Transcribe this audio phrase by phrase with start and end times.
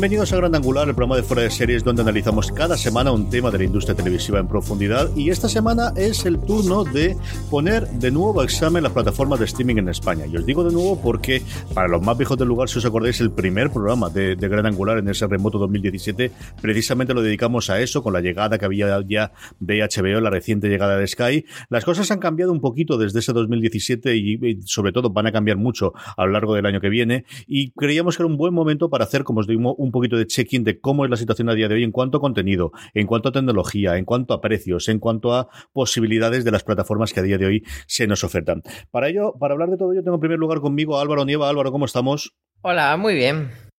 [0.00, 3.28] Bienvenidos a Gran Angular, el programa de fuera de series donde analizamos cada semana un
[3.28, 7.18] tema de la industria televisiva en profundidad y esta semana es el turno de
[7.50, 10.24] poner de nuevo a examen las plataformas de streaming en España.
[10.24, 11.42] Y os digo de nuevo porque
[11.74, 14.96] para los más viejos del lugar, si os acordáis, el primer programa de, Gran Angular
[14.96, 19.32] en ese remoto 2017 precisamente lo dedicamos a eso, con la llegada que había ya
[19.58, 21.44] de HBO, la reciente llegada de Sky.
[21.68, 25.58] Las cosas han cambiado un poquito desde ese 2017 y, sobre todo van a cambiar
[25.58, 28.88] mucho a lo largo del año que viene y creíamos que era un buen momento
[28.88, 31.48] para hacer, como os digo, un un poquito de check-in de cómo es la situación
[31.48, 34.40] a día de hoy en cuanto a contenido, en cuanto a tecnología, en cuanto a
[34.40, 38.22] precios, en cuanto a posibilidades de las plataformas que a día de hoy se nos
[38.22, 38.62] ofertan.
[38.90, 41.48] Para ello, para hablar de todo ello, tengo en primer lugar conmigo a Álvaro Nieva.
[41.48, 42.36] Álvaro, ¿cómo estamos?
[42.62, 43.69] Hola, muy bien.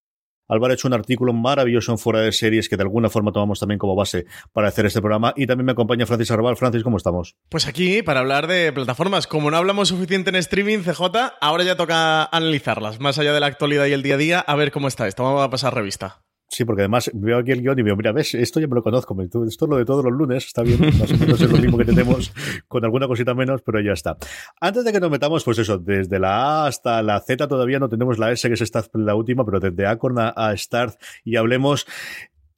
[0.52, 3.60] Álvaro ha hecho un artículo maravilloso en Fuera de Series que de alguna forma tomamos
[3.60, 5.34] también como base para hacer este programa.
[5.38, 6.58] Y también me acompaña Francis Arbal.
[6.58, 7.36] Francis, ¿cómo estamos?
[7.48, 9.28] Pues aquí para hablar de plataformas.
[9.28, 11.04] Como no hablamos suficiente en streaming, CJ,
[11.40, 14.56] ahora ya toca analizarlas, más allá de la actualidad y el día a día, a
[14.56, 15.24] ver cómo está esto.
[15.24, 16.22] Vamos a pasar revista.
[16.52, 18.84] Sí, porque además veo aquí el guion y veo, mira, ves, esto ya me lo
[18.84, 21.58] conozco, esto es lo de todos los lunes, está bien, más o menos es lo
[21.58, 22.34] mismo que tenemos,
[22.68, 24.18] con alguna cosita menos, pero ya está.
[24.60, 27.88] Antes de que nos metamos, pues eso, desde la A hasta la Z todavía no
[27.88, 31.88] tenemos la S, que es esta la última, pero desde Acorn a, Start y hablemos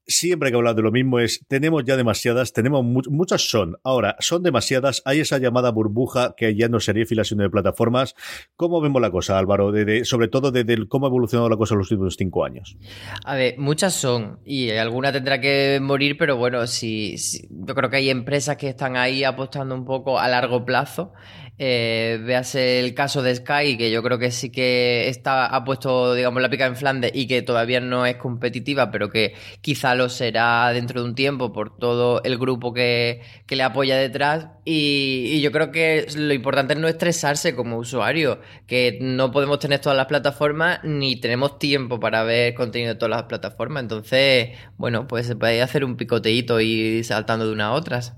[0.07, 4.43] siempre que hablar de lo mismo es, tenemos ya demasiadas, tenemos muchas son, ahora son
[4.43, 8.15] demasiadas, hay esa llamada burbuja que ya no sería fila sino de plataformas.
[8.55, 9.71] ¿Cómo vemos la cosa, Álvaro?
[9.71, 12.77] De, sobre todo de, cómo ha evolucionado la cosa en los últimos cinco años.
[13.25, 17.15] A ver, muchas son y alguna tendrá que morir, pero bueno, si,
[17.49, 21.13] yo creo que hay empresas que están ahí apostando un poco a largo plazo
[21.57, 22.19] eh,
[22.55, 26.49] el caso de Sky, que yo creo que sí que está, ha puesto, digamos, la
[26.49, 31.01] pica en Flandes y que todavía no es competitiva, pero que quizá lo será dentro
[31.01, 34.47] de un tiempo por todo el grupo que, le apoya detrás.
[34.65, 39.79] Y, yo creo que lo importante es no estresarse como usuario, que no podemos tener
[39.79, 43.83] todas las plataformas ni tenemos tiempo para ver contenido de todas las plataformas.
[43.83, 48.15] Entonces, bueno, pues se puede hacer un picoteíto y saltando de una a otras.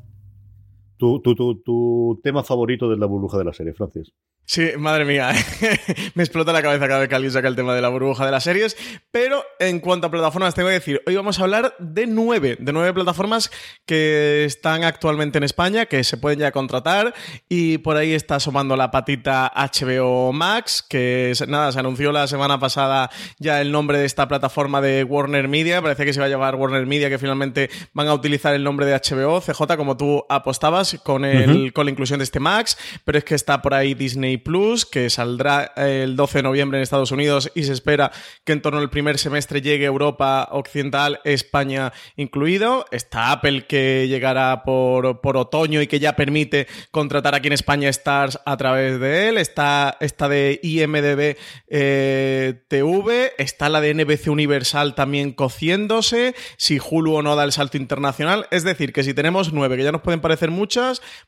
[0.97, 4.13] Tu, tu, tu, tu, tema favorito de la burbuja de la serie, Francis.
[4.47, 5.31] Sí, madre mía,
[6.13, 8.31] me explota la cabeza cada vez que alguien saca el tema de la burbuja de
[8.31, 8.77] las series.
[9.09, 12.71] Pero en cuanto a plataformas, tengo que decir, hoy vamos a hablar de nueve, de
[12.71, 13.49] nueve plataformas
[13.87, 17.15] que están actualmente en España, que se pueden ya contratar.
[17.49, 22.59] Y por ahí está asomando la patita HBO Max, que nada, se anunció la semana
[22.59, 25.81] pasada ya el nombre de esta plataforma de Warner Media.
[25.81, 28.85] Parece que se va a llamar Warner Media, que finalmente van a utilizar el nombre
[28.85, 29.41] de HBO.
[29.41, 33.35] CJ, como tú apostabas con, el, con la inclusión de este Max, pero es que
[33.35, 37.63] está por ahí Disney Plus, que saldrá el 12 de noviembre en Estados Unidos y
[37.63, 38.11] se espera
[38.43, 42.85] que en torno al primer semestre llegue Europa Occidental, España incluido.
[42.91, 47.89] Está Apple que llegará por, por otoño y que ya permite contratar aquí en España
[47.89, 49.37] Stars a través de él.
[49.37, 57.15] Está esta de IMDB eh, TV, está la de NBC Universal también cociéndose, si Hulu
[57.15, 58.47] o no da el salto internacional.
[58.51, 60.51] Es decir, que si tenemos nueve, que ya nos pueden parecer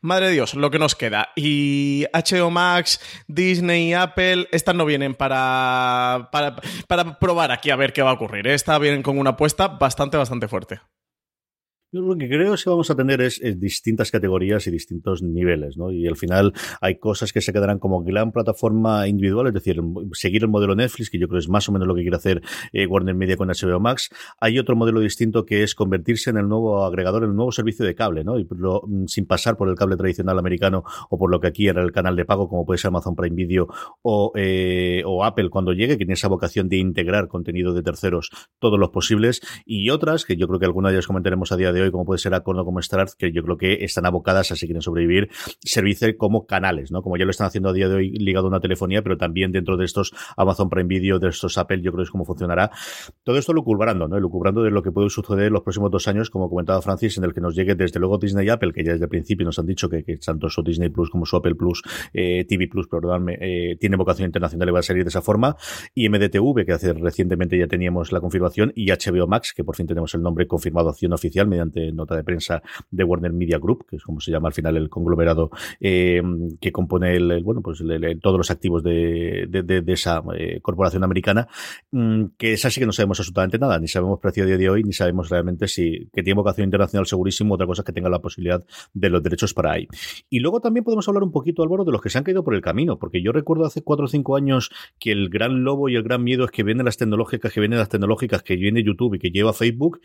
[0.02, 1.30] madre de Dios, lo que nos queda.
[1.36, 6.56] Y HBO Max, Disney Apple, estas no vienen para, para,
[6.88, 8.48] para probar aquí a ver qué va a ocurrir.
[8.48, 10.80] Estas vienen con una apuesta bastante, bastante fuerte.
[11.98, 15.92] Lo que creo que vamos a tener es, distintas categorías y distintos niveles, ¿no?
[15.92, 19.82] Y al final hay cosas que se quedarán como gran plataforma individual, es decir,
[20.14, 22.42] seguir el modelo Netflix, que yo creo es más o menos lo que quiere hacer
[22.74, 24.10] eh, Warner Media con HBO Max.
[24.40, 27.86] Hay otro modelo distinto que es convertirse en el nuevo agregador, en el nuevo servicio
[27.86, 28.40] de cable, ¿no?
[28.40, 31.82] Y mm, sin pasar por el cable tradicional americano o por lo que aquí era
[31.82, 33.68] el canal de pago, como puede ser Amazon Prime Video
[34.02, 38.30] o, eh, o Apple cuando llegue, que tiene esa vocación de integrar contenido de terceros
[38.60, 39.42] todos los posibles.
[39.66, 41.92] Y otras, que yo creo que alguna de ellas comentaremos a día de hoy, hoy,
[41.92, 44.82] como puede ser Acordo, como Strat, que yo creo que están abocadas a si quieren
[44.82, 45.30] sobrevivir,
[45.60, 47.02] servirse como canales, ¿no?
[47.02, 49.52] Como ya lo están haciendo a día de hoy ligado a una telefonía, pero también
[49.52, 52.72] dentro de estos Amazon Prime Video, de estos Apple, yo creo que es cómo funcionará.
[53.24, 54.20] Todo esto lucubrando, ¿no?
[54.20, 57.24] Lucubrando de lo que puede suceder en los próximos dos años, como comentaba Francis, en
[57.24, 59.60] el que nos llegue desde luego Disney y Apple, que ya desde el principio nos
[59.60, 61.82] han dicho que, tanto su Disney Plus como su Apple Plus,
[62.14, 65.56] eh, TV Plus, perdóname, eh, tiene vocación internacional y va a salir de esa forma,
[65.94, 69.88] y MDTV, que hace recientemente ya teníamos la confirmación, y HBO Max, que por fin
[69.88, 72.62] tenemos el nombre confirmado acción oficial mediante nota de prensa
[72.92, 76.22] de Warner Media Group, que es como se llama al final el conglomerado eh,
[76.60, 77.84] que compone el, bueno, pues
[78.22, 81.48] todos los activos de, de, esa eh, corporación americana,
[81.92, 84.70] mm, que es así que no sabemos absolutamente nada, ni sabemos precio de día de
[84.70, 88.10] hoy, ni sabemos realmente si que tiene vocación internacional segurísimo, otra cosa es que tenga
[88.10, 89.88] la posibilidad de los derechos para ahí.
[90.30, 92.56] Y luego también podemos hablar un poquito, Álvaro, de los que se han caído por
[92.56, 95.96] el camino, porque yo recuerdo hace cuatro o cinco años que el gran lobo y
[95.96, 99.16] el gran miedo es que vienen las tecnológicas, que vienen las tecnológicas, que viene YouTube
[99.16, 100.00] y que lleva Facebook,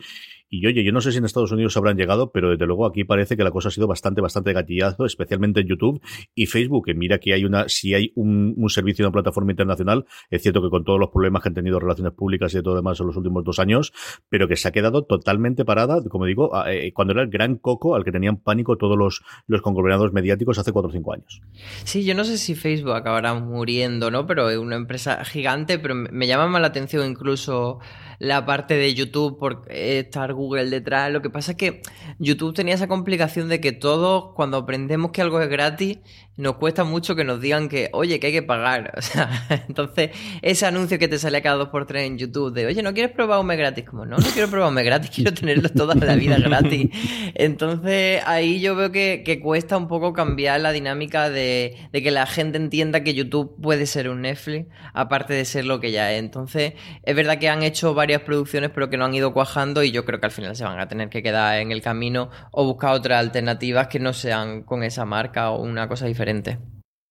[0.49, 3.03] y oye, yo no sé si en Estados Unidos habrán llegado, pero desde luego aquí
[3.03, 6.01] parece que la cosa ha sido bastante, bastante gatillazo, especialmente en YouTube
[6.35, 10.05] y Facebook, que mira que hay una, si hay un, un servicio una plataforma internacional,
[10.29, 12.75] es cierto que con todos los problemas que han tenido relaciones públicas y de todo
[12.75, 13.93] demás en los últimos dos años,
[14.29, 17.95] pero que se ha quedado totalmente parada, como digo, eh, cuando era el gran coco
[17.95, 21.41] al que tenían pánico todos los, los conglomerados mediáticos hace cuatro o cinco años.
[21.83, 24.25] Sí, yo no sé si Facebook acabará muriendo, ¿no?
[24.25, 27.79] Pero es una empresa gigante, pero me llama más la atención incluso
[28.19, 31.11] la parte de YouTube por estar Google detrás.
[31.11, 31.81] Lo que pasa es que
[32.19, 35.99] YouTube tenía esa complicación de que todos, cuando aprendemos que algo es gratis,
[36.35, 38.93] nos cuesta mucho que nos digan que, oye, que hay que pagar.
[39.03, 39.29] O sea,
[39.67, 42.93] entonces, ese anuncio que te sale cada dos por tres en YouTube de, oye, ¿no
[42.93, 43.83] quieres probar mes gratis?
[43.83, 46.89] Como, no, no quiero probar mes gratis, quiero tenerlo toda la vida gratis.
[47.35, 52.25] Entonces, ahí yo veo que, cuesta un poco cambiar la dinámica de, de, que la
[52.25, 56.19] gente entienda que YouTube puede ser un Netflix, aparte de ser lo que ya es.
[56.19, 59.91] Entonces, es verdad que han hecho varias producciones, pero que no han ido cuajando y
[59.91, 62.63] yo creo que al final se van a tener que quedar en el camino o
[62.65, 66.22] buscar otras alternativas que no sean con esa marca o una cosa diferente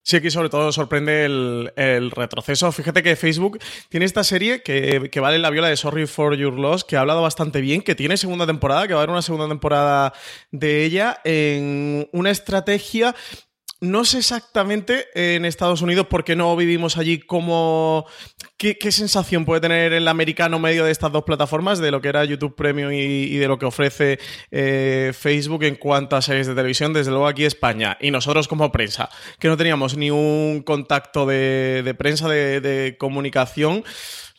[0.04, 2.72] Sí, aquí sobre todo sorprende el, retroceso.
[2.72, 6.54] Fíjate que Facebook tiene esta serie que, que, vale la viola de Sorry for Your
[6.54, 9.22] Loss, que ha hablado bastante bien, que tiene segunda temporada, que va a haber una
[9.22, 10.12] segunda temporada
[10.50, 13.14] de ella en una estrategia
[13.82, 18.06] no sé exactamente en Estados Unidos, porque no vivimos allí, cómo,
[18.56, 22.24] qué, sensación puede tener el americano medio de estas dos plataformas, de lo que era
[22.24, 24.20] YouTube Premium y, de lo que ofrece
[24.52, 27.98] eh, Facebook en cuanto a series de televisión, desde luego aquí España.
[28.00, 33.82] Y nosotros como prensa, que no teníamos ni un contacto de, prensa, de comunicación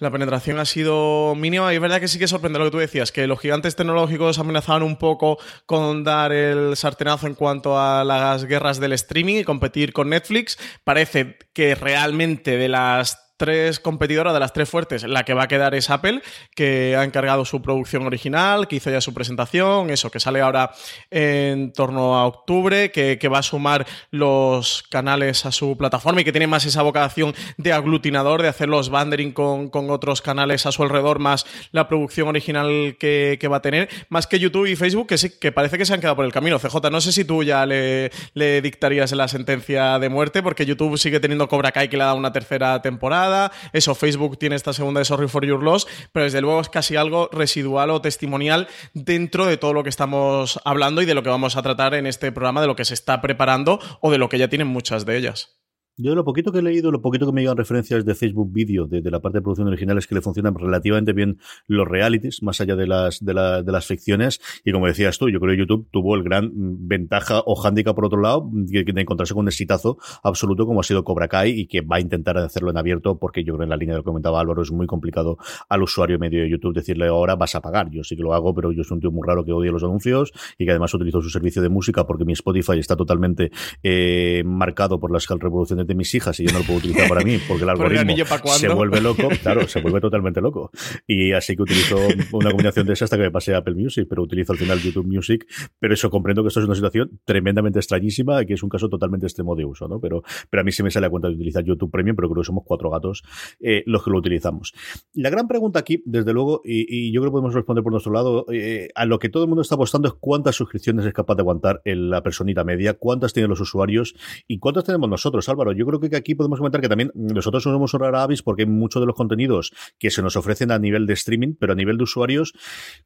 [0.03, 2.77] la penetración ha sido mínima y es verdad que sí que sorprende lo que tú
[2.77, 8.03] decías, que los gigantes tecnológicos amenazaban un poco con dar el sartenazo en cuanto a
[8.03, 10.59] las guerras del streaming y competir con Netflix.
[10.83, 15.47] Parece que realmente de las tres competidoras, de las tres fuertes, la que va a
[15.49, 16.21] quedar es Apple,
[16.55, 20.71] que ha encargado su producción original, que hizo ya su presentación, eso, que sale ahora
[21.11, 26.31] en torno a octubre, que, va a sumar los canales a su plataforma y que
[26.31, 30.83] tiene más esa vocación de aglutinador, de hacer los bandering con, otros canales a su
[30.83, 35.17] alrededor, más la producción original que, va a tener, más que YouTube y Facebook, que
[35.17, 36.59] sí, que parece que se han quedado por el camino.
[36.59, 40.97] CJ, no sé si tú ya le, le dictarías la sentencia de muerte, porque YouTube
[40.97, 43.32] sigue teniendo Cobra Kai que le ha dado una tercera temporada
[43.73, 46.95] eso, Facebook tiene esta segunda de Sorry for Your Loss, pero desde luego es casi
[46.95, 51.29] algo residual o testimonial dentro de todo lo que estamos hablando y de lo que
[51.29, 54.29] vamos a tratar en este programa, de lo que se está preparando o de lo
[54.29, 55.62] que ya tienen muchas de ellas.
[55.95, 58.87] Yo lo poquito que he leído, lo poquito que me llegan referencias de Facebook Video,
[58.87, 61.37] de, la parte de producción original, es que le funcionan relativamente bien
[61.67, 64.41] los realities, más allá de las, de, la, de las ficciones.
[64.65, 68.05] Y como decías tú, yo creo que YouTube tuvo el gran ventaja o hándicap, por
[68.05, 71.81] otro lado, de, encontrarse con un exitazo absoluto como ha sido Cobra Kai y que
[71.81, 74.07] va a intentar hacerlo en abierto, porque yo creo en la línea de lo que
[74.07, 75.37] comentaba Álvaro, es muy complicado
[75.69, 77.91] al usuario medio de YouTube decirle ahora vas a pagar.
[77.91, 79.83] Yo sí que lo hago, pero yo soy un tío muy raro que odia los
[79.83, 83.51] anuncios y que además utilizo su servicio de música porque mi Spotify está totalmente
[83.83, 87.21] eh, marcado por las reproducciones de mis hijas y yo no lo puedo utilizar para
[87.21, 90.71] mí porque el algoritmo se vuelve loco, claro, se vuelve totalmente loco.
[91.07, 91.97] Y así que utilizo
[92.31, 94.79] una combinación de esas hasta que me pasé a Apple Music, pero utilizo al final
[94.79, 95.45] YouTube Music.
[95.79, 98.89] Pero eso comprendo que esto es una situación tremendamente extrañísima y que es un caso
[98.89, 99.99] totalmente extremo de uso, ¿no?
[99.99, 102.41] Pero, pero a mí se me sale a cuenta de utilizar YouTube Premium, pero creo
[102.41, 103.23] que somos cuatro gatos
[103.59, 104.73] eh, los que lo utilizamos.
[105.13, 108.45] La gran pregunta aquí, desde luego, y, yo creo que podemos responder por nuestro lado,
[108.51, 111.41] eh, a lo que todo el mundo está apostando es cuántas suscripciones es capaz de
[111.41, 114.15] aguantar en la personita media, cuántas tienen los usuarios
[114.47, 117.93] y cuántas tenemos nosotros, Álvaro Yo creo que aquí podemos comentar que también nosotros somos
[117.93, 121.05] ahorrar a Avis porque hay muchos de los contenidos que se nos ofrecen a nivel
[121.05, 122.53] de streaming, pero a nivel de usuarios,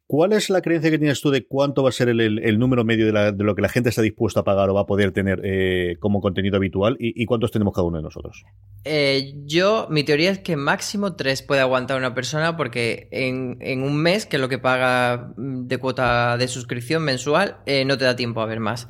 [0.06, 3.12] ¿cuál es la creencia que tienes tú de cuánto va a ser el, número medio
[3.12, 5.98] de, lo que la gente está dispuesta a pagar o va a poder tener eh,
[6.00, 8.44] como contenido habitual y, cuántos tenemos cada uno de nosotros?
[8.86, 13.84] Eh, yo, mi teoría es que máximo tres puede aguantar una persona porque en, en
[13.84, 18.06] un mes, que es lo que paga de cuota de suscripción mensual, eh, no te
[18.06, 18.88] da tiempo a ver más.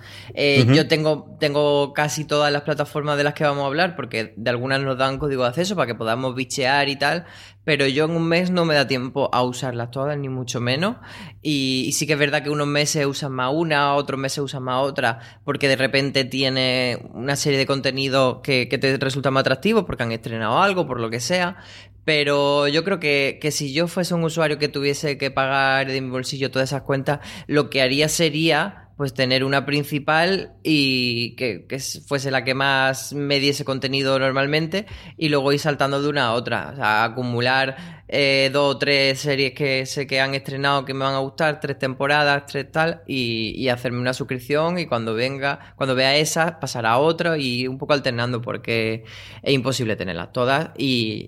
[0.73, 4.81] Yo tengo, tengo casi todas las plataformas de las que vamos hablar porque de algunas
[4.81, 7.25] nos dan código de acceso para que podamos bichear y tal,
[7.67, 10.95] pero yo en un mes no me da tiempo a usarlas todas, ni mucho menos.
[11.41, 14.81] Y, sí que es verdad que unos meses usan más una, otros meses usan más
[14.83, 20.03] otra, porque de repente tiene una serie de contenidos que, te resulta más atractivos, porque
[20.03, 21.57] han estrenado algo, por lo que sea.
[22.05, 25.99] Pero yo creo que, que, si yo fuese un usuario que tuviese que pagar de
[25.99, 31.65] mi bolsillo todas esas cuentas, lo que haría sería pues tener una principal y que,
[32.07, 34.87] fuese la que más me diese contenido normalmente
[35.17, 36.71] y luego ir saltando de una a otra.
[36.73, 41.05] O sea, acumular eh, dos o tres series que sé que han estrenado que me
[41.05, 45.93] van a gustar, tres temporadas, tres tal, y, hacerme una suscripción y cuando venga, cuando
[45.93, 49.03] vea esa, pasar a otra y un poco alternando porque
[49.43, 51.27] es imposible tenerlas todas y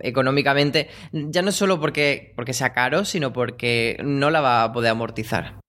[0.00, 4.92] económicamente, ya no solo porque, porque sea caro, sino porque no la va a poder
[4.92, 5.63] amortizar.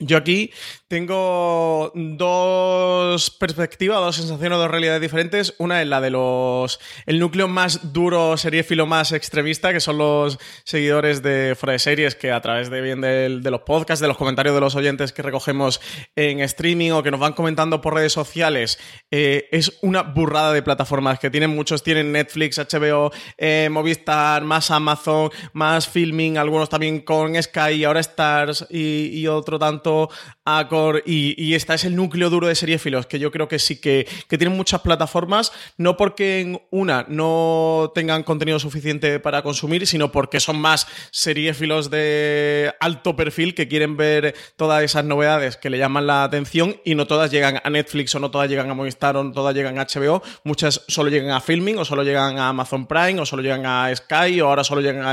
[0.00, 0.52] Yo aquí
[0.86, 5.56] tengo dos perspectivas, dos sensaciones, dos realidades diferentes.
[5.58, 6.78] Una es la de los.
[7.06, 12.14] el núcleo más duro, seriéfilo más extremista, que son los seguidores de Fuera de Series,
[12.14, 15.20] que a través de bien de, los podcasts, de los comentarios de los oyentes que
[15.20, 15.80] recogemos
[16.14, 18.78] en streaming o que nos van comentando por redes sociales,
[19.10, 21.82] eh, es una burrada de plataformas que tienen muchos.
[21.82, 28.64] Tienen Netflix, HBO, eh, Movistar, más Amazon, más Filming, algunos también con Sky, ahora Stars
[28.70, 30.10] y otro tanto と、
[30.56, 34.56] Acor y, esta es el núcleo duro de seriefilos, que yo creo que sí que, tienen
[34.56, 40.60] muchas plataformas, no porque en una no tengan contenido suficiente para consumir, sino porque son
[40.60, 46.24] más seriefilos de alto perfil que quieren ver todas esas novedades que le llaman la
[46.24, 49.32] atención y no todas llegan a Netflix o no todas llegan a Movistar o no
[49.32, 53.20] todas llegan a HBO, muchas solo llegan a Filming o solo llegan a Amazon Prime
[53.20, 55.04] o solo llegan a Sky o ahora solo llegan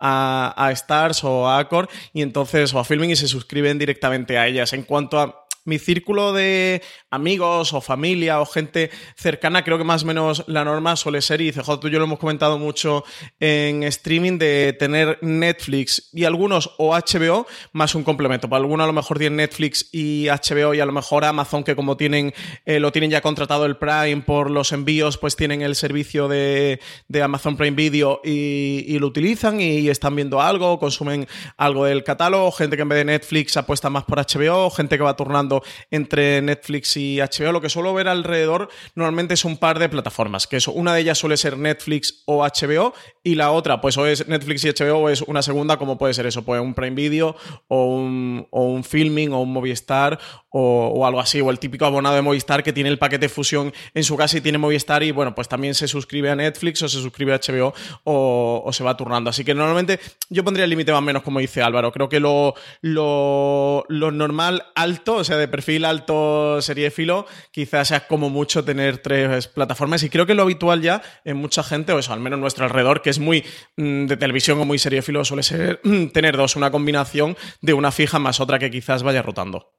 [0.00, 4.38] a, a Stars o a Acor y entonces o a Filming y se suscriben directamente
[4.38, 4.63] a ellas.
[4.72, 10.02] En cuanto a mi círculo de amigos o familia o gente cercana, creo que más
[10.02, 13.04] o menos la norma suele ser, y CJ, tú y yo lo hemos comentado mucho
[13.40, 18.48] en streaming, de tener Netflix y algunos o HBO más un complemento.
[18.48, 21.76] Para algunos a lo mejor tienen Netflix y HBO y a lo mejor Amazon, que
[21.76, 22.32] como tienen,
[22.64, 26.80] eh, lo tienen ya contratado el Prime por los envíos, pues tienen el servicio de,
[27.22, 32.76] Amazon Prime Video y, lo utilizan y, están viendo algo, consumen algo del catálogo, gente
[32.76, 35.53] que en vez de Netflix apuesta más por HBO, gente que va turnando
[35.90, 40.46] entre Netflix y HBO, lo que suelo ver alrededor normalmente es un par de plataformas,
[40.46, 44.06] que es una de ellas suele ser Netflix o HBO y la otra pues o
[44.06, 46.96] es Netflix y HBO o es una segunda como puede ser eso, pues un Prime
[46.96, 47.36] Video
[47.68, 50.18] o un, o un Filming o un Movistar
[50.56, 54.04] o, algo así, o el típico abonado de Movistar que tiene el paquete fusión en
[54.04, 57.00] su casa y tiene Movistar y bueno, pues también se suscribe a Netflix o se
[57.00, 59.30] suscribe a HBO o, se va turnando.
[59.30, 59.98] Así que normalmente
[60.30, 61.90] yo pondría el límite más o menos como dice Álvaro.
[61.90, 68.06] Creo que lo, lo, normal alto, o sea, de perfil alto serie filo, quizás sea
[68.06, 71.98] como mucho tener tres plataformas y creo que lo habitual ya en mucha gente, o
[71.98, 73.44] eso, al menos en nuestro alrededor, que es muy
[73.76, 75.80] mm, de televisión o muy serie filo, suele ser
[76.12, 79.74] tener dos, una combinación de una fija más otra que quizás vaya rotando.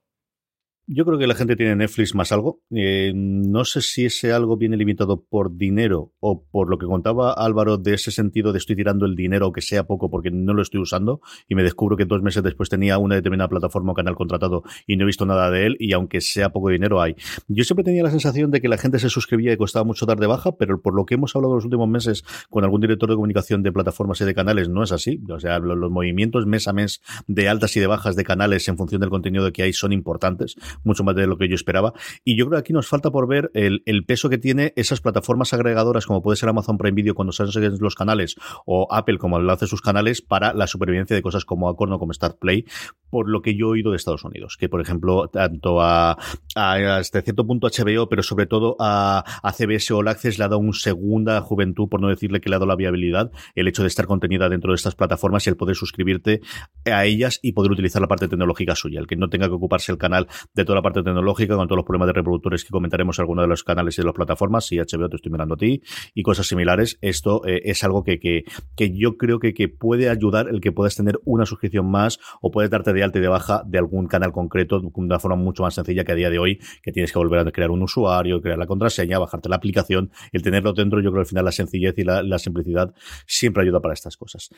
[0.87, 2.61] Yo creo que la gente tiene Netflix más algo.
[2.69, 7.33] Eh, no sé si ese algo viene limitado por dinero o por lo que contaba
[7.33, 10.61] Álvaro de ese sentido de estoy tirando el dinero, que sea poco, porque no lo
[10.61, 14.13] estoy usando y me descubro que dos meses después tenía una determinada plataforma o canal
[14.13, 17.15] contratado y no he visto nada de él y aunque sea poco dinero hay.
[17.47, 20.19] Yo siempre tenía la sensación de que la gente se suscribía y costaba mucho dar
[20.19, 23.15] de baja, pero por lo que hemos hablado los últimos meses con algún director de
[23.15, 25.19] comunicación de plataformas y de canales no es así.
[25.31, 28.67] O sea, los, los movimientos mes a mes de altas y de bajas de canales
[28.67, 31.93] en función del contenido que hay son importantes mucho más de lo que yo esperaba.
[32.23, 35.53] Y yo creo que aquí nos falta por ver el, peso que tiene esas plataformas
[35.53, 39.39] agregadoras como puede ser Amazon Prime Video cuando se hacen los canales o Apple como
[39.39, 42.65] lo hace sus canales para la supervivencia de cosas como Acorno como Start Play,
[43.09, 46.17] por lo que yo he oído de Estados Unidos, que por ejemplo tanto a,
[46.55, 50.59] hasta cierto punto HBO, pero sobre todo a, a CBS o Access le ha dado
[50.59, 53.87] una segunda juventud, por no decirle que le ha dado la viabilidad, el hecho de
[53.87, 56.41] estar contenida dentro de estas plataformas y el poder suscribirte
[56.85, 59.91] a ellas y poder utilizar la parte tecnológica suya, el que no tenga que ocuparse
[59.91, 63.17] el canal de toda la parte tecnológica, con todos los problemas de reproductores que comentaremos
[63.17, 65.57] en algunos de los canales y de las plataformas, si HBO te estoy mirando a
[65.57, 65.81] ti,
[66.13, 68.43] y cosas similares, esto eh, es algo que, que,
[68.75, 72.51] que yo creo que, que, puede ayudar el que puedas tener una suscripción más o
[72.51, 75.63] puedes darte de alta y de baja de algún canal concreto de una forma mucho
[75.63, 78.41] más sencilla que a día de hoy, que tienes que volver a crear un usuario,
[78.41, 81.51] crear la contraseña, bajarte la aplicación, el tenerlo dentro, yo creo que al final la
[81.51, 82.93] sencillez y la, la simplicidad
[83.25, 84.49] siempre ayuda para estas cosas.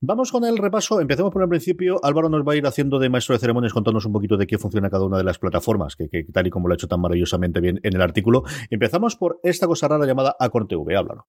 [0.00, 3.08] Vamos con el repaso, empecemos por el principio, Álvaro nos va a ir haciendo de
[3.08, 5.47] maestro de ceremonias contándonos un poquito de qué funciona cada una de las plataformas,
[5.96, 8.44] que, que tal y como lo ha hecho tan maravillosamente bien en el artículo.
[8.70, 11.26] Empezamos por esta cosa rara llamada Acorn TV, háblalo.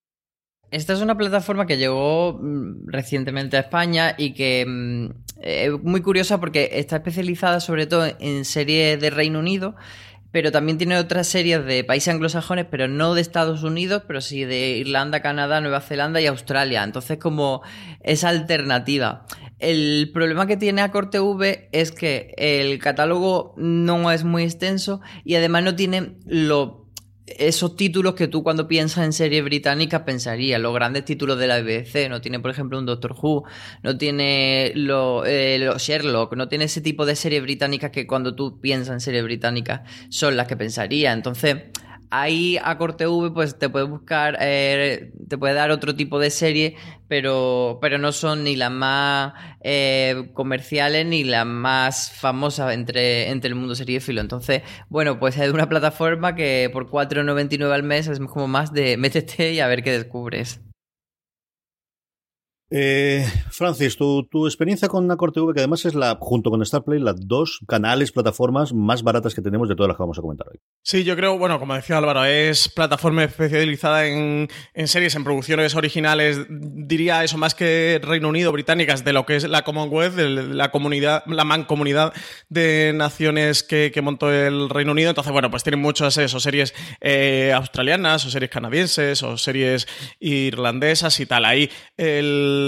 [0.72, 5.10] Esta es una plataforma que llegó mm, recientemente a España y que mm,
[5.42, 9.76] es muy curiosa porque está especializada sobre todo en series de Reino Unido,
[10.32, 14.46] pero también tiene otras series de países anglosajones, pero no de Estados Unidos, pero sí
[14.46, 16.84] de Irlanda, Canadá, Nueva Zelanda y Australia.
[16.84, 17.62] Entonces, como
[18.02, 19.26] esa alternativa.
[19.58, 25.36] El problema que tiene Acor TV es que el catálogo no es muy extenso y
[25.36, 26.89] además no tiene lo
[27.38, 31.62] esos títulos que tú cuando piensas en series británicas pensarías, los grandes títulos de la
[31.62, 33.44] BBC, no tiene por ejemplo un Doctor Who,
[33.84, 38.60] no tiene los eh, Sherlock, no tiene ese tipo de series británicas que cuando tú
[38.60, 41.14] piensas en series británicas son las que pensarías.
[41.14, 41.58] Entonces,
[42.10, 46.30] ahí a Corte V pues te puede buscar, eh, te puede dar otro tipo de
[46.30, 46.76] serie,
[47.08, 53.50] pero, pero no son ni las más eh, comerciales ni las más famosas entre, entre
[53.50, 54.22] el mundo seriéfilo.
[54.22, 58.98] Entonces, bueno, pues es una plataforma que por 4,99 al mes es como más de
[59.00, 60.62] métete y a ver qué descubres.
[62.72, 67.28] Eh, Francis, tu, experiencia con Acor TV, que además es la, junto con Starplay, las
[67.28, 70.60] dos canales, plataformas más baratas que tenemos de todas las que vamos a comentar hoy.
[70.84, 75.76] Sí, yo creo, bueno, como decía Álvaro, es plataforma especializada en, en series, en producciones
[75.76, 80.70] originales, diría eso más que Reino Unido, británicas, de lo que es la Commonwealth, la
[80.70, 82.14] comunidad, la mancomunidad
[82.50, 85.10] de naciones que, que montó el Reino Unido.
[85.10, 89.88] Entonces, bueno, pues tienen muchas eso, series eh, australianas, o series canadienses, o series
[90.20, 91.46] irlandesas y tal.
[91.46, 92.59] Ahí el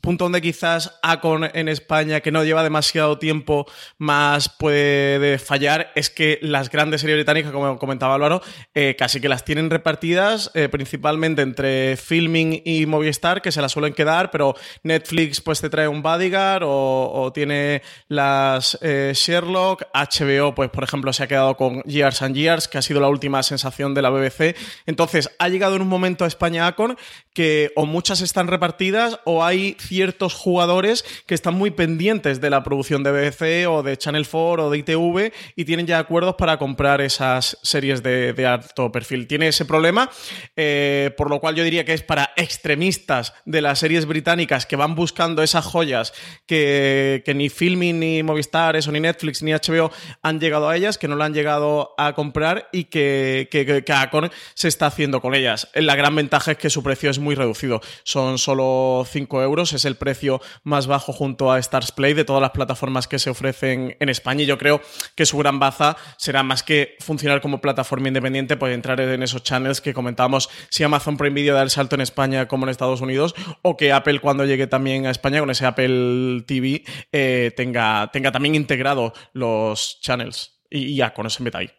[0.00, 3.66] punto donde quizás Acon en España, que no lleva demasiado tiempo,
[3.98, 8.42] más puede fallar, es que las grandes series británicas, como comentaba Álvaro,
[8.74, 13.72] eh, casi que las tienen repartidas eh, principalmente entre Filming y Movistar, que se las
[13.72, 20.54] suelen quedar, pero Netflix pues te trae un Bodyguard o, tiene las eh, Sherlock, HBO
[20.54, 23.42] pues por ejemplo se ha quedado con Years and Years, que ha sido la última
[23.42, 24.56] sensación de la BBC.
[24.86, 26.96] Entonces ha llegado en un momento a España Acon
[27.34, 32.62] que o muchas están repartidas o hay ciertos jugadores que están muy pendientes de la
[32.62, 36.58] producción de BBC o de Channel 4 o de ITV y tienen ya acuerdos para
[36.58, 39.26] comprar esas series de, alto perfil.
[39.26, 40.10] Tiene ese problema,
[40.56, 44.76] eh, por lo cual yo diría que es para extremistas de las series británicas que
[44.76, 46.12] van buscando esas joyas
[46.46, 49.90] que, que ni Filming, ni Movistar, eso, ni Netflix, ni HBO
[50.22, 53.84] han llegado a ellas, que no la han llegado a comprar y que, que, que,
[53.84, 55.68] que Acon se está haciendo con ellas.
[55.74, 57.80] La gran ventaja es que su precio es muy reducido.
[58.04, 59.72] Son solo 5 euros.
[59.72, 63.30] Es el precio más bajo junto a Stars Play de todas las plataformas que se
[63.30, 64.42] ofrecen en España.
[64.42, 64.80] Y yo creo
[65.14, 69.42] que su gran baza será más que funcionar como plataforma independiente, pues entrar en esos
[69.42, 73.00] channels que comentábamos si Amazon Prime Video da el salto en España como en Estados
[73.00, 78.10] Unidos, o que Apple cuando llegue también a España con ese Apple TV eh, tenga,
[78.12, 80.60] tenga también integrado los channels.
[80.70, 81.70] Y ya, con eso me ahí.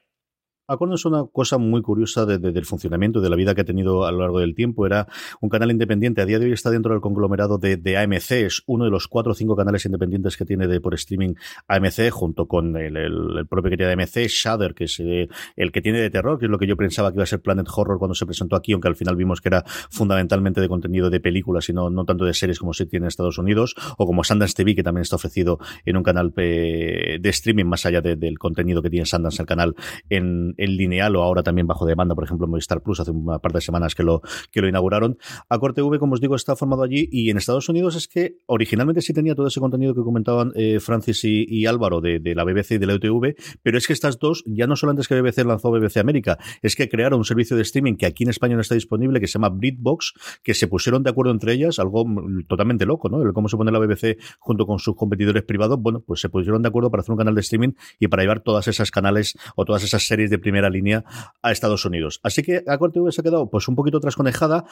[0.69, 3.65] Acorn es una cosa muy curiosa de, de, del funcionamiento, de la vida que ha
[3.65, 4.85] tenido a lo largo del tiempo.
[4.85, 5.07] Era
[5.41, 6.21] un canal independiente.
[6.21, 8.31] A día de hoy está dentro del conglomerado de, de AMC.
[8.31, 11.33] Es uno de los cuatro o cinco canales independientes que tiene de por streaming
[11.67, 15.71] AMC, junto con el, el, el propio que tiene AMC, Shudder, que es el, el
[15.71, 17.67] que tiene de terror, que es lo que yo pensaba que iba a ser Planet
[17.75, 21.19] Horror cuando se presentó aquí, aunque al final vimos que era fundamentalmente de contenido de
[21.19, 24.23] películas y no, no tanto de series como se tiene en Estados Unidos, o como
[24.23, 28.37] Sundance TV, que también está ofrecido en un canal de streaming más allá de, del
[28.37, 29.75] contenido que tiene Sundance el canal
[30.09, 33.51] en en lineal o ahora también bajo demanda, por ejemplo, Movistar Plus, hace un par
[33.53, 35.17] de semanas que lo, que lo inauguraron.
[35.47, 39.01] Acorte V, como os digo, está formado allí y en Estados Unidos es que originalmente
[39.01, 42.77] sí tenía todo ese contenido que comentaban eh, Francis y, Álvaro de, la BBC y
[42.77, 45.71] de la UTV, pero es que estas dos, ya no solamente es que BBC lanzó
[45.71, 48.75] BBC América, es que crearon un servicio de streaming que aquí en España no está
[48.75, 52.05] disponible, que se llama Britbox, que se pusieron de acuerdo entre ellas, algo
[52.47, 53.21] totalmente loco, ¿no?
[53.21, 56.61] El cómo se pone la BBC junto con sus competidores privados, bueno, pues se pusieron
[56.61, 59.65] de acuerdo para hacer un canal de streaming y para llevar todas esas canales o
[59.65, 61.03] todas esas series de primera línea
[61.43, 62.19] a Estados Unidos.
[62.23, 64.65] Así que a TV se ha quedado pues un poquito trasconejada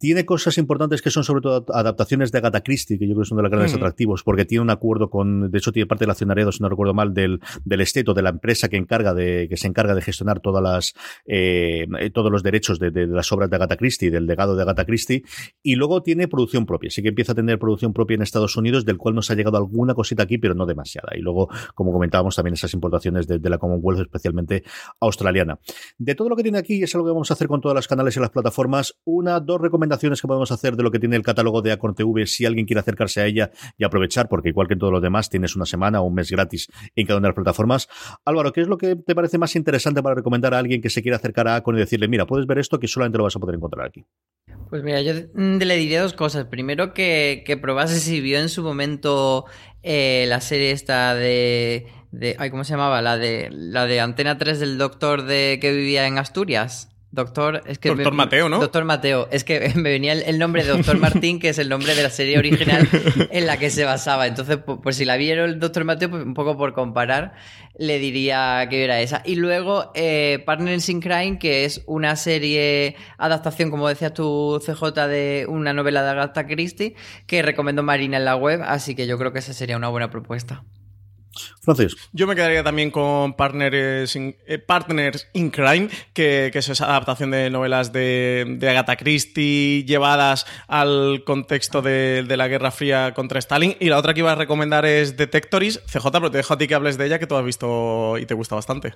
[0.00, 3.28] Tiene cosas importantes que son sobre todo adaptaciones de Agatha Christie, que yo creo que
[3.28, 6.10] son de los grandes atractivos, porque tiene un acuerdo con, de hecho tiene parte del
[6.10, 9.58] accionariado, si no recuerdo mal, del, del esteto, de la empresa que encarga de, que
[9.58, 10.94] se encarga de gestionar todas las,
[11.26, 14.86] eh, todos los derechos de, de, las obras de Agatha Christie, del legado de Agatha
[14.86, 15.22] Christie,
[15.62, 16.88] y luego tiene producción propia.
[16.88, 19.58] Sí que empieza a tener producción propia en Estados Unidos, del cual nos ha llegado
[19.58, 21.10] alguna cosita aquí, pero no demasiada.
[21.14, 24.64] Y luego, como comentábamos, también esas importaciones de, de la Commonwealth, especialmente
[24.98, 25.58] australiana.
[25.98, 27.86] De todo lo que tiene aquí, es algo que vamos a hacer con todas las
[27.86, 31.22] canales y las plataformas, una, dos recomendaciones que podemos hacer de lo que tiene el
[31.22, 34.74] catálogo de Acorn TV si alguien quiere acercarse a ella y aprovechar, porque igual que
[34.74, 37.30] en todos los demás, tienes una semana o un mes gratis en cada una de
[37.30, 37.88] las plataformas.
[38.24, 41.02] Álvaro, ¿qué es lo que te parece más interesante para recomendar a alguien que se
[41.02, 43.40] quiera acercar a Acorn y decirle, mira, puedes ver esto que solamente lo vas a
[43.40, 44.04] poder encontrar aquí?
[44.68, 46.46] Pues mira, yo le diría dos cosas.
[46.46, 49.46] Primero, que, que probase si vio en su momento
[49.82, 52.36] eh, la serie esta de, de.
[52.38, 53.02] Ay, ¿cómo se llamaba?
[53.02, 56.88] La de, la de Antena 3 del doctor de que vivía en Asturias.
[57.12, 58.60] Doctor, es que Doctor Mateo, ¿no?
[58.60, 59.28] Doctor Mateo.
[59.32, 62.10] Es que me venía el, nombre de Doctor Martín, que es el nombre de la
[62.10, 62.88] serie original
[63.30, 64.28] en la que se basaba.
[64.28, 67.34] Entonces, pues, si la vieron el Doctor Mateo, pues un poco por comparar,
[67.76, 69.22] le diría que era esa.
[69.24, 75.08] Y luego, eh, Partners in Crime, que es una serie adaptación, como decías tú, CJ,
[75.08, 76.94] de una novela de Agatha Christie,
[77.26, 78.62] que recomendó Marina en la web.
[78.64, 80.62] Así que yo creo que esa sería una buena propuesta.
[82.12, 86.86] Yo me quedaría también con Partners in, eh, Partners in Crime, que, que, es esa
[86.86, 93.14] adaptación de novelas de, de Agatha Christie llevadas al contexto de, de, la Guerra Fría
[93.14, 93.76] contra Stalin.
[93.80, 95.80] Y la otra que iba a recomendar es Detectoris.
[95.86, 98.26] CJ, pero te dejo a ti que hables de ella, que tú has visto y
[98.26, 98.94] te gusta bastante.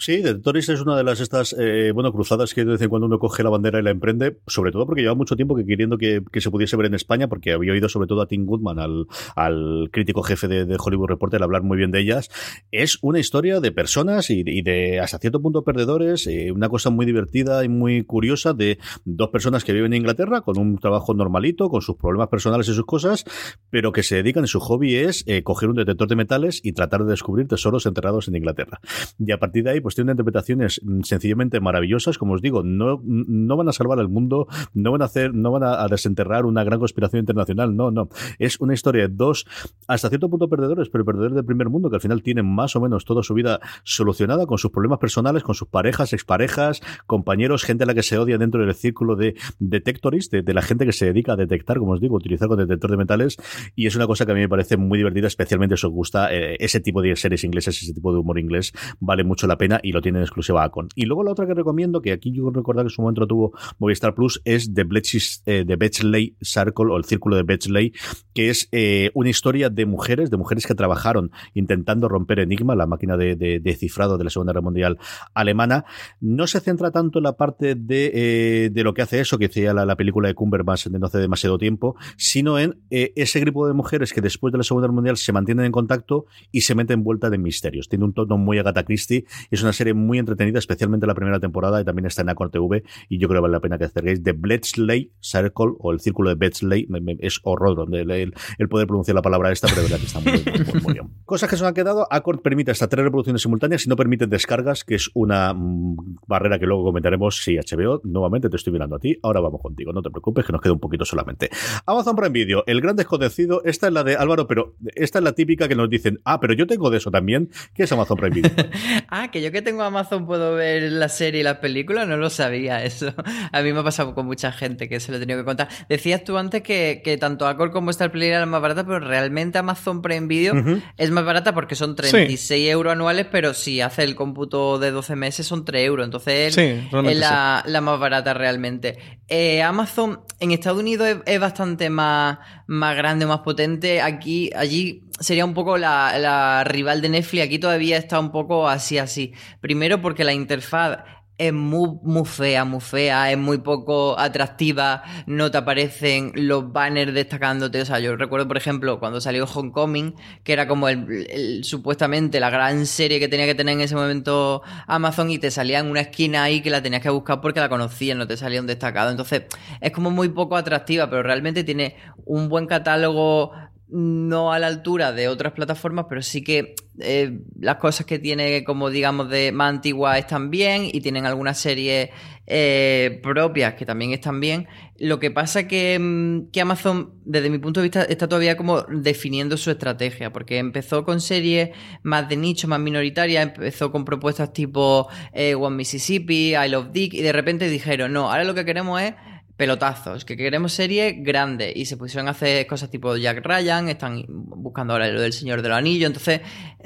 [0.00, 3.06] Sí, Detectoris es una de las estas, eh, bueno, cruzadas que de vez en cuando
[3.06, 5.98] uno coge la bandera y la emprende, sobre todo porque lleva mucho tiempo que queriendo
[5.98, 8.78] que, que se pudiese ver en España, porque había oído sobre todo a Tim Goodman,
[8.78, 12.30] al, al crítico jefe de, de, Hollywood Reporter, hablar muy bien de ellas.
[12.70, 17.04] Es una historia de personas y, de hasta cierto punto perdedores, eh, una cosa muy
[17.04, 21.70] divertida y muy curiosa de dos personas que viven en Inglaterra con un trabajo normalito,
[21.70, 23.24] con sus problemas personales y sus cosas,
[23.68, 27.02] pero que se dedican, su hobby es eh, coger un detector de metales y tratar
[27.02, 28.80] de descubrir tesoros enterrados en Inglaterra.
[29.18, 33.56] Y a partir de ahí, pues tiene interpretaciones sencillamente maravillosas, como os digo, no, no
[33.56, 36.78] van a salvar al mundo, no van a hacer, no van a, desenterrar una gran
[36.78, 38.10] conspiración internacional, no, no.
[38.38, 39.46] Es una historia de dos,
[39.86, 42.82] hasta cierto punto perdedores, pero perdedores del primer mundo, que al final tienen más o
[42.82, 47.84] menos toda su vida solucionada con sus problemas personales, con sus parejas, exparejas, compañeros, gente
[47.84, 50.92] a la que se odia dentro del círculo de detectoris, de, de la gente que
[50.92, 53.38] se dedica a detectar, como os digo, utilizar con detector de metales,
[53.74, 56.30] y es una cosa que a mí me parece muy divertida, especialmente si os gusta
[56.30, 59.77] eh, ese tipo de series inglesas, ese tipo de humor inglés, vale mucho la pena
[59.82, 60.88] y lo tiene en exclusiva Acon.
[60.94, 63.52] Y luego la otra que recomiendo, que aquí yo recordar que en su momento tuvo
[63.78, 67.92] Movistar Plus, es The, Bletchley, eh, The Circle o el Círculo de Bletchley,
[68.34, 72.86] que es eh, una historia de mujeres, de mujeres que trabajaron intentando romper Enigma, la
[72.86, 74.98] máquina de, de, de cifrado de la Segunda Guerra Mundial
[75.34, 75.84] alemana.
[76.20, 79.48] No se centra tanto en la parte de, eh, de lo que hace eso, que
[79.48, 83.40] decía la, la película de Cumberbatch de no hace demasiado tiempo, sino en eh, ese
[83.40, 86.62] grupo de mujeres que después de la Segunda Guerra Mundial se mantienen en contacto y
[86.62, 87.88] se meten vuelta de misterios.
[87.88, 91.80] Tiene un tono muy Agatha Christie, es una serie muy entretenida, especialmente la primera temporada,
[91.80, 94.22] y también está en Acor TV, y yo creo que vale la pena que acerquéis.
[94.22, 96.88] The Bletchley Circle, o el Círculo de Bletchley,
[97.20, 100.32] es horror el, el, el, poder pronunciar la palabra esta, pero verdad que está muy,
[100.32, 101.08] muy, muy, bien.
[101.24, 104.84] Cosas que se han quedado, Accord permite hasta tres reproducciones simultáneas y no permite descargas,
[104.84, 108.98] que es una mmm, barrera que luego comentaremos si HBO, nuevamente te estoy mirando a
[108.98, 111.50] ti, ahora vamos contigo, no te preocupes, que nos queda un poquito solamente.
[111.86, 115.32] Amazon Prime Video, el gran desconocido, esta es la de Álvaro, pero esta es la
[115.32, 118.34] típica que nos dicen, ah, pero yo tengo de eso también, ¿qué es Amazon Prime
[118.34, 118.52] Video?
[119.08, 122.30] ah, que yo que tengo Amazon puedo ver la serie y la película, no lo
[122.30, 123.12] sabía eso.
[123.52, 125.68] A mí me ha pasado con mucha gente que se lo he tenido que contar.
[125.88, 129.58] Decías tú antes que, que tanto Accord como Star Play era más barata, pero realmente
[129.58, 130.82] Amazon Prime Video uh -huh.
[130.96, 132.68] es más barata porque son 36 sí.
[132.68, 136.04] euros anuales, pero si hace el cómputo de 12 meses son 3 euros.
[136.04, 137.72] Entonces sí, es la, sí.
[137.72, 138.96] la, más barata realmente.
[139.26, 144.02] Eh, Amazon en Estados Unidos es, es bastante más, más grande, más potente.
[144.02, 147.44] Aquí, allí sería un poco la, rival de Netflix.
[147.44, 149.32] Aquí todavía está un poco así, así.
[149.60, 150.98] Primero porque la interfaz
[151.38, 157.14] es muy, muy fea, muy fea, es muy poco atractiva, no te aparecen los banners
[157.14, 157.80] destacándote.
[157.80, 162.40] O sea, yo recuerdo, por ejemplo, cuando salió Homecoming, que era como el, el, supuestamente
[162.40, 165.86] la gran serie que tenía que tener en ese momento Amazon y te salía en
[165.86, 168.66] una esquina ahí que la tenías que buscar porque la conocías, no te salía un
[168.66, 169.12] destacado.
[169.12, 169.44] Entonces,
[169.80, 171.94] es como muy poco atractiva, pero realmente tiene
[172.26, 173.52] un buen catálogo
[173.90, 178.64] no a la altura de otras plataformas, pero sí que eh, las cosas que tiene
[178.64, 182.10] como digamos de más antigua están bien y tienen algunas series
[182.46, 184.66] eh, propias que también están bien.
[184.98, 188.82] Lo que pasa que, mm, que Amazon, desde mi punto de vista, está todavía como
[188.82, 191.70] definiendo su estrategia, porque empezó con series
[192.02, 197.14] más de nicho, más minoritarias, empezó con propuestas tipo eh, One Mississippi, I Love Dick,
[197.14, 199.14] y de repente dijeron, no, ahora lo que queremos es
[199.58, 204.24] pelotazos, que queremos series grandes y se pusieron a hacer cosas tipo Jack Ryan, están
[204.28, 206.42] buscando ahora lo del Señor de los Anillos, entonces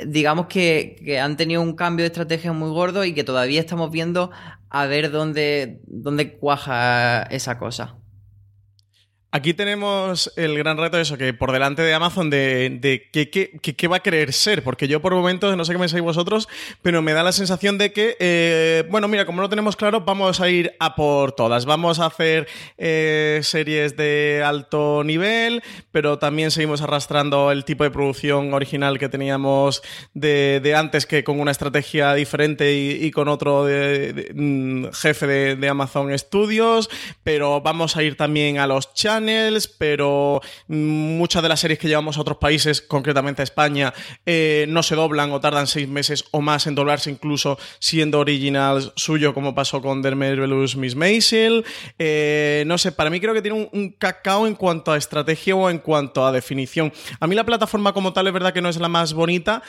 [0.06, 3.90] digamos que, que, han tenido un cambio de estrategia muy gordo y que todavía estamos
[3.90, 4.30] viendo
[4.70, 8.01] a ver dónde, dónde cuaja esa cosa.
[9.34, 13.96] Aquí tenemos el gran reto de eso, que por delante de Amazon, de, qué, va
[13.96, 16.50] a querer ser, porque yo por momentos, no sé qué pensáis vosotros,
[16.82, 20.42] pero me da la sensación de que, eh, bueno, mira, como no tenemos claro, vamos
[20.42, 21.64] a ir a por todas.
[21.64, 27.90] Vamos a hacer eh, series de alto nivel, pero también seguimos arrastrando el tipo de
[27.90, 29.80] producción original que teníamos
[30.12, 36.90] de, antes, que con una estrategia diferente y, con otro mm, jefe de Amazon Studios,
[37.24, 39.21] pero vamos a ir también a los channels
[39.78, 43.92] pero muchas de las series que llevamos a otros países, concretamente a España,
[44.26, 48.92] eh, no se doblan o tardan seis meses o más en doblarse, incluso siendo original
[48.96, 51.64] suyo, como pasó con The Marvelous Miss Maisel.
[51.98, 55.70] Eh, no sé, para mí creo que tiene un, cacao en cuanto a estrategia o
[55.70, 56.92] en cuanto a definición.
[57.20, 59.62] A mí la plataforma como tal es verdad que no es la más bonita,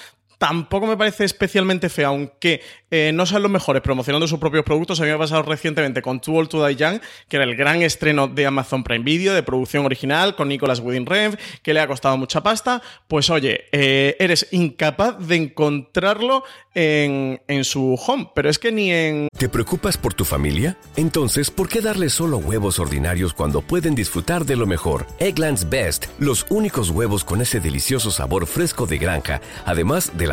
[0.44, 2.60] tampoco me parece especialmente fea, aunque
[2.92, 5.00] eh, no sean los mejores promocionando sus propios productos.
[5.00, 7.56] A mí me ha pasado recientemente con Too Old to Die Young, que era el
[7.56, 11.80] gran estreno de Amazon Prime Video, de producción original, con Nicolas Winding Rev, que le
[11.80, 12.82] ha costado mucha pasta.
[13.08, 16.44] Pues oye, eh, eres incapaz de encontrarlo
[16.76, 19.30] en, en su home, pero es que ni en...
[19.38, 20.78] ¿Te preocupas por tu familia?
[20.98, 25.08] Entonces, ¿por qué darles solo huevos ordinarios cuando pueden disfrutar de lo mejor?
[25.20, 30.33] Eggland's Best, los únicos huevos con ese delicioso sabor fresco de granja, además de la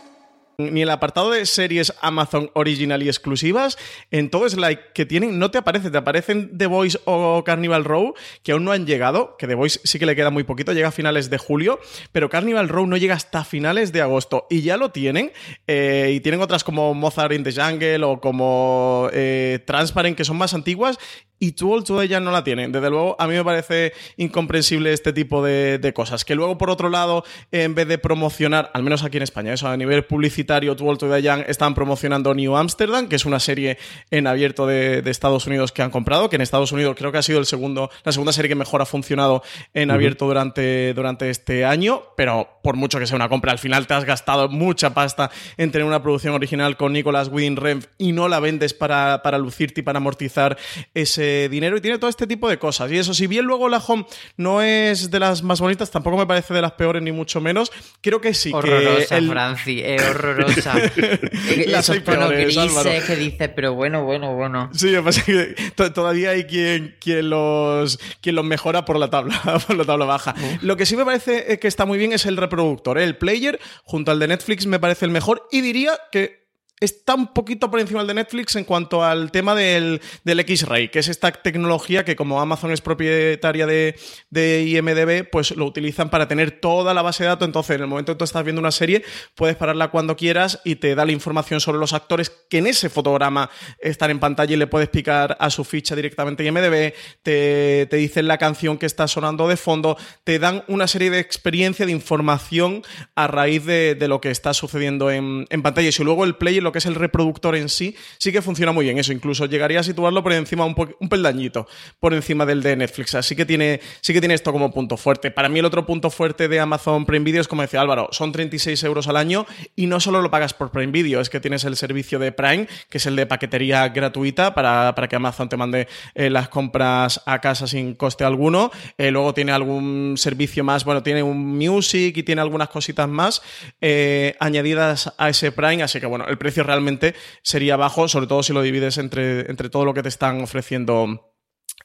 [0.57, 3.77] ni el apartado de series Amazon original y exclusivas,
[4.11, 8.13] en todo Like que tienen, no te aparece, te aparecen The Voice o Carnival Row,
[8.43, 10.89] que aún no han llegado, que The Voice sí que le queda muy poquito, llega
[10.89, 11.79] a finales de julio,
[12.11, 15.31] pero Carnival Row no llega hasta finales de agosto y ya lo tienen,
[15.67, 20.37] eh, y tienen otras como Mozart in the Jungle o como eh, Transparent, que son
[20.37, 20.97] más antiguas
[21.41, 22.71] y Too Old to ya no la tienen.
[22.71, 26.23] Desde luego, a mí me parece incomprensible este tipo de, cosas.
[26.23, 29.67] Que luego, por otro lado, en vez de promocionar, al menos aquí en España, eso
[29.67, 33.77] a nivel publicitario, Old to Young están promocionando New Amsterdam, que es una serie
[34.09, 37.21] en abierto de, Estados Unidos que han comprado, que en Estados Unidos creo que ha
[37.21, 41.65] sido el segundo, la segunda serie que mejor ha funcionado en abierto durante, durante este
[41.65, 45.29] año, pero por mucho que sea una compra, al final te has gastado mucha pasta
[45.57, 49.37] en tener una producción original con Nicolas Winding Refn y no la vendes para, para
[49.37, 50.57] lucirte y para amortizar
[50.93, 52.91] ese dinero y tiene todo este tipo de cosas.
[52.91, 54.05] Y eso, si bien luego la Home
[54.37, 57.71] no es de las más bonitas, tampoco me parece de las peores ni mucho menos,
[58.01, 58.51] creo que sí.
[58.53, 60.73] Horrorosa, que Franci, es horrorosa.
[61.67, 64.69] las hay peores, grises que dices, pero bueno, bueno, bueno.
[64.73, 65.55] Sí, pasa que
[65.93, 70.35] todavía hay quien, quien, los, quien los mejora por la tabla, por la tabla baja.
[70.61, 72.97] Lo que sí me parece que está muy bien es el reproductor.
[72.97, 76.40] El player, junto al de Netflix, me parece el mejor y diría que
[76.81, 80.99] está un poquito por encima de Netflix en cuanto al tema del, del X-Ray, que
[80.99, 83.95] es esta tecnología que como Amazon es propietaria de,
[84.31, 87.47] de, IMDB, pues lo utilizan para tener toda la base de datos.
[87.47, 89.03] Entonces, en el momento que tú estás viendo una serie,
[89.35, 92.89] puedes pararla cuando quieras y te da la información sobre los actores que en ese
[92.89, 97.95] fotograma están en pantalla y le puedes picar a su ficha directamente IMDB, te, te
[97.97, 101.91] dicen la canción que está sonando de fondo, te dan una serie de experiencia, de
[101.91, 102.81] información
[103.13, 105.91] a raíz de, de lo que está sucediendo en, en pantalla.
[105.91, 108.97] Y luego el player que es el reproductor en sí, sí que funciona muy bien
[108.97, 109.13] eso.
[109.13, 111.67] Incluso llegaría a situarlo por encima, un, un peldañito
[111.99, 113.15] por encima del de Netflix.
[113.15, 115.31] Así que tiene, sí que tiene esto como punto fuerte.
[115.31, 118.31] Para mí el otro punto fuerte de Amazon Prime Video es, como decía Álvaro, son
[118.31, 121.63] 36 euros al año y no solo lo pagas por Prime Video, es que tienes
[121.63, 125.87] el servicio de Prime, que es el de paquetería gratuita para, que Amazon te mande
[126.15, 128.71] eh, las compras a casa sin coste alguno.
[128.97, 133.41] Eh, luego tiene algún servicio más, bueno, tiene un Music y tiene algunas cositas más
[133.81, 138.43] eh, añadidas a ese Prime, así que bueno, el precio realmente sería bajo, sobre todo
[138.43, 141.31] si lo divides entre, entre todo lo que te están ofreciendo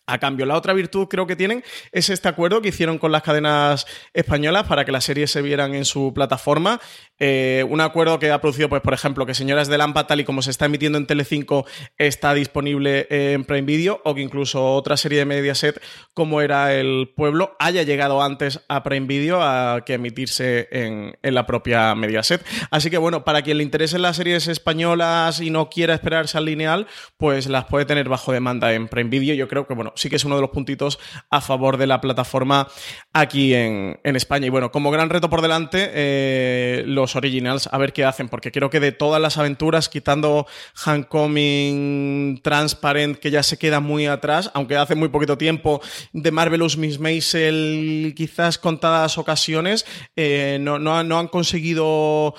[0.06, 0.46] a cambio.
[0.46, 4.66] La otra virtud creo que tienen es este acuerdo que hicieron con las cadenas españolas
[4.66, 6.80] para que las series se vieran en su plataforma.
[7.18, 10.24] Eh, un acuerdo que ha producido, pues, por ejemplo, que Señoras de Lampa, tal y
[10.24, 11.66] como se está emitiendo en Telecinco,
[11.98, 15.80] está disponible en Prime Video, o que incluso otra serie de Mediaset,
[16.14, 21.34] como era El Pueblo, haya llegado antes a Prime Video a que emitirse en, en
[21.34, 22.44] la propia Mediaset.
[22.70, 26.44] Así que, bueno, para quien le interesen las series españolas y no quiera esperarse al
[26.44, 29.34] lineal, pues las puede tener bajo demanda en Prime Video.
[29.34, 30.98] Yo creo que, bueno, sí que es uno de los puntitos
[31.30, 32.68] a favor de la plataforma
[33.12, 34.46] aquí en, España.
[34.46, 38.50] Y bueno, como gran reto por delante, eh, los originals, a ver qué hacen, porque
[38.50, 40.46] creo que de todas las aventuras, quitando
[40.84, 45.80] Handcoming, Transparent, que ya se queda muy atrás, aunque hace muy poquito tiempo,
[46.12, 52.34] de Marvelous Miss Maisel, quizás contadas ocasiones, eh, no, no han conseguido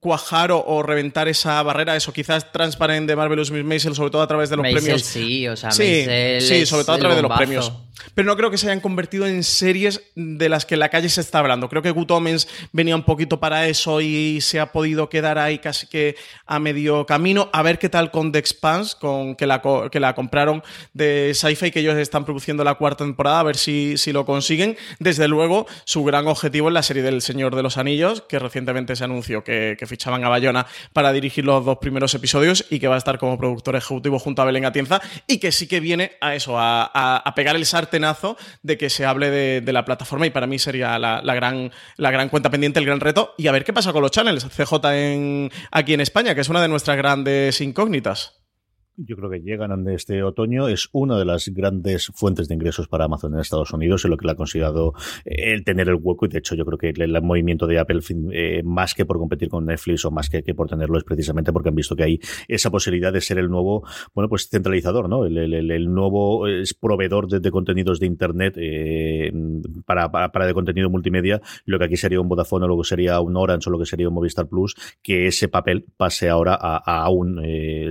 [0.00, 4.26] cuajar o, reventar esa barrera, eso quizás transparente de Marvelous Miss Maisel, sobre todo a
[4.26, 5.02] través de los premios.
[5.02, 6.06] Sí, o sea, sí,
[6.40, 7.72] sí sobre todo a través de los premios.
[8.14, 11.20] Pero no creo que se hayan convertido en series de las que la calle se
[11.20, 11.68] está hablando.
[11.68, 15.58] Creo que Good Omens venía un poquito para eso y se ha podido quedar ahí
[15.58, 17.48] casi que a medio camino.
[17.52, 21.70] A ver qué tal con The Expanse, con que la, que la compraron de Sci-Fi,
[21.70, 24.76] que ellos están produciendo la cuarta temporada, a ver si, si lo consiguen.
[24.98, 28.96] Desde luego, su gran objetivo es la serie del Señor de los Anillos, que recientemente
[28.96, 32.88] se anunció que, que fichaban a Bayona para dirigir los dos primeros episodios y que
[32.88, 36.12] va a estar como productor ejecutivo junto a Belén Atienza y que sí que viene
[36.20, 40.46] a eso, a, pegar el sartenazo de que se hable de, la plataforma y para
[40.46, 43.72] mí sería la, gran, la gran cuenta pendiente, el gran reto y a ver qué
[43.72, 44.74] pasa con los channels CJ
[45.72, 48.43] aquí en España, que es una de nuestras grandes incógnitas.
[48.96, 50.68] Yo creo que llegan este otoño.
[50.68, 54.16] Es una de las grandes fuentes de ingresos para Amazon en Estados Unidos, en lo
[54.16, 56.26] que le ha considerado eh, el tener el hueco.
[56.26, 58.00] Y de hecho, yo creo que el, movimiento de Apple,
[58.32, 61.70] eh, más que por competir con Netflix o más que, por tenerlo, es precisamente porque
[61.70, 65.26] han visto que hay esa posibilidad de ser el nuevo, bueno, pues centralizador, ¿no?
[65.26, 66.44] El, nuevo
[66.80, 69.32] proveedor de, contenidos de Internet eh,
[69.84, 73.20] para, para, de contenido multimedia, lo que aquí sería un Vodafone o lo que sería
[73.20, 76.76] un Orange o lo que sería un Movistar Plus, que ese papel pase ahora a,
[76.76, 77.42] a un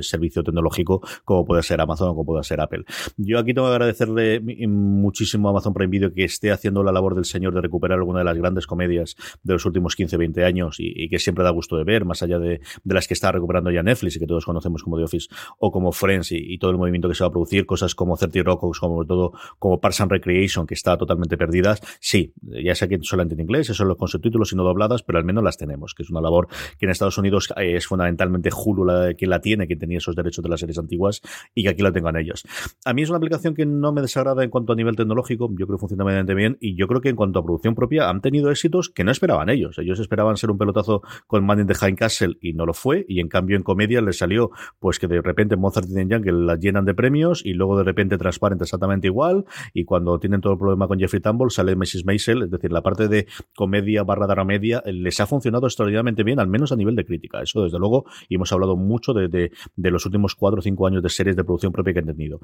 [0.01, 0.92] servicio tecnológico
[1.25, 2.85] como puede ser Amazon o como puede ser Apple.
[3.17, 7.15] Yo aquí tengo que agradecerle muchísimo a Amazon Prime Video que esté haciendo la labor
[7.15, 10.77] del señor de recuperar alguna de las grandes comedias de los últimos 15, 20 años
[10.79, 13.83] y, que siempre da gusto de ver, más allá de, las que está recuperando ya
[13.83, 15.27] Netflix y que todos conocemos como The Office
[15.59, 18.43] o como Friends y, todo el movimiento que se va a producir, cosas como 30
[18.43, 21.81] Rock, como todo, como Parks and Recreation, que está totalmente perdidas.
[21.99, 25.19] Sí, ya sé que solamente en inglés, eso los con subtítulos y no dobladas, pero
[25.19, 28.49] al menos las tenemos, que es una labor que en Estados Unidos eh, es fundamentalmente
[28.53, 31.21] Hulu la, quien la tiene, quien tenía esos derechos de las series antiguas
[31.55, 32.43] y que aquí lo tengan ellos.
[32.85, 35.65] A mí es una aplicación que no me desagrada en cuanto a nivel tecnológico, yo
[35.65, 38.21] creo que funciona medianamente bien y yo creo que en cuanto a producción propia han
[38.21, 39.77] tenido éxitos que no esperaban ellos.
[39.79, 43.19] Ellos esperaban ser un pelotazo con Man in the Castle y no lo fue y
[43.19, 46.85] en cambio en comedia les salió pues que de repente Mozart y que la llenan
[46.85, 50.87] de premios y luego de repente Transparente exactamente igual y cuando tienen todo el problema
[50.87, 52.05] con Jeffrey Tambor sale Mrs.
[52.05, 56.47] Maisel, es decir, la parte de comedia barra media les ha funcionado extraordinariamente bien, al
[56.47, 57.41] menos a nivel de crítica.
[57.41, 60.72] Eso desde luego y hemos hablado mucho de, de, de los últimos cuatro o cinco
[60.87, 62.39] años de series de producción propia que he tenido.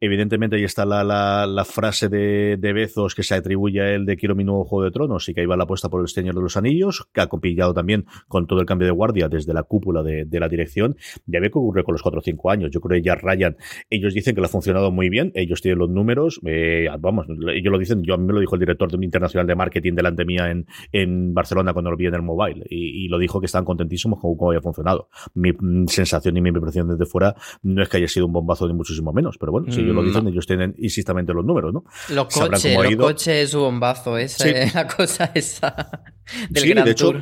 [0.00, 1.04] Evidentemente ahí está la,
[1.46, 4.84] la, frase de, de, Bezos que se atribuye a él de quiero mi nuevo Juego
[4.84, 7.20] de Tronos y que ahí va la apuesta por el Señor de los Anillos, que
[7.20, 10.96] ha compilado también con todo el cambio de guardia desde la cúpula de, la dirección.
[11.26, 12.70] Ya ve que ocurre con los 4 o 5 años.
[12.70, 13.56] Yo creo que ya Ryan,
[13.90, 17.72] ellos dicen que le ha funcionado muy bien, ellos tienen los números, eh, vamos, ellos
[17.72, 19.94] lo dicen, yo a mí me lo dijo el director de un internacional de marketing
[19.94, 23.46] delante mía en, en Barcelona cuando lo vi en el mobile y, lo dijo que
[23.46, 25.08] estaban contentísimos con cómo había funcionado.
[25.34, 27.34] Mi mm, sensación y mi impresión desde fuera
[27.74, 30.02] no es que haya sido un bombazo de muchísimo menos, pero bueno, si ellos lo
[30.02, 31.84] mm, dicen, ellos tienen insistamente los números, ¿no?
[32.10, 36.02] Los coches, los coches es su bombazo, esa es la cosa esa
[36.50, 37.12] del sí, de hecho,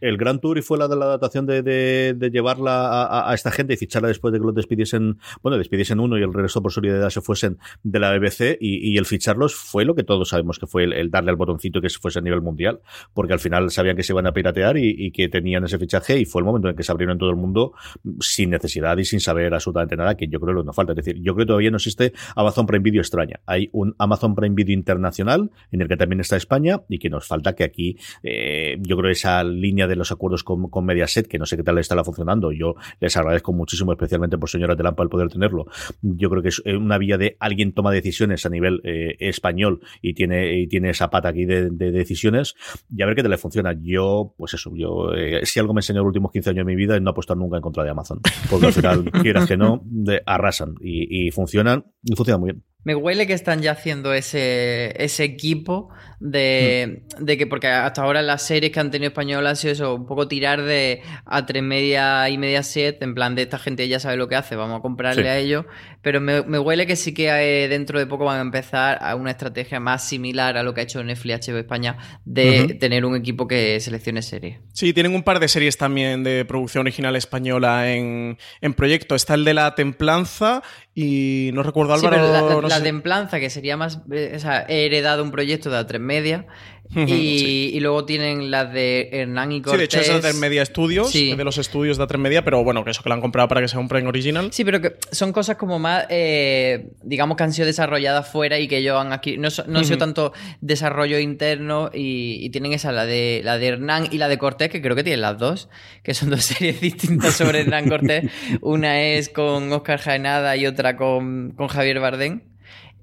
[0.00, 3.74] el Gran Tour y fue la de la adaptación de, de, llevarla a, esta gente
[3.74, 7.10] y ficharla después de que los despidiesen, bueno, despidiesen uno y el resto por solidaridad
[7.10, 10.84] se fuesen de la BBC y, el ficharlos fue lo que todos sabemos que fue
[10.84, 12.80] el, darle al botoncito que se fuese a nivel mundial,
[13.14, 16.24] porque al final sabían que se iban a piratear y, que tenían ese fichaje y
[16.24, 17.72] fue el momento en que se abrieron todo el mundo
[18.20, 20.92] sin necesidad y sin saber absolutamente nada, que yo creo que no falta.
[20.92, 23.40] Es decir, yo creo que todavía no existe Amazon Prime Video extraña.
[23.46, 27.26] Hay un Amazon Prime Video internacional en el que también está España y que nos
[27.26, 31.38] falta que aquí, eh, yo creo esa línea de los acuerdos con, con, Mediaset, que
[31.38, 32.52] no sé qué tal está funcionando.
[32.52, 35.66] Yo les agradezco muchísimo, especialmente por señora de Lampa, el poder tenerlo.
[36.02, 39.80] Yo creo que es eh, una vía de alguien toma decisiones a nivel eh, español
[40.02, 42.54] y tiene, y tiene esa pata aquí de, decisiones
[42.90, 43.74] y a ver qué tal le funciona.
[43.80, 46.76] Yo, pues eso, yo, eh, si algo me enseñó los últimos 15 años de mi
[46.76, 48.20] vida es no apostar nunca en contra de Amazon.
[48.50, 49.84] Porque al final, quieras que no,
[50.26, 52.75] arrasan y, y funcionan y funcionan muy bien.
[52.86, 55.88] Me huele que están ya haciendo ese, ese equipo
[56.20, 59.94] de, de, que, porque hasta ahora las series que han tenido españolas ha sido eso,
[59.96, 63.88] un poco tirar de a tres media y media set, en plan de esta gente
[63.88, 65.64] ya sabe lo que hace, vamos a comprarle a ellos,
[66.06, 67.32] pero me, huele que sí que
[67.68, 70.84] dentro de poco van a empezar a una estrategia más similar a lo que ha
[70.84, 74.60] hecho Netflix HBO España de tener un equipo que seleccione series.
[74.72, 78.38] Sí, tienen un par de series también de producción original española en,
[78.76, 79.16] proyecto.
[79.16, 80.62] Está el de La Templanza
[80.94, 82.62] y no recuerdo Álvaro.
[82.62, 83.98] la, Templanza, que sería más.
[84.12, 86.46] Eh, o sea, he heredado un proyecto de A3 Media
[86.94, 89.88] y, luego tienen las de Hernán y Cortés.
[89.90, 92.84] Sí, de hecho es de Media Studios, de los estudios de A3 Media, pero bueno,
[92.84, 94.48] que eso que la han comprado para que sea un Prime Original.
[94.52, 98.68] Sí, pero que son cosas como más, eh, digamos que han sido desarrolladas fuera y
[98.68, 99.36] que ellos han aquí.
[99.36, 104.08] No, no ha sido tanto desarrollo interno y, tienen esa, la de, la de Hernán
[104.10, 105.68] y la de Cortés, que creo que tienen las dos,
[106.02, 108.30] que son dos series distintas sobre Hernán Cortés.
[108.60, 112.44] Una es con Oscar Jaenada y otra con, con Javier Bardén.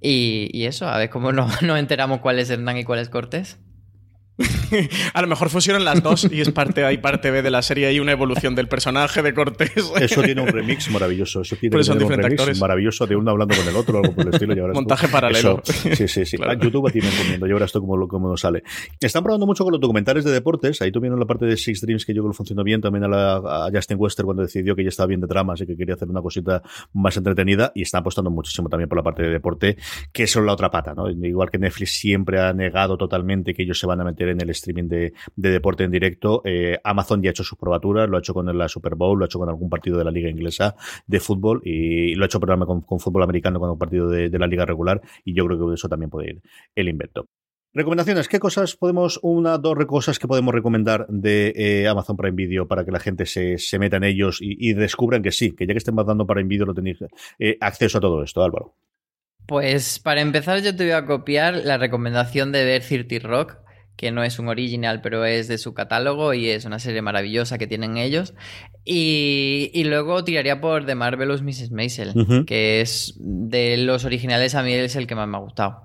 [0.05, 3.57] Y, eso, a ver cómo nos, nos enteramos cuál es Hernán y cuál es Cortés.
[5.13, 7.61] a lo mejor fusionan las dos y es parte A y parte B de la
[7.61, 9.91] serie y una evolución del personaje de Cortés.
[9.99, 11.41] Eso tiene un remix maravilloso.
[11.41, 14.73] Eso tiene, un remix maravilloso de uno hablando con el otro, algo por el estilo.
[14.73, 15.61] Montaje paralelo.
[15.63, 16.37] sí, sí, sí.
[16.61, 17.45] YouTube tiene comiendo.
[17.45, 18.63] Ya verás esto cómo, cómo nos sale.
[18.99, 20.81] Están probando mucho con los documentales de deportes.
[20.81, 22.81] Ahí tuvieron la parte de Six Dreams que yo creo que funcionó bien.
[22.81, 25.77] También a, la, Justin Wester cuando decidió que ya estaba bien de tramas y que
[25.77, 26.63] quería hacer una cosita
[26.93, 27.71] más entretenida.
[27.75, 29.77] Y están apostando muchísimo también por la parte de deporte,
[30.11, 30.95] que es la otra pata.
[30.95, 31.09] ¿no?
[31.09, 34.49] Igual que Netflix siempre ha negado totalmente que ellos se van a meter en el
[34.51, 36.41] streaming de, deporte en directo.
[36.45, 39.25] Eh, Amazon ya ha hecho sus probaturas, lo ha hecho con la Super Bowl, lo
[39.25, 40.75] ha hecho con algún partido de la liga inglesa
[41.07, 44.47] de fútbol y lo ha hecho con, con fútbol americano con un partido de, la
[44.47, 46.41] liga regular y yo creo que eso también puede ir
[46.75, 47.27] el invento.
[47.75, 52.67] Recomendaciones, ¿qué cosas podemos, una, dos cosas que podemos recomendar de eh, Amazon Prime Video
[52.67, 55.79] para que la gente se, meta en ellos y, descubran que sí, que ya que
[55.79, 56.99] estén dando Prime Video lo tenéis
[57.39, 58.75] eh, acceso a todo esto, Álvaro?
[59.47, 63.57] Pues para empezar yo te voy a copiar la recomendación de ver Cirti Rock,
[63.95, 67.57] que no es un original, pero es de su catálogo y es una serie maravillosa
[67.57, 68.33] que tienen ellos.
[68.85, 71.71] Y, luego tiraría por The Marvelous Mrs.
[71.71, 75.83] Maisel, que es de los originales a mí es el que más me ha gustado,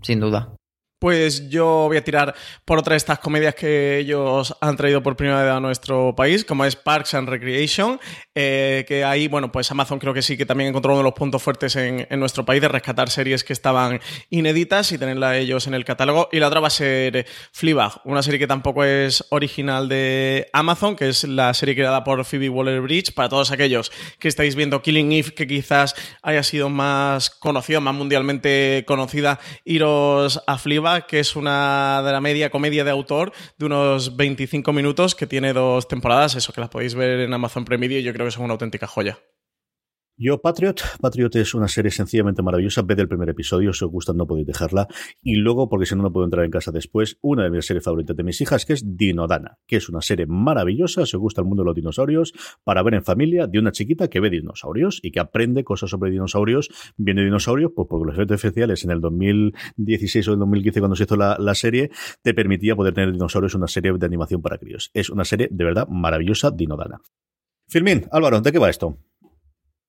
[0.00, 0.56] sin duda
[1.02, 2.32] pues yo voy a tirar
[2.64, 6.44] por otra de estas comedias que ellos han traído por primera vez a nuestro país,
[6.44, 7.98] como es Parks and Recreation,
[8.36, 11.14] eh, que ahí, bueno, pues Amazon creo que sí que también encontró uno de los
[11.14, 13.98] puntos fuertes en, nuestro país de rescatar series que estaban
[14.30, 16.28] inéditas y tenerla ellos en el catálogo.
[16.30, 20.94] Y la otra va a ser Fleabag, una serie que tampoco es original de Amazon,
[20.94, 23.90] que es la serie creada por Phoebe Waller-Bridge, para todos aquellos
[24.20, 30.40] que estáis viendo Killing Eve, que quizás haya sido más conocida, más mundialmente conocida, iros
[30.46, 35.14] a Fleabag que es una de la media comedia de autor de unos 25 minutos
[35.14, 38.12] que tiene dos temporadas, eso que las podéis ver en Amazon Prime Video y yo
[38.12, 39.18] creo que es una auténtica joya.
[40.24, 40.80] Yo, Patriot.
[41.00, 42.82] Patriot es una serie sencillamente maravillosa.
[42.82, 44.86] Ved el primer episodio, si os gusta no podéis dejarla.
[45.20, 47.84] Y luego, porque si no, no puedo entrar en casa después, una de mis series
[47.84, 51.40] favoritas de mis hijas, que es Dinodana, que es una serie maravillosa, si os gusta
[51.40, 55.00] el mundo de los dinosaurios, para ver en familia de una chiquita que ve dinosaurios
[55.02, 56.70] y que aprende cosas sobre dinosaurios.
[56.96, 61.02] Viene dinosaurios, pues porque los efectos especiales en el 2016 o el 2015, cuando se
[61.02, 61.90] hizo la, serie,
[62.22, 64.92] te permitía poder tener dinosaurios una serie de animación para críos.
[64.94, 67.00] Es una serie de verdad maravillosa, Dinodana.
[67.66, 68.98] Filmín, Álvaro, ¿de qué va esto?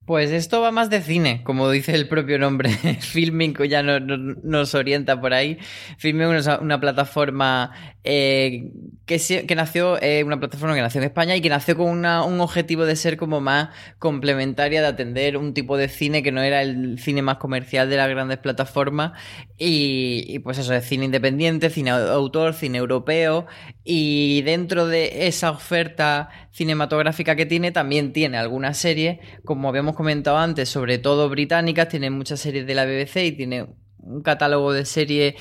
[0.05, 2.69] Pues esto va más de cine, como dice el propio nombre.
[2.99, 5.57] Filming ya nos orienta por ahí.
[5.97, 7.71] Filming es una, plataforma
[8.03, 8.69] eh,
[9.05, 12.85] que, nació, eh, una plataforma que nació en España y que nació con un objetivo
[12.85, 16.99] de ser como más complementaria, de atender un tipo de cine que no era el
[16.99, 19.13] cine más comercial de las grandes plataformas.
[19.57, 23.45] Y, y pues eso, es cine independiente, cine autor, cine europeo.
[23.85, 30.37] Y dentro de esa oferta cinematográfica que tiene, también tiene algunas series, como habíamos comentado
[30.37, 33.67] antes, sobre todo británicas, tiene muchas series de la BBC y tiene
[34.03, 35.35] un catálogo de series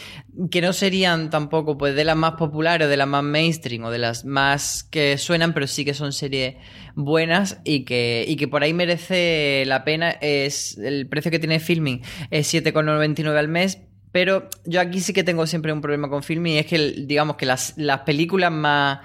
[0.51, 3.91] que no serían tampoco pues de las más populares o de las más mainstream o
[3.91, 6.57] de las más que suenan, pero sí que son series
[6.95, 10.11] buenas y que, y que por ahí merece la pena.
[10.11, 13.81] Es el precio que tiene Filming es 7,99 al mes.
[14.13, 17.37] Pero yo aquí sí que tengo siempre un problema con Filming y es que digamos
[17.37, 19.01] que las, las películas más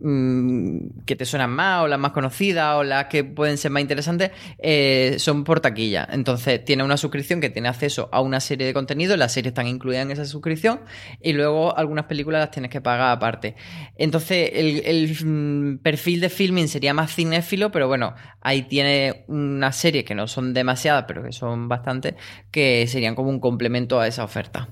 [0.00, 4.30] que te suenan más o las más conocidas o las que pueden ser más interesantes
[4.58, 6.08] eh, son por taquilla.
[6.10, 9.66] Entonces tiene una suscripción que tiene acceso a una serie de contenidos, las series están
[9.66, 10.80] incluidas en esa suscripción
[11.20, 13.56] y luego algunas películas las tienes que pagar aparte.
[13.96, 20.04] Entonces el, mm, perfil de filming sería más cinéfilo, pero bueno, ahí tiene una serie
[20.04, 22.14] que no son demasiadas, pero que son bastantes,
[22.50, 24.70] que serían como un complemento a esa oferta.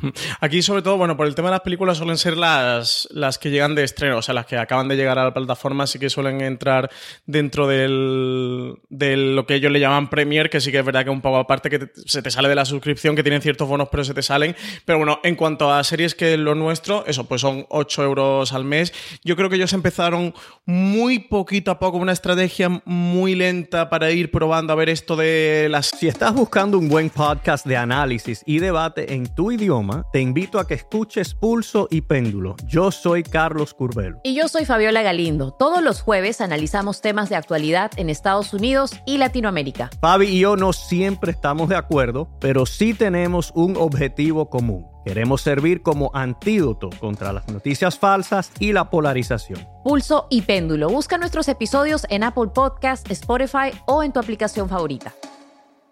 [0.40, 3.50] Aquí, sobre todo, bueno, por el tema de las películas suelen ser las, las que
[3.50, 6.10] llegan de estreno, o sea, las que acaban de llegar a la plataforma, sí que
[6.10, 6.90] suelen entrar
[7.26, 11.10] dentro del, de lo que ellos le llaman Premier, que sí que es verdad que
[11.10, 14.04] un poco aparte que se te sale de la suscripción, que tienen ciertos bonos, pero
[14.04, 14.56] se te salen.
[14.84, 18.64] Pero bueno, en cuanto a series que lo nuestro, eso, pues son 8 euros al
[18.64, 18.92] mes.
[19.24, 20.34] Yo creo que ellos empezaron
[20.64, 25.68] muy poquito a poco, una estrategia muy lenta para ir probando a ver esto de
[25.70, 25.90] las...
[25.98, 30.58] Si estás buscando un buen podcast de análisis y debate en tu idioma, te invito
[30.58, 32.56] a que escuches Pulso y Péndulo.
[32.66, 34.20] Yo soy Carlos Curbelo.
[34.24, 35.52] Y yo soy Fabiola Galindo.
[35.52, 39.90] Todos los jueves analizamos temas de actualidad en Estados Unidos y Latinoamérica.
[40.00, 44.86] Fabi y yo no siempre estamos de acuerdo, pero sí tenemos un objetivo común.
[45.04, 49.66] Queremos servir como antídoto contra las noticias falsas y la polarización.
[49.82, 50.88] Pulso y Péndulo.
[50.90, 55.14] Busca nuestros episodios en Apple Podcast, Spotify o en tu aplicación favorita.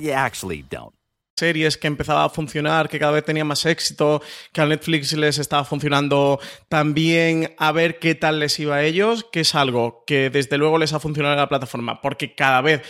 [0.00, 0.94] You actually don't.
[1.40, 4.22] series que empezaba a funcionar, que cada vez tenía más éxito,
[4.52, 6.38] que a Netflix les estaba funcionando
[6.68, 10.76] también, a ver qué tal les iba a ellos, que es algo que desde luego
[10.76, 12.82] les ha funcionado en la plataforma, porque cada vez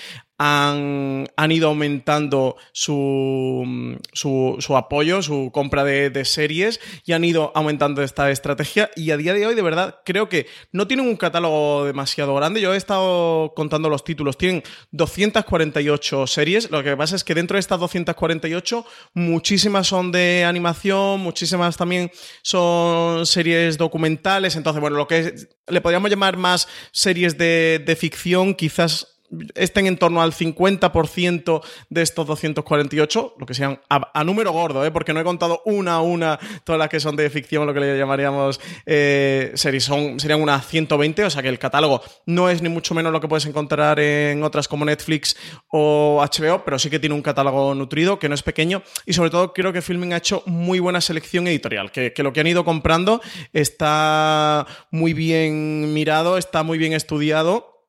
[0.42, 7.24] han, han ido aumentando su, su, su apoyo, su compra de, de, series y han
[7.24, 8.90] ido aumentando esta estrategia.
[8.96, 12.62] Y a día de hoy de verdad creo que no tienen un catálogo demasiado grande.
[12.62, 14.62] Yo he estado contando los títulos, tienen
[14.92, 21.20] 248 series, lo que pasa es que dentro de estas 248 muchísimas son de animación,
[21.20, 22.10] muchísimas también
[22.40, 25.34] son series documentales, entonces bueno, lo que
[25.66, 29.09] le podríamos llamar más series de, de ficción quizás
[29.54, 34.84] estén en torno al 50% de estos 248, lo que sean a, a número gordo,
[34.84, 34.90] ¿eh?
[34.90, 37.80] porque no he contado una a una todas las que son de ficción, lo que
[37.80, 42.62] le llamaríamos eh, series, son, serían unas 120, o sea que el catálogo no es
[42.62, 45.36] ni mucho menos lo que puedes encontrar en otras como Netflix
[45.68, 49.30] o HBO, pero sí que tiene un catálogo nutrido, que no es pequeño, y sobre
[49.30, 52.46] todo creo que Filming ha hecho muy buena selección editorial, que, que lo que han
[52.46, 53.20] ido comprando
[53.52, 57.79] está muy bien mirado, está muy bien estudiado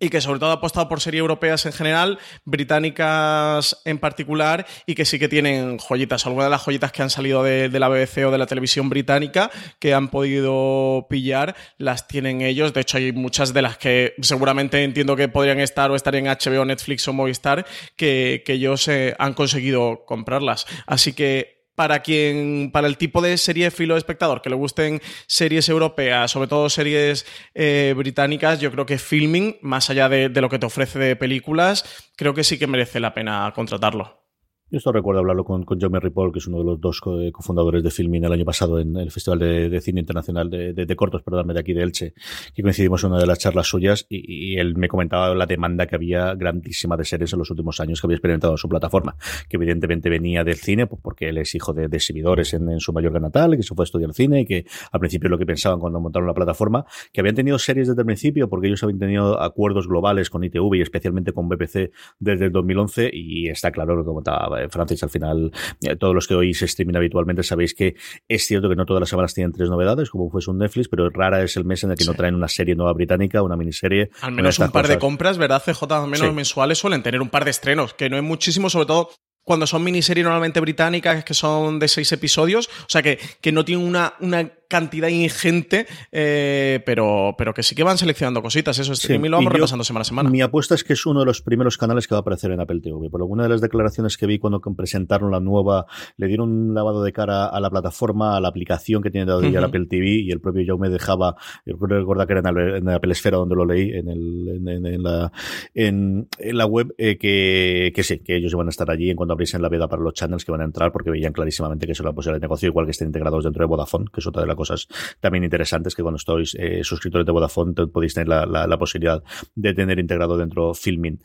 [0.00, 4.94] y que sobre todo ha apostado por series europeas en general, británicas en particular, y
[4.94, 6.26] que sí que tienen joyitas.
[6.26, 9.50] Algunas de las joyitas que han salido de, la BBC o de la televisión británica
[9.78, 12.72] que han podido pillar, las tienen ellos.
[12.72, 16.26] De hecho, hay muchas de las que seguramente entiendo que podrían estar o estar en
[16.26, 20.66] HBO, Netflix o Movistar, que, que ellos eh, han conseguido comprarlas.
[20.86, 25.68] Así que para quien, para el tipo de serie filo espectador, que le gusten series
[25.68, 27.24] europeas, sobre todo series
[27.54, 31.14] eh, británicas, yo creo que Filming, más allá de, de lo que te ofrece de
[31.14, 31.84] películas,
[32.16, 34.27] creo que sí que merece la pena contratarlo.
[34.70, 37.82] Yo esto recuerdo hablarlo con, con Jaume Ripoll, que es uno de los dos cofundadores
[37.82, 41.58] de Filmin el año pasado en el Festival de, Cine Internacional de, Cortos, perdón, de
[41.58, 42.12] aquí de Elche,
[42.54, 45.94] que coincidimos en una de las charlas suyas y, él me comentaba la demanda que
[45.94, 49.16] había grandísima de series en los últimos años que había experimentado en su plataforma,
[49.48, 52.92] que evidentemente venía del cine, pues porque él es hijo de, exhibidores en, en, su
[52.92, 55.80] Mallorca natal, que se fue a estudiar cine y que al principio lo que pensaban
[55.80, 59.40] cuando montaron la plataforma, que habían tenido series desde el principio porque ellos habían tenido
[59.40, 64.02] acuerdos globales con ITV y especialmente con BBC desde el 2011 y está claro lo
[64.02, 65.52] que comentaba Francis al final,
[65.82, 67.96] eh, todos los que oís streaming habitualmente sabéis que
[68.28, 71.08] es cierto que no todas las semanas tienen tres novedades, como fuese un Netflix, pero
[71.10, 72.10] rara es el mes en el que sí.
[72.10, 74.10] no traen una serie nueva británica, una miniserie.
[74.20, 74.96] Al menos un par cosas.
[74.96, 75.62] de compras, ¿verdad?
[75.64, 76.32] CJ, al menos sí.
[76.32, 79.10] mensuales suelen tener un par de estrenos, que no es muchísimo, sobre todo
[79.48, 83.64] cuando son miniseries normalmente británicas, que son de seis episodios, o sea que, que no
[83.64, 88.78] tienen una, una cantidad ingente, eh, pero, pero que sí que van seleccionando cositas.
[88.78, 90.30] Eso es, sí, y lo vamos yo, repasando semana a semana.
[90.30, 92.60] Mi apuesta es que es uno de los primeros canales que va a aparecer en
[92.60, 93.08] Apple TV.
[93.10, 97.02] Por alguna de las declaraciones que vi cuando presentaron la nueva, le dieron un lavado
[97.02, 99.64] de cara a la plataforma, a la aplicación que tiene dado uh -huh.
[99.64, 102.84] Apple TV, y el propio Joe me dejaba, yo recuerdo que era en la, en
[102.84, 105.32] la Apple Esfera donde lo leí, en, el, en, en, en la,
[105.74, 109.32] en, la web, eh, que, que sí, que ellos iban a estar allí en cuando
[109.32, 112.02] abriesen la veda para los channels que van a entrar, porque veían clarísimamente que eso
[112.02, 114.48] era posible de negocio, igual que estén integrados dentro de Vodafone, que es otra de
[114.48, 114.88] las cosas
[115.20, 119.22] también interesantes que cuando estáis eh, suscriptores de Vodafone podéis tener la, la, la, posibilidad
[119.54, 121.20] de tener integrado dentro Filmin.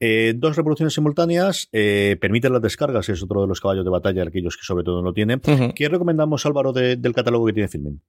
[0.00, 4.22] Eh, dos reproducciones simultáneas eh, permiten las descargas, es otro de los caballos de batalla,
[4.22, 5.40] aquellos que sobre todo no lo tienen.
[5.46, 5.74] Uh -huh.
[5.74, 8.00] ¿Qué recomendamos, Álvaro, de, del catálogo que tiene Filmin?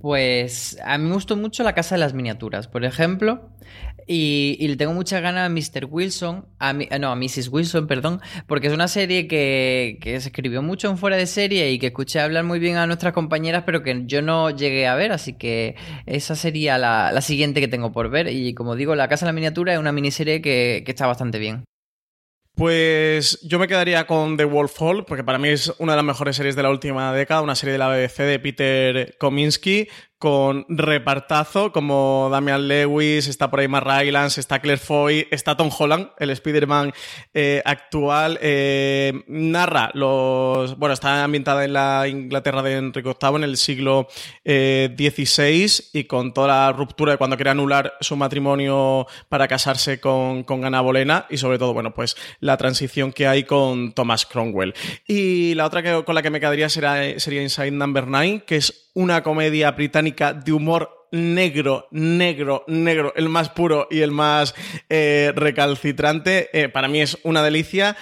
[0.00, 3.50] Pues a mí me gustó mucho La Casa de las Miniaturas, por ejemplo,
[4.06, 5.86] y, le tengo muchas ganas a Mr.
[5.88, 7.48] Wilson, a no, a Mrs.
[7.48, 11.78] Wilson, perdón, porque es una serie que, se escribió mucho en fuera de serie y
[11.78, 15.12] que escuché hablar muy bien a nuestras compañeras, pero que yo no llegué a ver,
[15.12, 15.76] así que
[16.06, 18.28] esa sería la, siguiente que tengo por ver.
[18.28, 21.38] Y como digo, La Casa de la Miniatura es una miniserie que, que está bastante
[21.38, 21.64] bien.
[22.54, 26.04] Pues yo me quedaría con The Wolf Hall, porque para mí es una de las
[26.04, 29.88] mejores series de la última década, una serie de la BBC de Peter Kominsky,
[30.22, 35.68] con repartazo como Damian Lewis, está por ahí Mark Rylance, está Claire Foy, está Tom
[35.76, 36.92] Holland, el Spider-Man
[37.34, 38.38] eh, actual.
[38.40, 40.78] Eh, narra los.
[40.78, 44.06] Bueno, está ambientada en la Inglaterra de Enrique VIII en el siglo
[44.44, 49.98] XVI eh, y con toda la ruptura de cuando quiere anular su matrimonio para casarse
[49.98, 54.24] con, con Ana Bolena y sobre todo, bueno, pues la transición que hay con Thomas
[54.24, 54.72] Cromwell.
[55.04, 58.91] Y la otra que, con la que me quedaría sería Inside Number 9, que es
[58.94, 64.54] una comedia británica de humor negro, negro, negro, el más puro y el más
[64.88, 66.48] eh, recalcitrante.
[66.52, 67.96] Eh, para mí es una delicia.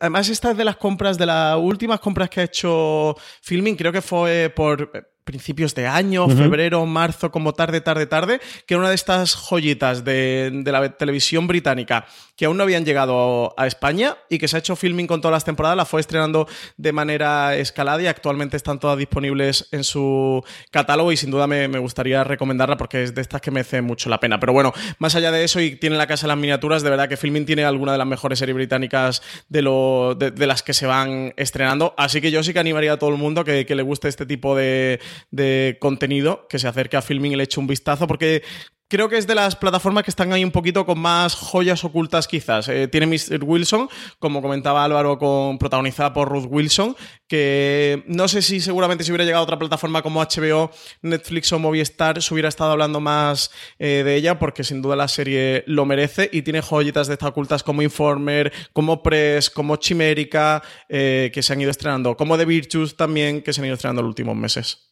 [0.00, 3.92] además, esta es de las compras, de las últimas compras que ha hecho Filming, creo
[3.92, 8.88] que fue por principios de año, febrero, marzo, como tarde, tarde, tarde, que era una
[8.88, 14.38] de estas joyitas de, la televisión británica que aún no habían llegado a España y
[14.38, 16.48] que se ha hecho filming con todas las temporadas, la fue estrenando
[16.78, 21.66] de manera escalada y actualmente están todas disponibles en su catálogo y sin duda me,
[21.78, 24.40] gustaría recomendarla porque es de estas que me hace mucho la pena.
[24.40, 27.08] Pero bueno, más allá de eso y tiene la casa de las miniaturas, de verdad
[27.08, 29.20] que filming tiene alguna de las mejores series británicas
[29.50, 32.98] de, lo, de, las que se van estrenando, así que yo sí que animaría a
[32.98, 35.00] todo el mundo que le guste este tipo de,
[35.30, 38.42] de contenido que se acerque a Filming y le eche un vistazo, porque
[38.88, 42.26] creo que es de las plataformas que están ahí un poquito con más joyas ocultas
[42.26, 42.68] quizás.
[42.68, 43.44] Eh, tiene Mr.
[43.44, 43.88] Wilson,
[44.18, 46.96] como comentaba Álvaro, con, protagonizada por Ruth Wilson,
[47.28, 50.70] que no sé si seguramente si hubiera llegado a otra plataforma como HBO,
[51.02, 55.08] Netflix o Movistar, se hubiera estado hablando más eh, de ella, porque sin duda la
[55.08, 60.62] serie lo merece y tiene joyitas de estas ocultas como Informer, como Press, como Chimérica,
[60.88, 64.00] eh, que se han ido estrenando, como The Virtues también, que se han ido estrenando
[64.00, 64.87] en los últimos meses.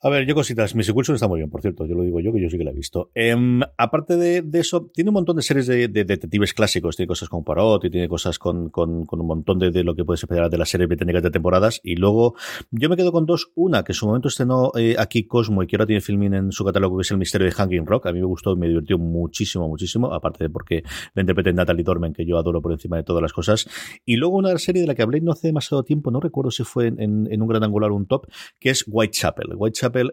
[0.00, 0.76] A ver, yo cositas.
[0.76, 1.84] Miss Wilson está muy bien, por cierto.
[1.84, 3.10] Yo lo digo yo, que yo sí que la he visto.
[3.16, 6.94] Em, aparte de, eso, tiene un montón de series de, detectives clásicos.
[6.94, 10.22] Tiene cosas con Parot y tiene cosas con, con, un montón de, lo que puedes
[10.22, 11.80] esperar de las series británicas de temporadas.
[11.82, 12.36] Y luego,
[12.70, 13.50] yo me quedo con dos.
[13.56, 16.52] Una, que en su momento estrenó eh, aquí Cosmo y que ahora tiene filming en
[16.52, 18.06] su catálogo, que es El misterio de Hanging Rock.
[18.06, 20.14] A mí me gustó y me divirtió muchísimo, muchísimo.
[20.14, 20.84] Aparte de porque
[21.14, 23.68] la interpreta Natalie Dormen, que yo adoro por encima de todas las cosas.
[24.04, 26.62] Y luego una serie de la que hablé no hace demasiado tiempo, no recuerdo si
[26.62, 28.28] fue en, en un gran angular o un top,
[28.60, 28.84] que es.
[28.86, 29.56] Whitechapel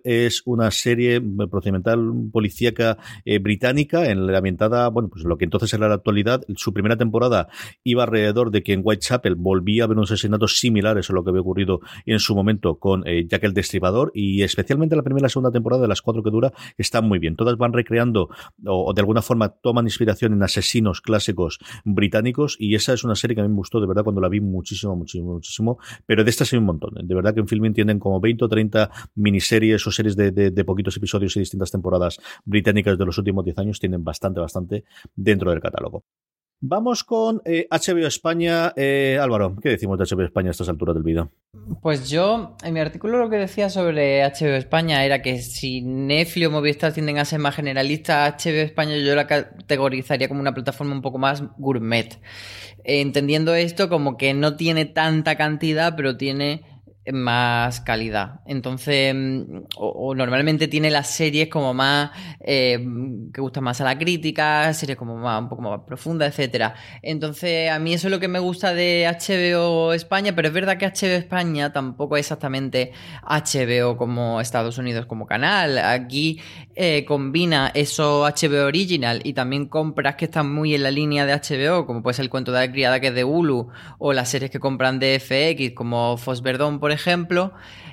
[0.03, 1.99] es una serie procedimental
[2.31, 6.43] policíaca eh, británica en la ambientada, bueno, pues lo que entonces era la actualidad.
[6.55, 7.47] Su primera temporada
[7.83, 11.29] iba alrededor de que en Whitechapel volvía a haber unos asesinatos similares a lo que
[11.29, 15.23] había ocurrido en su momento con eh, Jack el Destripador y especialmente la primera y
[15.23, 17.35] la segunda temporada de las cuatro que dura están muy bien.
[17.35, 18.29] Todas van recreando
[18.65, 23.35] o, de alguna forma toman inspiración en asesinos clásicos británicos y esa es una serie
[23.35, 25.79] que a mí me gustó de verdad cuando la vi muchísimo, muchísimo, muchísimo.
[26.05, 27.07] Pero de estas hay un montón.
[27.07, 30.97] De verdad que en Filming tienen como 20 o 30 miniseries o series de, poquitos
[30.97, 34.83] episodios y distintas temporadas británicas de los últimos 10 años tienen bastante, bastante
[35.15, 36.03] dentro del catálogo.
[36.61, 38.73] Vamos con HBO eh, España.
[38.75, 41.31] Eh, Álvaro, ¿qué decimos de HBO España a estas alturas del video?
[41.81, 46.47] Pues yo, en mi artículo lo que decía sobre HBO España era que si Netflix
[46.47, 50.93] o Movistar tienden a ser más generalistas, HBO España yo la categorizaría como una plataforma
[50.93, 52.19] un poco más gourmet.
[52.83, 56.63] entendiendo esto como que no tiene tanta cantidad, pero tiene
[57.13, 58.41] más calidad.
[58.45, 62.79] Entonces, mm, o, normalmente tiene las series como más eh,
[63.33, 66.75] que gustan más a la crítica, series como más un poco más profundas, etcétera.
[67.01, 70.77] Entonces, a mí eso es lo que me gusta de HBO España, pero es verdad
[70.77, 72.91] que HBO España tampoco es exactamente
[73.23, 75.77] HBO como Estados Unidos como canal.
[75.77, 76.41] Aquí
[76.75, 81.33] eh, combina eso HBO Original y también compras que están muy en la línea de
[81.33, 84.29] HBO, como puede ser el cuento de la criada que es de Hulu, o las
[84.29, 86.94] series que compran de FX, como Fosberdón, por ejemplo,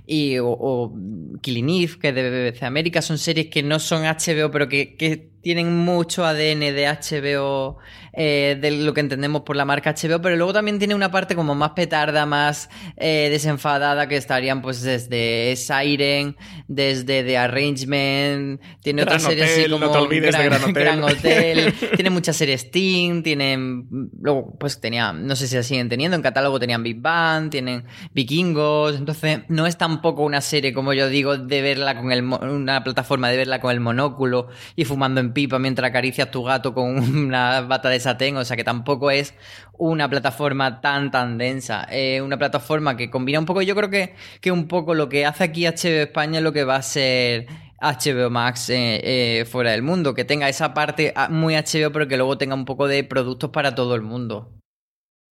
[0.07, 0.95] y, o, o
[1.41, 4.97] Killing Eve, que es de BBC América, son series que no son HBO, pero que,
[4.97, 7.79] que tienen mucho ADN de HBO,
[8.15, 11.35] eh, de lo que entendemos por la marca HBO, pero luego también tiene una parte
[11.35, 16.37] como más petarda, más eh, desenfadada, que estarían pues desde Siren,
[16.69, 22.11] desde The Arrangement, tiene otras series así como no te Gran, de Gran, Hotel, tiene
[22.11, 26.61] muchas series Teen, tienen, luego pues tenía, no sé si la siguen teniendo, en catálogo
[26.61, 27.85] tenían Big Bang, tienen
[28.15, 32.85] Vikingos, entonces no es tampoco una serie, como yo digo, de verla con el, una
[32.85, 36.97] plataforma de verla con el monóculo y fumando en pipa mientras acaricias tu gato con
[37.27, 39.35] una bata de satén, o sea que tampoco es
[39.79, 44.15] una plataforma tan tan densa, es una plataforma que combina un poco, yo creo que,
[44.41, 47.47] que un poco lo que hace aquí HBO España es lo que va a ser
[47.83, 52.07] HBO Max eh, eh, fuera del mundo, que tenga esa parte ah, muy HBO, pero
[52.07, 54.53] que luego tenga un poco de productos para todo el mundo.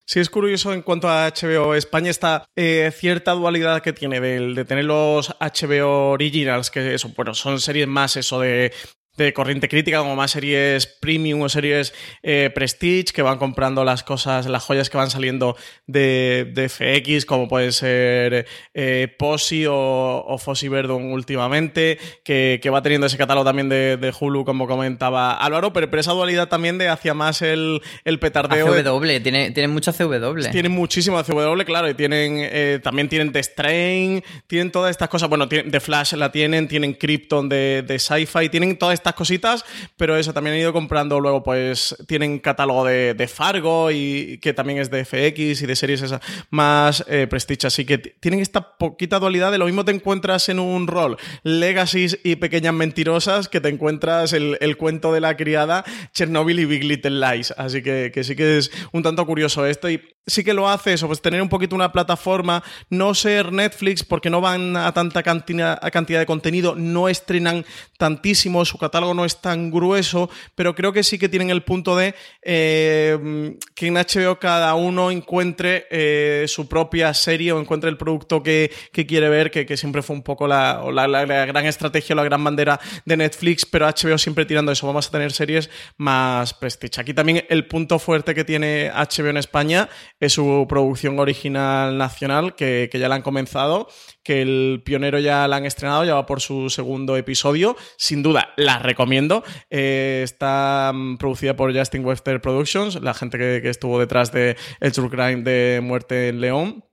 [0.05, 4.53] Sí, es curioso en cuanto a HBO España, esta eh, cierta dualidad que tiene de,
[4.53, 8.73] de, tener los HBO Originals, que eso, bueno, son series más eso de
[9.17, 11.93] de corriente crítica, como más series premium o series
[12.23, 17.25] eh, prestige que van comprando las cosas, las joyas que van saliendo de, de FX,
[17.25, 23.17] como puede ser eh, Posi o, o Fossi Verdun últimamente, que, que, va teniendo ese
[23.17, 27.13] catálogo también de, de, Hulu, como comentaba Álvaro, pero, pero esa dualidad también de hacia
[27.13, 28.67] más el, el petardeo.
[28.67, 30.51] CW, tiene, tienen mucha CW.
[30.51, 35.27] Tienen muchísimo CW, claro, y tienen eh, también tienen The Strain, tienen todas estas cosas,
[35.27, 39.65] bueno, The Flash la tienen, tienen Krypton de, de Sci-Fi, tienen todas estas cositas,
[39.97, 44.53] pero eso también he ido comprando luego, pues tienen catálogo de, de Fargo y que
[44.53, 47.27] también es de FX y de series esas más eh,
[47.65, 52.19] así que tienen esta poquita dualidad de lo mismo te encuentras en un rol Legacies
[52.23, 55.83] y Pequeñas Mentirosas que te encuentras el, cuento de la criada
[56.13, 59.89] Chernobyl y Big Little Lies, así que, que sí que es un tanto curioso esto
[59.89, 64.03] y sí que lo hace eso, pues tener un poquito una plataforma, no ser Netflix
[64.03, 67.65] porque no van a tanta cantidad de contenido, no estrenan
[67.97, 71.95] tantísimo, su catálogo no es tan grueso, pero creo que sí que tienen el punto
[71.95, 77.97] de eh, que en HBO cada uno encuentre eh, su propia serie o encuentre el
[77.97, 82.15] producto que, que quiere ver, que, que, siempre fue un poco la, la, gran estrategia,
[82.15, 86.53] la gran bandera de Netflix, pero HBO siempre tirando eso, vamos a tener series más
[86.53, 86.99] prestige.
[86.99, 89.87] Aquí también el punto fuerte que tiene HBO en España
[90.19, 93.87] es su producción original nacional, que, que, ya la han comenzado,
[94.23, 97.75] que el pionero ya la han estrenado, ya va por su segundo episodio.
[97.97, 99.43] Sin duda, la recomiendo.
[99.69, 104.57] Eh, está um, producida por Justin Webster Productions, la gente que, que estuvo detrás de
[104.79, 106.83] El True Crime de Muerte en León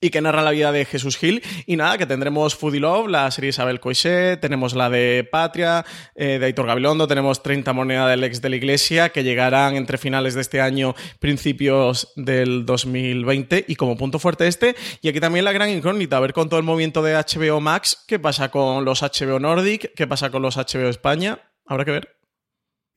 [0.00, 1.42] y que narra la vida de Jesús Gil.
[1.66, 5.84] Y nada, que tendremos Foodie Love, la serie Isabel Coixet, tenemos la de Patria,
[6.14, 9.98] eh, de Aitor Gabilondo, tenemos 30 Moneda del Ex de la Iglesia, que llegarán entre
[9.98, 13.64] finales de este año, principios del 2020.
[13.68, 16.60] Y como punto fuerte este, y aquí también la gran incógnita, a ver con todo
[16.60, 20.56] el movimiento de HBO Max, qué pasa con los HBO Nordic, qué pasa con los
[20.56, 22.17] HBO España, habrá que ver.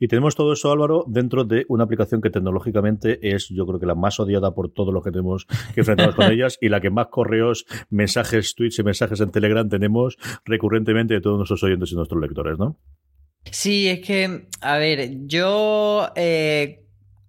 [0.03, 3.85] Y tenemos todo eso, Álvaro, dentro de una aplicación que tecnológicamente es, yo creo que
[3.85, 5.45] la más odiada por todo lo que tenemos
[5.75, 9.69] que enfrentarnos con ellas y la que más correos, mensajes, tweets y mensajes en Telegram
[9.69, 12.79] tenemos recurrentemente de todos nuestros oyentes y nuestros lectores, ¿no?
[13.43, 16.83] Sí, es que, a ver, yo eh,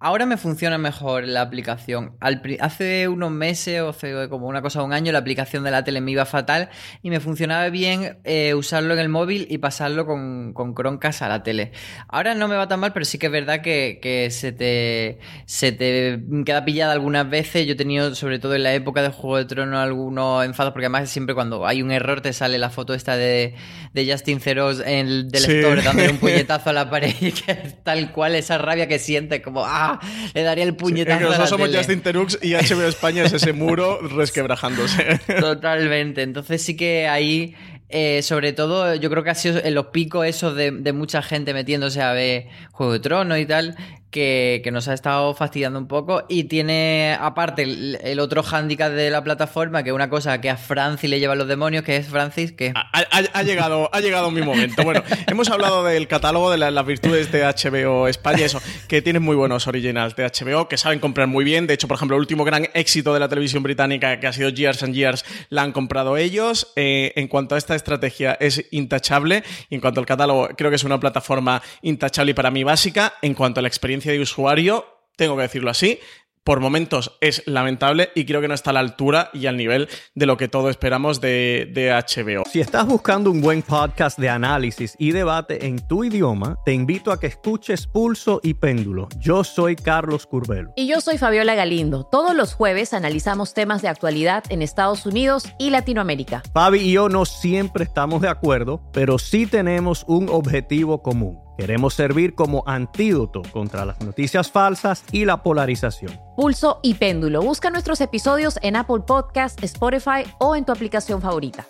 [0.05, 2.17] Ahora me funciona mejor la aplicación.
[2.19, 5.71] Al, hace unos meses o hace como una cosa de un año la aplicación de
[5.71, 6.67] la tele me iba fatal
[7.01, 11.29] y me funcionaba bien eh, usarlo en el móvil y pasarlo con, con Chromecast a
[11.29, 11.71] la tele.
[12.09, 15.19] Ahora no me va tan mal, pero sí que es verdad que, que, se, te,
[15.45, 17.65] se te queda pillada algunas veces.
[17.65, 20.87] Yo he tenido, sobre todo en la época de Juego de Tronos, algunos enfados porque
[20.87, 23.55] además siempre cuando hay un error te sale la foto esta de,
[23.93, 25.51] de Justin Ceros en el, del sí.
[25.53, 28.99] store dándole un puñetazo a la pared y que es tal cual esa rabia que
[28.99, 29.92] sientes como ¡ah!
[30.33, 31.19] le daría el puñetazo.
[31.19, 31.75] Sí, nosotros somos.
[31.75, 35.19] Justin Terux y HBO España es ese muro resquebrajándose.
[35.39, 36.21] Totalmente.
[36.21, 37.55] Entonces sí que ahí.
[37.95, 41.21] Eh, sobre todo, yo creo que ha sido en los picos esos de, de, mucha
[41.21, 43.75] gente metiéndose a ver Juego de Tronos y tal,
[44.13, 46.23] que, que, nos ha estado fastidiando un poco.
[46.29, 50.49] Y tiene, aparte, el, el otro hándicap de la plataforma, que es una cosa que
[50.49, 52.71] a Francis le llevan los demonios, que es Francis, que...
[52.75, 54.83] Ha, ha, ha llegado, ha llegado mi momento.
[54.83, 59.23] Bueno, hemos hablado del catálogo de la, las virtudes de HBO España, eso, que tienen
[59.23, 61.65] muy buenos originals de HBO, que saben comprar muy bien.
[61.65, 64.49] De hecho, por ejemplo, el último gran éxito de la televisión británica, que ha sido
[64.49, 66.71] Years and Years, la han comprado ellos.
[66.75, 69.43] Eh, en cuanto a esta estrategia, es intachable.
[69.71, 73.15] Y en cuanto al catálogo, creo que es una plataforma intachable y para mí básica.
[73.23, 73.69] En cuanto a la
[74.03, 74.85] experiencia de usuario,
[75.15, 75.99] tengo que decirlo así,
[76.43, 79.87] por momentos es lamentable y creo que no está a la altura y al nivel
[80.13, 82.43] de lo que todos esperamos de, de, HBO.
[82.51, 87.13] Si estás buscando un buen podcast de análisis y debate en tu idioma, te invito
[87.13, 89.07] a que escuches Pulso y Péndulo.
[89.19, 90.73] Yo soy Carlos Curbelo.
[90.75, 92.03] Y yo soy Fabiola Galindo.
[92.03, 96.43] Todos los jueves analizamos temas de actualidad en Estados Unidos y Latinoamérica.
[96.53, 101.39] Fabi y yo no siempre estamos de acuerdo, pero sí tenemos un objetivo común.
[101.57, 106.19] Queremos servir como antídoto contra las noticias falsas y la polarización.
[106.35, 107.41] Pulso y péndulo.
[107.41, 111.65] Busca nuestros episodios en Apple Podcast, Spotify o en tu aplicación favorita.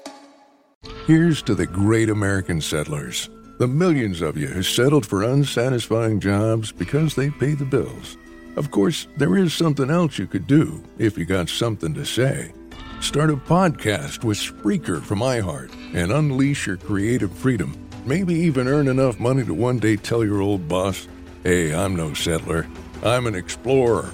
[1.07, 3.29] Here's to the great American settlers,
[3.59, 8.17] the millions of you who settled for unsatisfying jobs because they pay the bills.
[8.55, 12.53] Of course, there is something else you could do if you got something to say.
[13.01, 17.82] Start a podcast with Spreaker from iHeart and unleash your creative freedom.
[18.05, 21.07] Maybe even earn enough money to one day tell your old boss,
[21.43, 22.67] hey, I'm no settler,
[23.03, 24.11] I'm an explorer.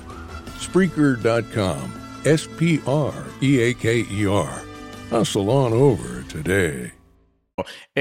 [0.59, 1.93] Spreaker.com.
[2.25, 4.61] S P R E A K E R.
[5.09, 6.91] Hustle on over today.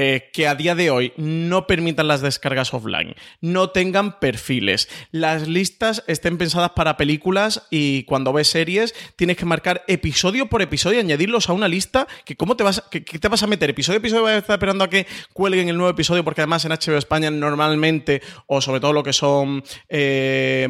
[0.01, 5.45] Eh, que a día de hoy no permitan las descargas offline, no tengan perfiles, las
[5.49, 10.99] listas estén pensadas para películas y cuando ves series tienes que marcar episodio por episodio
[10.99, 13.99] y añadirlos a una lista que cómo te vas, que, te vas a meter episodio
[13.99, 16.71] por episodio vas a estar esperando a que cuelguen el nuevo episodio porque además en
[16.71, 20.65] HBO España normalmente o sobre todo lo que son eh,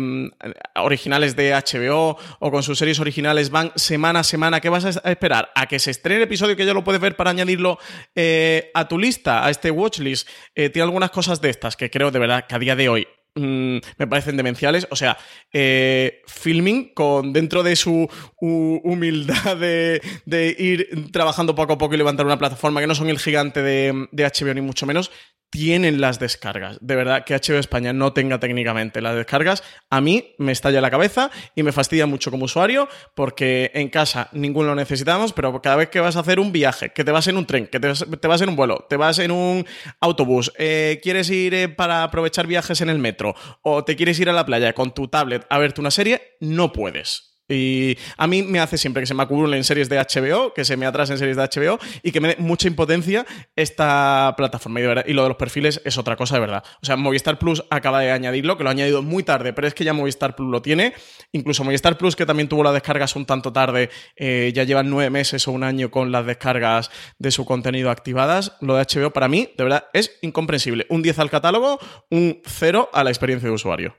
[0.77, 5.11] originales de HBO o con sus series originales van semana a semana, ¿qué vas a
[5.11, 5.51] esperar?
[5.53, 7.77] A que se estrene el episodio que ya lo puedes ver para añadirlo
[8.15, 12.11] eh, a tu lista, a este watchlist, eh, tiene algunas cosas de estas que creo
[12.11, 14.87] de verdad que a día de hoy mm, me parecen demenciales.
[14.91, 15.17] O sea,
[15.51, 18.09] eh, filming con dentro de su
[18.39, 23.19] humildad de, ir trabajando poco a poco y levantar una plataforma que no son el
[23.19, 25.11] gigante de, de HBO ni mucho menos,
[25.49, 26.77] tienen las descargas.
[26.81, 30.91] De verdad, que HBO España no tenga técnicamente las descargas, a mí me estalla la
[30.91, 35.77] cabeza y me fastidia mucho como usuario porque en casa ninguno lo necesitamos, pero cada
[35.77, 37.87] vez que vas a hacer un viaje, que te vas en un tren, que te
[38.27, 39.65] vas, en un vuelo, te vas en un
[39.99, 44.29] autobús, eh, quieres ir eh, para aprovechar viajes en el metro o te quieres ir
[44.29, 47.28] a la playa con tu tablet a verte una serie, no puedes.
[47.49, 50.77] Y a mí me hace siempre que se me acumulen series de HBO, que se
[50.77, 53.25] me atrasen series de HBO y que me dé mucha impotencia
[53.55, 54.79] esta plataforma.
[54.79, 56.63] Y, lo de los perfiles es otra cosa de verdad.
[56.81, 59.73] O sea, Movistar Plus acaba de añadirlo, que lo ha añadido muy tarde, pero es
[59.73, 60.93] que ya Movistar Plus lo tiene.
[61.31, 65.09] Incluso Movistar Plus, que también tuvo las descargas un tanto tarde, eh, ya llevan nueve
[65.09, 68.53] meses o un año con las descargas de su contenido activadas.
[68.61, 70.85] Lo de HBO para mí, de verdad, es incomprensible.
[70.89, 71.79] Un 10 al catálogo,
[72.09, 73.95] un 0 a la experiencia de usuario.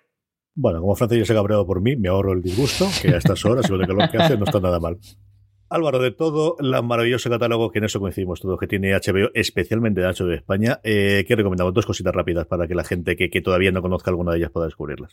[0.54, 3.18] Bueno, como Francia ya se ha cabreado por mí, me ahorro el disgusto, que a
[3.18, 4.98] estas horas y lo que lo que hace no está nada mal.
[5.70, 10.00] Álvaro, de todo el maravilloso catálogo que en eso coincidimos todos, que tiene HBO, especialmente
[10.00, 11.72] de HBO de España, eh, ¿qué recomendamos?
[11.72, 14.50] Dos cositas rápidas para que la gente que, que, todavía no conozca alguna de ellas
[14.50, 15.12] pueda descubrirlas.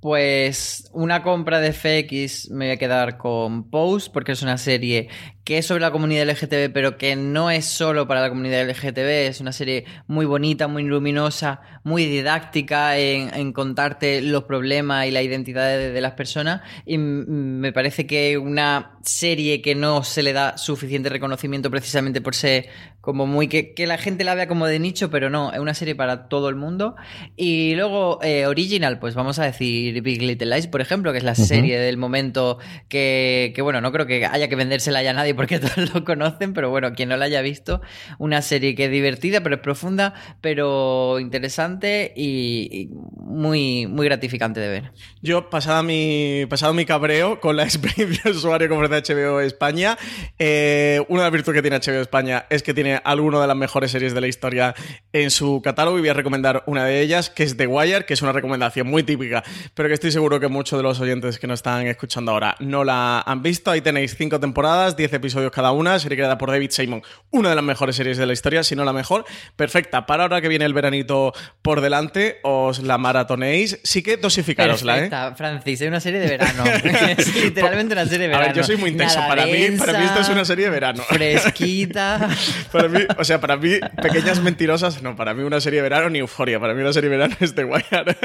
[0.00, 5.08] Pues una compra de FX me voy a quedar con Pose, porque es una serie
[5.44, 9.28] que es sobre la comunidad LGTB, pero que no es solo para la comunidad LGTB,
[9.28, 15.22] es una serie muy bonita, muy luminosa, muy didáctica en, contarte los problemas y la
[15.22, 16.62] identidad de, las personas.
[16.86, 22.34] Y me parece que una serie que no se le da suficiente reconocimiento precisamente por
[22.34, 22.68] ser
[23.04, 25.94] como muy que, la gente la vea como de nicho, pero no, es una serie
[25.94, 26.96] para todo el mundo.
[27.36, 31.24] Y luego, eh, original, pues vamos a decir Big Little Lies, por ejemplo, que es
[31.24, 35.12] la serie del momento que, que, bueno, no creo que haya que vendérsela ya a
[35.12, 37.82] nadie porque todos lo conocen, pero bueno, quien no la haya visto,
[38.18, 44.68] una serie que es divertida, pero es profunda, pero interesante y, muy, muy gratificante de
[44.68, 44.92] ver.
[45.20, 49.98] Yo, pasado mi, pasado mi cabreo con la experiencia de usuario como de HBO España,
[50.38, 53.56] eh, una de las virtudes que tiene HBO España es que tiene alguna de las
[53.56, 54.74] mejores series de la historia
[55.12, 58.14] en su catálogo y voy a recomendar una de ellas, que es The Wire, que
[58.14, 59.42] es una recomendación muy típica,
[59.74, 62.84] pero que estoy seguro que muchos de los oyentes que nos están escuchando ahora no
[62.84, 63.70] la han visto.
[63.70, 67.54] Ahí tenéis cinco temporadas, diez episodios cada una, serie creada por David Simon, una de
[67.54, 69.24] las mejores series de la historia, si no la mejor.
[69.56, 71.32] Perfecta, para ahora que viene el veranito
[71.62, 73.80] por delante, os la maratonéis.
[73.82, 75.34] Sí que dosificarosla, Perfecta, ¿eh?
[75.36, 76.64] Francis, es una serie de verano.
[77.16, 78.44] es literalmente una serie de verano.
[78.44, 79.20] A ver, yo soy muy intenso.
[79.28, 81.02] para, mí, para mí esto es una serie de verano.
[81.04, 82.28] Fresquita.
[83.18, 86.60] o sea, para mí, pequeñas mentirosas, no, para mí una serie de verano ni euforia,
[86.60, 87.84] para mí una serie de verano es The Wire.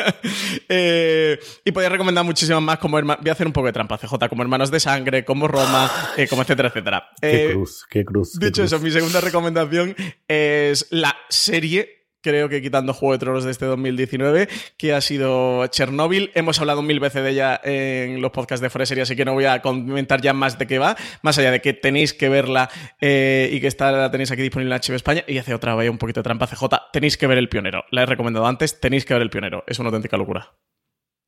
[0.72, 4.30] Eh, y podría recomendar muchísimas más, como voy a hacer un poco de trampa, CJ,
[4.30, 7.10] como Hermanos de Sangre, como Roma, eh, como etcétera, etcétera.
[7.20, 8.39] qué eh, cruz, qué cruz.
[8.39, 9.95] Dicho eso, mi segunda recomendación
[10.28, 14.47] es la serie creo que quitando Juego de Tronos de este 2019,
[14.78, 16.32] que ha sido Chernobyl.
[16.36, 19.45] Hemos hablado mil veces de ella en los podcasts de Freserie, así que no voy
[19.45, 22.70] a comentar ya más de qué va, más allá de que tenéis que verla
[23.01, 25.24] eh, y que está, la tenéis aquí disponible en HBO España.
[25.28, 27.86] Y hace otra, vaya un poquito de trampa CJ, tenéis que ver El Pionero.
[27.91, 29.63] La he recomendado antes, tenéis que ver El Pionero.
[29.67, 30.53] Es una auténtica locura.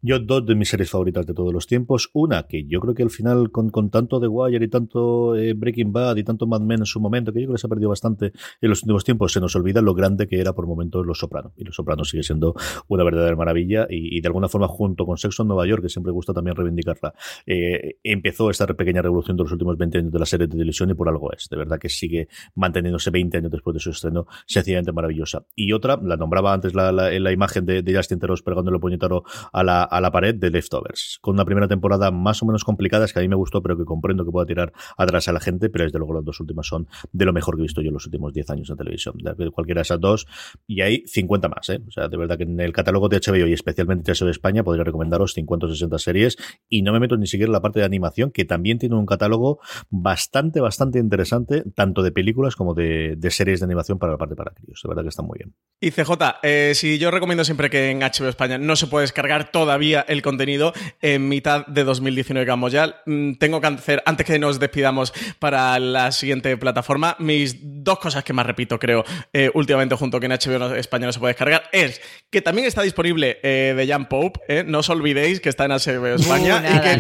[0.04, 2.10] Yo dos de mis series favoritas de todos los tiempos.
[2.14, 5.54] Una que yo creo que al final, con, con tanto The Wire y tanto eh,
[5.54, 7.70] Breaking Bad y tanto Mad Men en su momento, que yo creo que se ha
[7.70, 11.06] perdido bastante en los últimos tiempos, se nos olvida lo grande que era por momentos
[11.06, 11.54] Los Sopranos.
[11.56, 12.56] Y Los Sopranos sigue siendo
[12.88, 16.12] una verdadera maravilla y, de alguna forma, junto con Sexo en Nueva York, que siempre
[16.12, 17.14] gusta también reivindicarla,
[17.46, 20.90] eh, empezó esta pequeña revolución de los últimos 20 años de la serie de televisión
[20.90, 21.48] y por algo es.
[21.48, 25.46] De verdad que sigue manteniéndose 20 años después de su estreno, sencillamente maravillosa.
[25.56, 29.26] Y otra, la nombraba antes la, la, la imagen de, de Justin Teros pegándole puñetero
[29.54, 33.04] a la, a la pared de Leftovers, con una primera temporada más o menos complicada,
[33.04, 35.42] es que a mí me gustó, pero que comprendo que pueda tirar atrás a la
[35.42, 37.90] gente, pero desde luego las dos últimas son de lo mejor que he visto yo
[37.90, 40.28] en los últimos 10 años en televisión, de cualquiera de esas dos,
[40.66, 41.82] y hay 50 más, ¿eh?
[41.86, 44.64] o sea, de verdad que en el catálogo de HBO y especialmente HBO de España
[44.64, 46.38] podría recomendaros 50 o 60 series,
[46.70, 49.06] y no me meto ni siquiera en la parte de animación, que también tiene un
[49.06, 54.36] catálogo bastante, bastante interesante, tanto de películas como de, series de animación para la parte
[54.36, 55.54] para críos, de verdad que está muy bien.
[55.82, 56.12] Y CJ,
[56.44, 60.22] eh, si yo recomiendo siempre que en HBO España no se puede descargar todavía el
[60.22, 64.60] contenido en mitad de 2019 que vamos ya, mm, tengo que hacer, antes que nos
[64.60, 69.04] despidamos para la siguiente plataforma, mis dos cosas que más repito, creo,
[69.34, 72.82] eh, últimamente junto que en HBO España no se puede descargar, es que también está
[72.84, 76.62] disponible eh, de Jan Pope, no os olvidéis que está en HBO España
[76.96, 77.00] y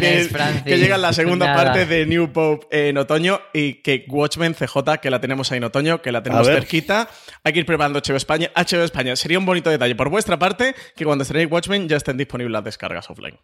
[0.63, 5.09] que, llega la segunda parte de New Pope en otoño y que Watchmen CJ, que
[5.09, 7.09] la tenemos ahí en otoño, que la tenemos cerquita,
[7.43, 8.51] hay que ir preparando HBO España.
[8.55, 12.17] HBO España, sería un bonito detalle por vuestra parte que cuando estrenéis Watchmen ya estén
[12.17, 13.37] disponibles las descargas offline.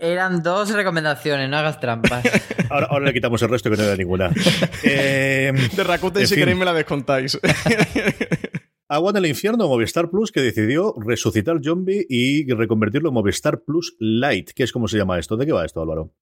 [0.00, 2.24] Eran dos recomendaciones, no hagas trampas.
[2.70, 4.30] ahora, le quitamos el resto que no era ninguna.
[4.84, 7.38] Eh, de Rakuten, si queréis, me la descontáis.
[8.88, 13.96] Agua en el infierno, Movistar Plus, que decidió resucitar Zombie y reconvertirlo en Movistar Plus
[13.98, 14.52] Light.
[14.54, 15.36] ¿Qué es como se llama esto?
[15.36, 16.14] ¿De qué va esto, Álvaro?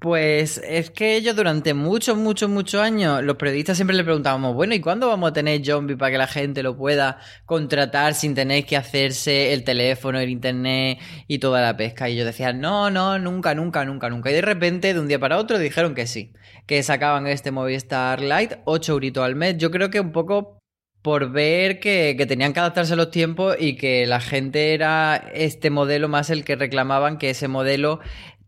[0.00, 4.74] Pues es que ellos durante muchos, muchos, muchos años, los periodistas siempre le preguntábamos, bueno,
[4.74, 8.64] ¿y cuándo vamos a tener zombie para que la gente lo pueda contratar sin tener
[8.64, 10.98] que hacerse el teléfono, el internet
[11.28, 12.08] y toda la pesca?
[12.08, 14.30] Y ellos decían, no, no, nunca, nunca, nunca, nunca.
[14.30, 16.32] Y de repente, de un día para otro, dijeron que sí,
[16.64, 19.58] que sacaban este Movistar Lite, 8 euritos al mes.
[19.58, 20.56] Yo creo que un poco
[21.02, 25.30] por ver que, que, tenían que adaptarse a los tiempos y que la gente era
[25.34, 28.00] este modelo más el que reclamaban que ese modelo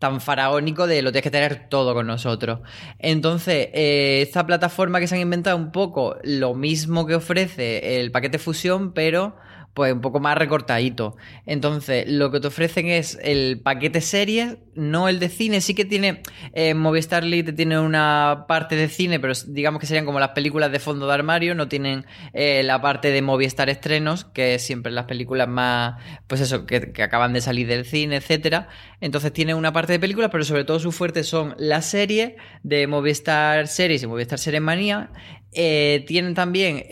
[0.02, 2.58] tan faraónico de lo tienes que tener todo con nosotros.
[2.98, 8.10] Entonces, eh, esta plataforma que se han inventado un poco lo mismo que ofrece el
[8.10, 9.36] paquete fusión, pero
[9.74, 11.16] pues un poco más recortadito.
[11.46, 15.60] Entonces, lo que te ofrecen es el paquete series, no el de cine.
[15.60, 20.04] Sí que tiene, eh, Movistar Lite tiene una parte de cine, pero digamos que serían
[20.04, 22.04] como las películas de fondo de armario, no tienen
[22.34, 26.92] eh, la parte de Movistar estrenos, que es siempre las películas más, pues eso, que,
[26.92, 28.68] que acaban de salir del cine, etcétera.
[29.00, 32.86] Entonces tiene una parte de películas, pero sobre todo su fuerte son las series de
[32.86, 35.10] Movistar Series y Movistar Series Manía
[35.52, 36.84] eh, tienen también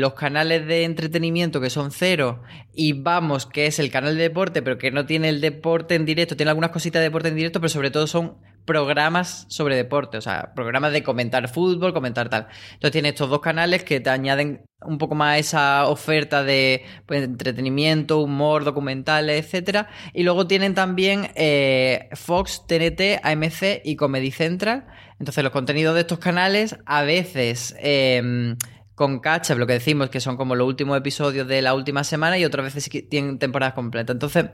[0.00, 2.42] los canales de entretenimiento que son cero
[2.74, 6.04] y vamos, que es el canal de deporte, pero que no tiene el deporte en
[6.04, 8.36] directo, tiene algunas cositas de deporte en directo, pero sobre todo son
[8.68, 12.48] programas sobre deporte, o sea, programas de comentar fútbol, comentar tal.
[12.74, 17.24] Entonces tiene estos dos canales que te añaden un poco más esa oferta de pues,
[17.24, 19.88] entretenimiento, humor, documentales, etcétera.
[20.12, 24.86] Y luego tienen también eh, Fox, TNT, AMC y Comedy Central
[25.18, 28.56] entonces, los contenidos de estos canales a veces em,
[28.94, 32.38] con catch lo que decimos, que son como los últimos episodios de la última semana
[32.38, 34.14] y otras veces tienen temporadas completas.
[34.14, 34.46] Entonces,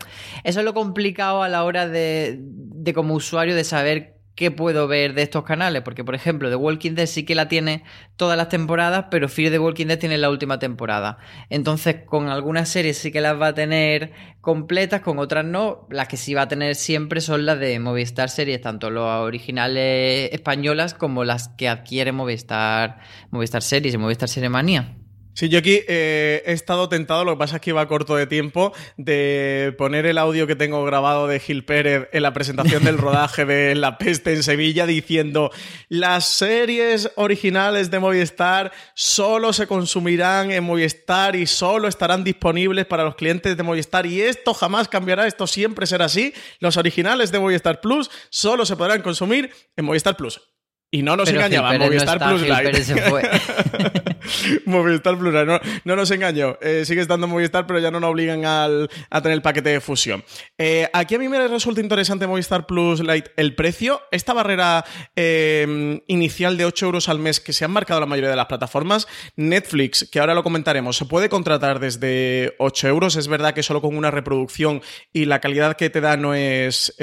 [0.42, 4.88] eso es lo complicado a la hora de, de como usuario de saber qué puedo
[4.88, 7.84] ver de estos canales, porque por ejemplo The Walking Dead sí que la tiene
[8.16, 11.18] todas las temporadas, pero Fear the Walking Dead tiene la última temporada.
[11.50, 15.86] Entonces con algunas series sí que las va a tener completas, con otras no.
[15.90, 20.30] Las que sí va a tener siempre son las de Movistar Series, tanto las originales
[20.32, 22.98] españolas como las que adquiere Movistar,
[23.30, 24.96] Movistar Series y Movistar Serie Manía.
[25.34, 28.28] Sí, yo aquí eh, he estado tentado, lo que pasa es que iba corto de
[28.28, 32.98] tiempo, de poner el audio que tengo grabado de Gil Pérez en la presentación del
[32.98, 35.50] rodaje de La Peste en Sevilla diciendo
[35.88, 43.02] las series originales de Movistar solo se consumirán en Movistar y solo estarán disponibles para
[43.02, 46.32] los clientes de Movistar y esto jamás cambiará, esto siempre será así.
[46.60, 50.53] Los originales de Movistar Plus solo se podrán consumir en Movistar Plus.
[50.94, 52.70] Y no nos engañaba, Movistar Plus Live.
[54.64, 56.56] Movistar Plus Live, no, no nos engañó.
[56.62, 59.80] Eh, sigue estando Movistar, pero ya no nos obligan al, a tener el paquete de
[59.80, 60.22] fusión.
[60.56, 64.02] Eh, aquí a mí me resulta interesante Movistar Plus Lite el precio.
[64.12, 64.84] Esta barrera
[65.16, 68.46] eh, inicial de 8 euros al mes que se han marcado la mayoría de las
[68.46, 69.08] plataformas.
[69.34, 73.16] Netflix, que ahora lo comentaremos, se puede contratar desde 8 euros.
[73.16, 74.80] Es verdad que solo con una reproducción
[75.12, 76.94] y la calidad que te da no es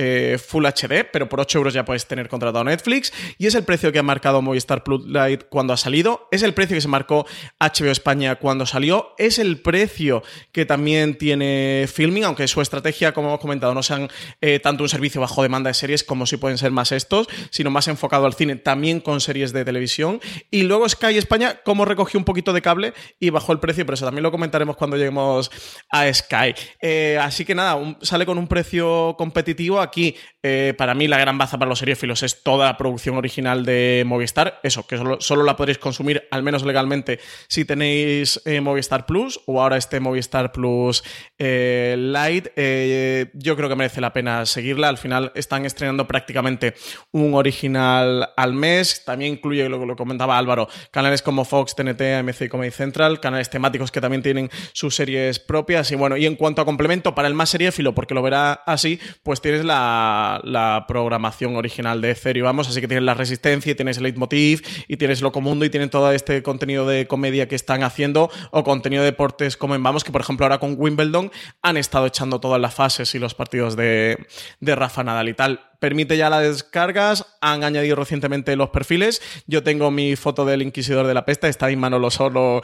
[0.48, 3.12] Full HD, pero por 8 euros ya puedes tener contratado Netflix.
[3.38, 6.54] Y es el precio que ha marcado Movistar Plus Lite cuando ha salido, es el
[6.54, 7.26] precio que se marcó
[7.60, 13.30] HBO España cuando salió, es el precio que también tiene Filming, aunque su estrategia, como
[13.30, 14.10] hemos comentado, no sean
[14.42, 17.72] eh, tanto un servicio bajo demanda de series como si pueden ser más estos, sino
[17.72, 20.20] más enfocado al cine, también con series de televisión.
[20.50, 23.94] Y luego Sky España, como recogió un poquito de cable y bajó el precio, pero
[23.94, 25.52] eso también lo comentaremos cuando lleguemos
[25.90, 26.54] a Sky.
[26.82, 29.80] Eh, así que nada, sale con un precio competitivo.
[29.80, 33.61] Aquí, eh, para mí, la gran baza para los seriófilos es toda la producción original
[33.66, 39.06] de Movistar, eso, que solo, la podréis consumir al menos legalmente si tenéis eh, Movistar
[39.06, 41.04] Plus o ahora este Movistar Plus
[41.38, 42.54] eh, Lite.
[42.56, 44.90] Eh, yo creo que merece la pena seguirla.
[44.90, 46.76] Al final están estrenando prácticamente
[47.12, 49.04] un original al mes.
[49.06, 53.20] También incluye, lo que lo comentaba Álvaro, canales como Fox, TNT, AMC y Comedy Central,
[53.20, 55.92] canales temáticos que también tienen sus series propias.
[55.92, 59.00] Y bueno, y en cuanto a complemento, para el más seriéfilo, porque lo verá así,
[59.24, 63.98] pues tienes la, programación original de Ethereum, vamos, así que tienes la resistencia, y tienes
[63.98, 68.30] el leitmotiv y tienes Locomundo y tienen todo este contenido de comedia que están haciendo
[68.52, 71.32] o contenido de deportes como en Vamos, que por ejemplo ahora con Wimbledon
[71.62, 74.26] han estado echando todas las fases y los partidos de,
[74.60, 79.20] de Rafa Nadal y tal permite ya las descargas, han añadido recientemente los perfiles.
[79.48, 82.62] Yo tengo mi foto del Inquisidor de la Pesta, está ahí Manolo Solo,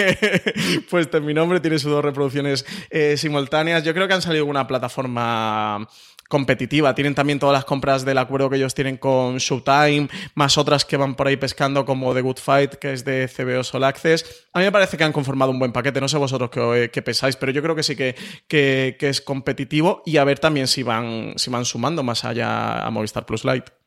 [0.90, 3.84] puesto en mi nombre, tiene sus dos reproducciones eh, simultáneas.
[3.84, 5.86] Yo creo que han salido una plataforma
[6.30, 6.94] competitiva.
[6.94, 10.96] Tienen también todas las compras del acuerdo que ellos tienen con Showtime, más otras que
[10.96, 14.46] van por ahí pescando, como The Good Fight, que es de CBO Sol Access.
[14.52, 16.00] A mí me parece que han conformado un buen paquete.
[16.00, 18.14] No sé vosotros qué, pensáis, pero yo creo que sí que,
[18.46, 22.90] que, es competitivo y a ver también si van, si van sumando más allá a
[22.92, 23.79] Movistar Plus Lite.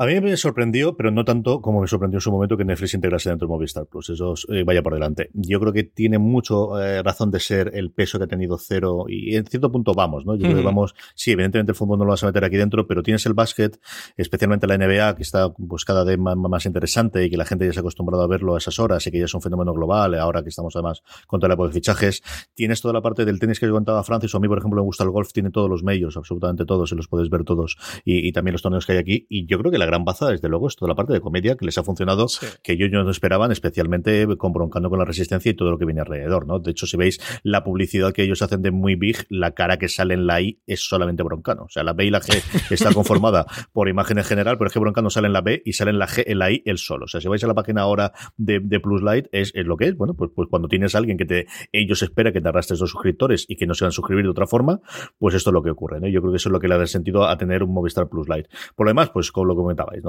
[0.00, 2.94] A mí me sorprendió, pero no tanto como me sorprendió en su momento que Netflix
[2.94, 4.08] integrase dentro de Movistar Plus.
[4.08, 5.28] Eso eh, vaya por delante.
[5.34, 9.04] Yo creo que tiene mucho eh, razón de ser el peso que ha tenido cero
[9.08, 10.36] y en cierto punto vamos, ¿no?
[10.36, 12.86] Yo creo que vamos, sí, evidentemente el fútbol no lo vas a meter aquí dentro,
[12.86, 13.78] pero tienes el básquet,
[14.16, 17.74] especialmente la NBA, que está pues cada vez más, interesante y que la gente ya
[17.74, 20.14] se ha acostumbrado a verlo a esas horas y que ya es un fenómeno global,
[20.14, 22.22] ahora que estamos además con toda la época de fichajes.
[22.54, 24.80] Tienes toda la parte del tenis que yo contaba Francis, o a mí, por ejemplo,
[24.80, 27.76] me gusta el golf, tiene todos los medios, absolutamente todos, y los puedes ver todos,
[28.02, 29.26] y, y también los torneos que hay aquí.
[29.28, 31.64] Y yo creo que la gran baza, desde luego, toda la parte de comedia que
[31.66, 32.26] les ha funcionado,
[32.62, 36.00] que ellos no esperaban, especialmente con Broncando con la Resistencia y todo lo que viene
[36.00, 36.58] alrededor, ¿no?
[36.58, 39.88] De hecho, si veis la publicidad que ellos hacen de muy big, la cara que
[39.88, 41.64] sale en la I es solamente Broncano.
[41.64, 44.80] O sea, la B y la G está conformada por imágenes general, pero es que
[44.80, 47.04] Broncano sale en la B y sale en la G, en la I, el solo.
[47.04, 49.86] O sea, si vais a la página ahora de, de Plus Light, es, lo que
[49.86, 49.96] es.
[49.96, 52.90] Bueno, pues, pues cuando tienes a alguien que te, ellos espera que te arrastres dos
[52.90, 54.80] suscriptores y que no se van a suscribir de otra forma,
[55.18, 56.08] pues esto es lo que ocurre, ¿no?
[56.08, 58.28] Yo creo que eso es lo que le da sentido a tener un Movistar Plus
[58.28, 58.46] Light.
[58.74, 59.56] Por lo demás, pues como lo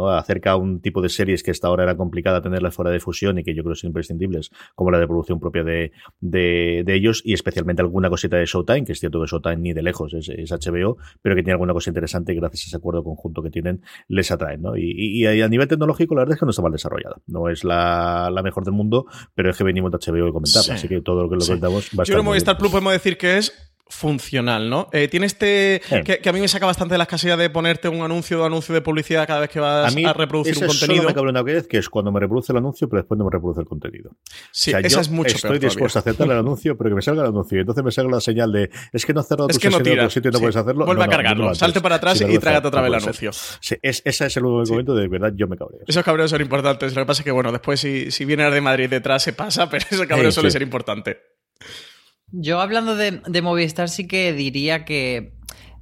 [0.10, 3.44] Acerca un tipo de series que hasta ahora era complicada tenerlas fuera de fusión y
[3.44, 7.34] que yo creo que son imprescindibles, como la de producción propia de, de, ellos y
[7.34, 10.98] especialmente alguna cosita de Showtime, que es cierto que Showtime ni de lejos es, HBO,
[11.22, 14.32] pero que tiene alguna cosa interesante y gracias a ese acuerdo conjunto que tienen les
[14.32, 14.78] atraen, ¿no?
[14.78, 17.16] Y, a nivel tecnológico la verdad es que no está mal desarrollada.
[17.28, 19.06] No es la, mejor del mundo,
[19.36, 21.90] pero es que venimos de HBO y comentarlo, así que todo lo que lo comentamos
[21.98, 24.90] va a Yo creo que Movistar Plus podemos decir que es funcional, ¿no?
[24.94, 25.82] Eh, tiene este.
[26.04, 28.74] Que, a mí me saca bastante de las casillas de ponerte un anuncio o anuncio
[28.74, 31.10] de publicidad cada vez que vas a, reproducir un contenido.
[31.14, 33.68] Solo me que es cuando me reproduce el anuncio, pero después no me reproduce el
[33.68, 34.12] contenido.
[34.52, 37.30] Sí, esa es mucho Estoy dispuesto a aceptar el anuncio, pero que me salga el
[37.30, 37.58] anuncio.
[37.58, 39.70] Y entonces me salga la señal de es que no has cerrado es tu que
[39.70, 40.10] no tira.
[40.10, 40.86] sitio y no puedes hacerlo.
[40.86, 43.32] Vuelve a cargarlo, salte para atrás y trágate otra vez el anuncio.
[43.34, 45.82] Sí, es, ese es el único momento de verdad yo me cabreo.
[45.86, 46.96] Esos cabreos son importantes.
[46.96, 49.70] Lo que pasa es que, bueno, después si, si viene de Madrid detrás se pasa,
[49.70, 51.20] pero ese cabreo suele ser importante.
[52.32, 55.34] Yo hablando de, Movistar sí que diría que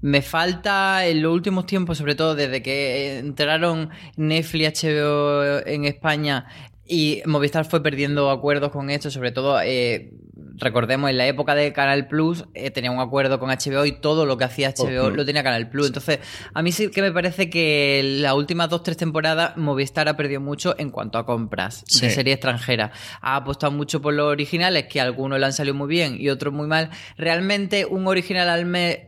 [0.01, 6.47] me falta en los últimos tiempos, sobre todo desde que entraron Netflix HBO en España
[6.85, 10.11] y Movistar fue perdiendo acuerdos con esto, sobre todo eh,
[10.59, 14.25] recordemos, en la época de Canal Plus eh, tenía un acuerdo con HBO y todo
[14.25, 15.87] lo que hacía HBO lo tenía Canal Plus.
[15.87, 16.19] Entonces,
[16.53, 20.41] a mí sí que me parece que las últimas dos, tres temporadas Movistar ha perdido
[20.41, 22.91] mucho en cuanto a compras de serie extranjera.
[23.21, 26.53] Ha apostado mucho por los originales, que algunos le han salido muy bien y otros
[26.53, 26.89] muy mal.
[27.17, 28.99] Realmente un original al mes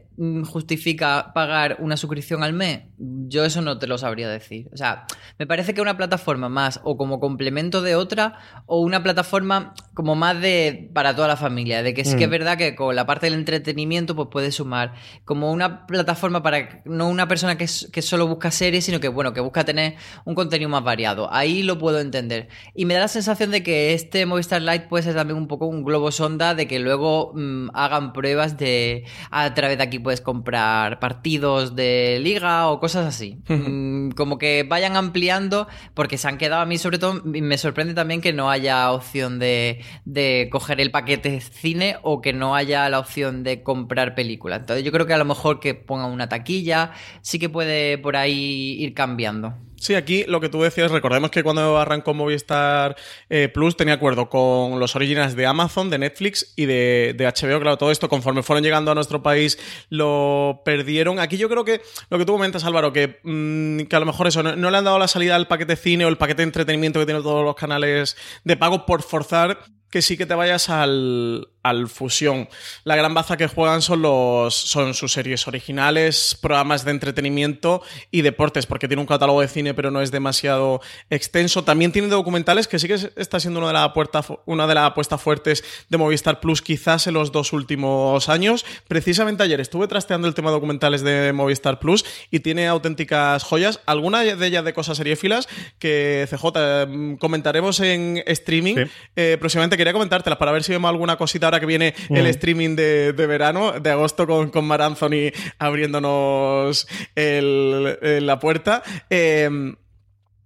[0.46, 2.82] justifica pagar una suscripción al mes?
[2.98, 4.70] Yo eso no te lo sabría decir.
[4.72, 5.06] O sea,
[5.40, 10.16] me parece que una plataforma más o como complemento de otra o una plataforma como
[10.16, 12.32] más de para toda la familia, de que sí que es mm.
[12.32, 14.94] verdad que con la parte del entretenimiento pues puede sumar
[15.26, 19.34] como una plataforma para no una persona que, que solo busca series, sino que bueno,
[19.34, 19.96] que busca tener
[20.26, 21.34] un contenido más variado.
[21.34, 22.48] Ahí lo puedo entender.
[22.76, 25.66] Y me da la sensación de que este Movistar Lite puede ser también un poco
[25.66, 30.20] un globo sonda de que luego mm, hagan pruebas de a través de aquí puedes
[30.20, 33.38] comprar partidos de liga o cosas así.
[33.48, 37.94] Mm, como que vayan ampliando, porque se han quedado a mí, sobre todo, me sorprende
[37.94, 42.90] también que no haya opción de, de coger el paquete cine o que no haya
[42.90, 44.58] la opción de comprar película.
[44.58, 46.92] Entonces yo creo que a lo mejor que pongan una taquilla,
[47.22, 49.56] sí que puede por ahí ir cambiando.
[49.82, 52.96] Sí, aquí lo que tú decías, recordemos que cuando arrancó Movistar
[53.32, 57.60] eh, Plus tenía acuerdo con los originales de Amazon, de Netflix y de, HBO.
[57.60, 59.58] Claro, todo esto conforme fueron llegando a nuestro país
[59.90, 61.18] lo perdieron.
[61.18, 64.28] Aquí yo creo que lo que tú comentas, Álvaro, que, mm, que a lo mejor
[64.28, 67.00] eso, no, le han dado la salida al paquete cine o el paquete de entretenimiento
[67.00, 69.62] que tienen todos los canales de pago por forzar
[69.92, 72.50] que sí que te vayas al, al fusión.
[72.84, 78.22] La gran baza que juegan son los son sus series originales, programas de entretenimiento y
[78.22, 81.64] deportes, porque tiene un catálogo de cine, pero no es demasiado extenso.
[81.64, 84.86] También tiene documentales, que sí que está siendo una de las apuestas una de las
[84.86, 88.66] apuestas fuertes de Movistar Plus, quizás en los dos últimos años.
[88.88, 93.82] Precisamente ayer estuve trasteando el tema de documentales de Movistar Plus y tiene auténticas joyas.
[93.86, 95.48] Algunas de ellas de cosas seriéfilas
[95.80, 98.86] que CJ mm, comentaremos en streaming.
[99.16, 102.76] Eh, próximamente quería comentártelas para ver si vemos alguna cosita ahora que viene el streaming
[102.76, 108.84] de, verano, de agosto, con, con Mar Anthony abriéndonos la puerta.
[109.10, 109.76] Em,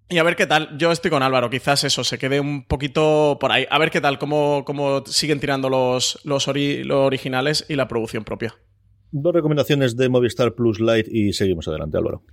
[0.08, 0.78] y a ver qué tal.
[0.78, 3.66] Yo estoy con Álvaro, quizás eso se quede un poquito por ahí.
[3.70, 8.56] A ver qué tal, cómo, cómo siguen tirando los, los, originales y la producción propia.
[9.12, 12.24] Dos recomendaciones de Movistar Plus Lite y seguimos adelante, Álvaro.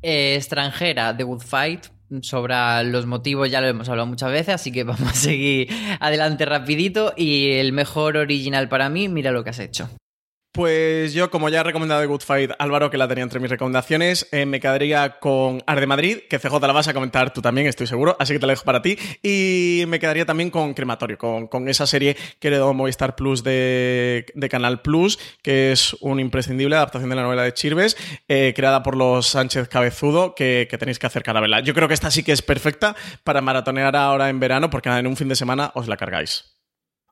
[0.00, 1.86] Eh, extranjera, The Good Fight,
[2.22, 5.68] sobre los motivos ya lo hemos hablado muchas veces, así que vamos a seguir
[6.00, 7.12] adelante rapidito.
[7.16, 9.88] Y el mejor original para mí, mira lo que has hecho.
[10.58, 13.48] Pues yo, como ya he recomendado de Good Fight, Álvaro, que la tenía entre mis
[13.48, 17.68] recomendaciones, eh, me quedaría con Arde Madrid, que CJ la vas a comentar tú también,
[17.68, 18.98] estoy seguro, así que te la dejo para ti.
[19.22, 24.82] Y me quedaría también con Crematorio, con, esa serie que heredó Movistar Plus de, Canal
[24.82, 27.96] Plus, que es un imprescindible adaptación de la novela de Chirves,
[28.26, 31.60] eh, creada por los Sánchez Cabezudo, que, tenéis que acercar a verla.
[31.60, 35.06] Yo creo que esta sí que es perfecta para maratonear ahora en verano, porque en
[35.06, 36.57] un fin de semana os la cargáis.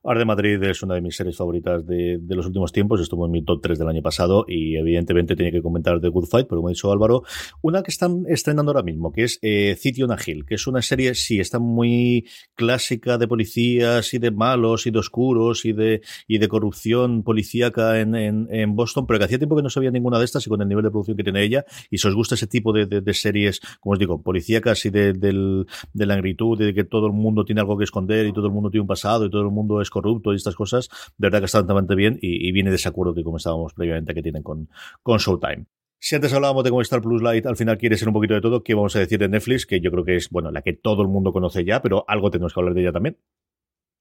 [0.03, 3.43] Arde Madrid es una de mis series favoritas de, los últimos tiempos, estuvo en mi
[3.43, 6.69] top 3 del año pasado y evidentemente tenía que comentar The Good Fight, pero como
[6.69, 7.23] ha dicho Álvaro,
[7.61, 11.15] una que están estrenando ahora mismo, que es eh, City Hill, que es una serie,
[11.15, 16.37] sí, está muy clásica de policías y de malos y de oscuros y de, y
[16.37, 20.25] de corrupción policíaca en, en, Boston, pero que hacía tiempo que no sabía ninguna de
[20.25, 22.47] estas y con el nivel de producción que tiene ella, y si os gusta ese
[22.47, 26.83] tipo de, de, series, como os digo, policíacas y de, de la negritud, de que
[26.83, 29.29] todo el mundo tiene algo que esconder y todo el mundo tiene un pasado y
[29.29, 32.51] todo el mundo es corrupto y estas cosas, de verdad que está bastante bien y,
[32.51, 34.69] viene de ese acuerdo que comentábamos previamente que tienen con,
[35.03, 35.65] con Showtime.
[35.99, 38.63] Si antes hablábamos de cómo Plus Light, al final quiere ser un poquito de todo,
[38.63, 39.65] ¿qué vamos a decir de Netflix?
[39.65, 42.29] Que yo creo que es, bueno, la que todo el mundo conoce ya, pero algo
[42.29, 43.17] tenemos que hablar de ella también.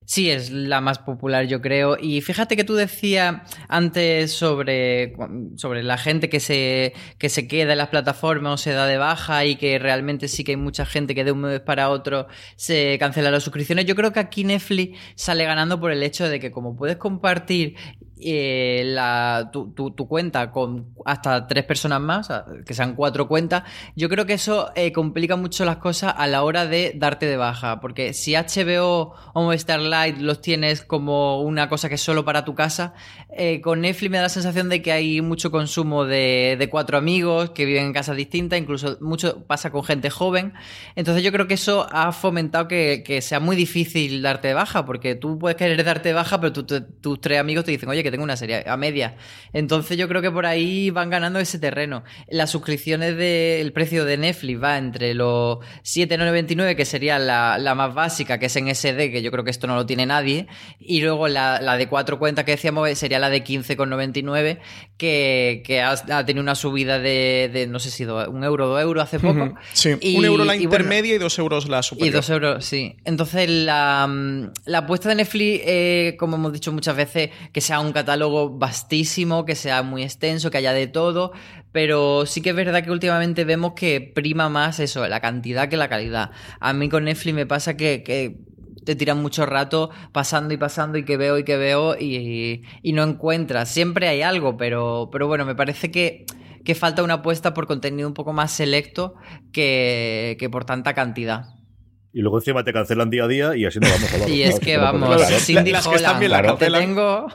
[0.06, 1.98] Sí, es la más popular, yo creo.
[2.00, 5.14] Y fíjate que tú decías antes sobre,
[5.56, 8.98] sobre la gente que se, que se queda en las plataformas o se da de
[8.98, 12.28] baja y que realmente sí que hay mucha gente que de un mes para otro
[12.54, 13.84] se cancela las suscripciones.
[13.84, 17.74] Yo creo que aquí Netflix sale ganando por el hecho de que como puedes compartir
[18.18, 22.28] eh, la, tu, tu, cuenta con hasta tres personas más,
[22.64, 23.64] que sean cuatro cuentas,
[23.94, 27.36] yo creo que eso eh, complica mucho las cosas a la hora de darte de
[27.36, 27.80] baja.
[27.80, 32.44] Porque si HBO o Movistar Lite los tienes como una cosa que es solo para
[32.44, 32.94] tu casa,
[33.30, 36.97] eh, con Netflix me da la sensación de que hay mucho consumo de, de cuatro
[36.97, 40.55] amigos que viven en casas distintas, incluso mucho pasa con gente joven.
[40.94, 44.86] Entonces yo creo que eso ha fomentado que, que sea muy difícil darte de baja,
[44.86, 48.10] porque tú puedes querer darte de baja, pero tus tres amigos te dicen, oye, que
[48.12, 49.16] tengo una serie a media.
[49.52, 52.04] Entonces yo creo que por ahí van ganando ese terreno.
[52.28, 57.94] Las suscripciones del precio de Netflix va entre los 7,99, que sería la, la, más
[57.94, 60.46] básica, que es en SD, que yo creo que esto no lo tiene nadie,
[60.78, 64.58] y luego la, la de cuatro cuentas que decíamos sería la de 15,99,
[64.96, 69.04] que, que ha, tenido una subida de, de, no sé si un euro, dos euros
[69.04, 69.54] hace poco.
[69.72, 72.08] Sí, un euro la intermedia y dos euros la superior.
[72.08, 72.96] Y dos euros, sí.
[73.04, 74.08] Entonces la,
[74.64, 79.47] la apuesta de Netflix, eh, como hemos dicho muchas veces, que sea un catálogo vastísimo,
[79.47, 81.32] que sea muy extenso, que haya de todo,
[81.73, 85.78] pero sí que es verdad que últimamente vemos que prima más eso, la cantidad que
[85.78, 86.31] la calidad.
[86.60, 88.36] A mí con Netflix me pasa que,
[88.85, 92.62] te tiran mucho rato pasando y pasando y que veo y que veo y,
[92.93, 93.70] no encuentras.
[93.70, 96.27] Siempre hay algo, pero, pero bueno, me parece que,
[96.66, 99.14] que falta una apuesta por contenido un poco más selecto
[99.52, 101.55] que, que por tanta cantidad
[102.16, 104.30] y luego encima te cancelan día a día y así no vamos a hablar.
[104.36, 107.26] Y es que vamos, Cindy las que están bien la tengo.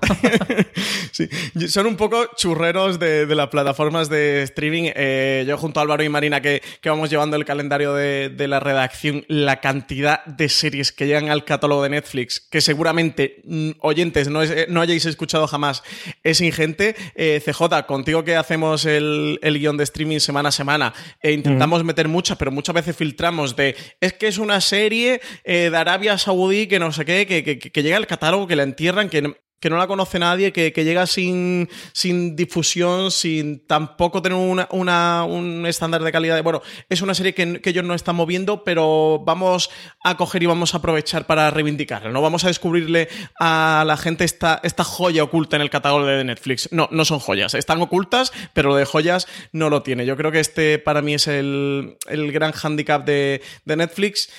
[1.12, 1.30] sí.
[1.68, 4.90] Son un poco churreros de, las plataformas de streaming.
[4.95, 8.60] Eh, yo junto a Álvaro y Marina que, que vamos llevando el calendario de, la
[8.60, 14.30] redacción, la cantidad de series que llegan al catálogo de Netflix, que seguramente mm, oyentes
[14.30, 15.84] no, no hayáis escuchado jamás,
[16.24, 16.95] es ingente.
[17.14, 20.91] Eh, CJ, contigo que hacemos el, el, guion de streaming semana a semana,
[21.22, 25.69] e intentamos meter muchas, pero muchas veces filtramos de, es que es una serie eh,
[25.69, 29.10] de Arabia Saudí que no sé qué, que, que, llega al catálogo, que la entierran,
[29.10, 34.38] que, que no la conoce nadie, que, llega sin, sin, difusión, sin tampoco tener
[34.72, 36.41] una, un estándar de calidad.
[36.41, 39.69] Bueno, es una serie que, ellos no están moviendo, pero vamos
[40.03, 42.10] a coger y vamos a aprovechar para reivindicarla.
[42.10, 43.07] No vamos a descubrirle
[43.39, 46.69] a la gente esta, esta joya oculta en el catálogo de Netflix.
[46.72, 47.53] No, no son joyas.
[47.53, 50.07] Están ocultas, pero lo de joyas no lo tiene.
[50.07, 54.30] Yo creo que este para mí es el, el gran hándicap de, de Netflix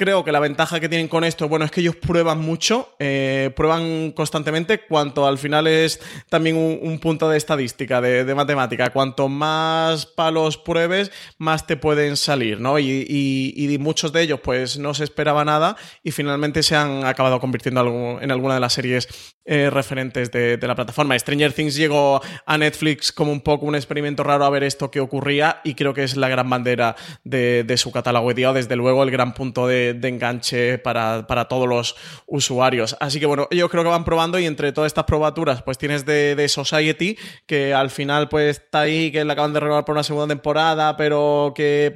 [0.00, 3.50] Creo que la ventaja que tienen con esto, bueno, es que ellos prueban mucho, eh,
[3.54, 6.00] prueban constantemente, cuanto al final es
[6.30, 8.88] también un, punto de estadística, de, matemática.
[8.94, 12.78] Cuanto más palos pruebes, más te pueden salir, ¿no?
[12.78, 18.18] Y, muchos de ellos, pues, no se esperaba nada y finalmente se han acabado convirtiendo
[18.22, 19.06] en alguna de las series
[19.44, 21.18] eh, referentes de, la plataforma.
[21.18, 25.00] Stranger Things llegó a Netflix como un poco un experimento raro a ver esto que
[25.00, 28.30] ocurría y creo que es la gran bandera de, su catálogo.
[28.30, 31.96] Y desde luego, el gran punto de enganche para, todos los
[32.26, 32.96] usuarios.
[33.00, 36.04] Así que bueno, yo creo que van probando y entre todas estas probaturas, pues tienes
[36.04, 40.02] de, Society, que al final pues está ahí, que le acaban de renovar por una
[40.02, 41.92] segunda temporada, pero que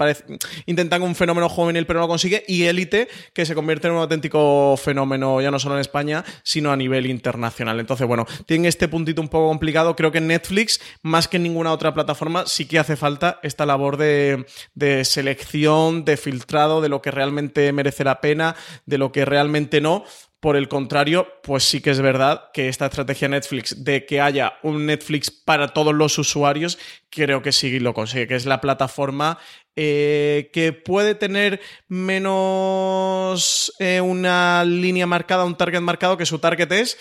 [0.67, 4.77] intentan un fenómeno juvenil pero no consigue, y Elite, que se convierte en un auténtico
[4.77, 7.34] fenómeno ya no solo en España, sino a nivel internacional.
[7.81, 9.97] Entonces, bueno, tiene este puntito un poco complicado.
[9.97, 13.97] Creo que Netflix, más que en ninguna otra plataforma, sí que hace falta esta labor
[13.97, 18.57] de, de selección, de filtrado, de lo que realmente merece la pena,
[18.87, 20.05] de lo que realmente no.
[20.41, 24.59] Por el contrario, pues sí que es verdad que esta estrategia Netflix de que haya
[24.63, 26.79] un Netflix para todos los usuarios,
[27.15, 29.39] creo que sí lo consigue, que es la plataforma
[29.77, 36.71] eh, que puede tener menos eh, una línea marcada, un target marcado, que su target
[36.73, 36.99] es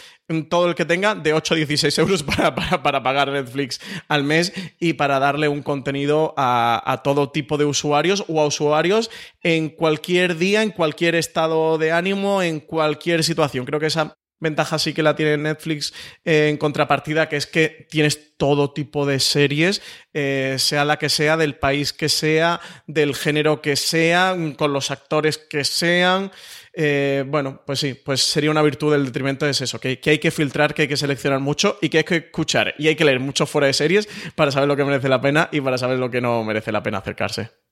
[0.49, 2.23] todo el que tenga de 8 a 16 euros
[2.55, 7.57] para, para, pagar Netflix al mes y para darle un contenido a, a, todo tipo
[7.57, 9.11] de usuarios o a usuarios
[9.41, 13.65] en cualquier día, en cualquier estado de ánimo, en cualquier situación.
[13.65, 15.93] Creo que esa ventaja sí que la tiene Netflix
[16.23, 19.81] eh, en contrapartida, que es que tienes todo tipo de series,
[20.13, 24.91] eh, sea la que sea, del país que sea, del género que sea, con los
[24.91, 26.31] actores que sean.
[26.73, 30.19] Eh, bueno, pues sí, pues sería una virtud del detrimento es eso, que, que, hay
[30.19, 33.05] que filtrar, que hay que seleccionar mucho y que hay que escuchar y hay que
[33.05, 35.99] leer mucho fuera de series para saber lo que merece la pena y para saber
[35.99, 37.62] lo que no merece la pena acercarse.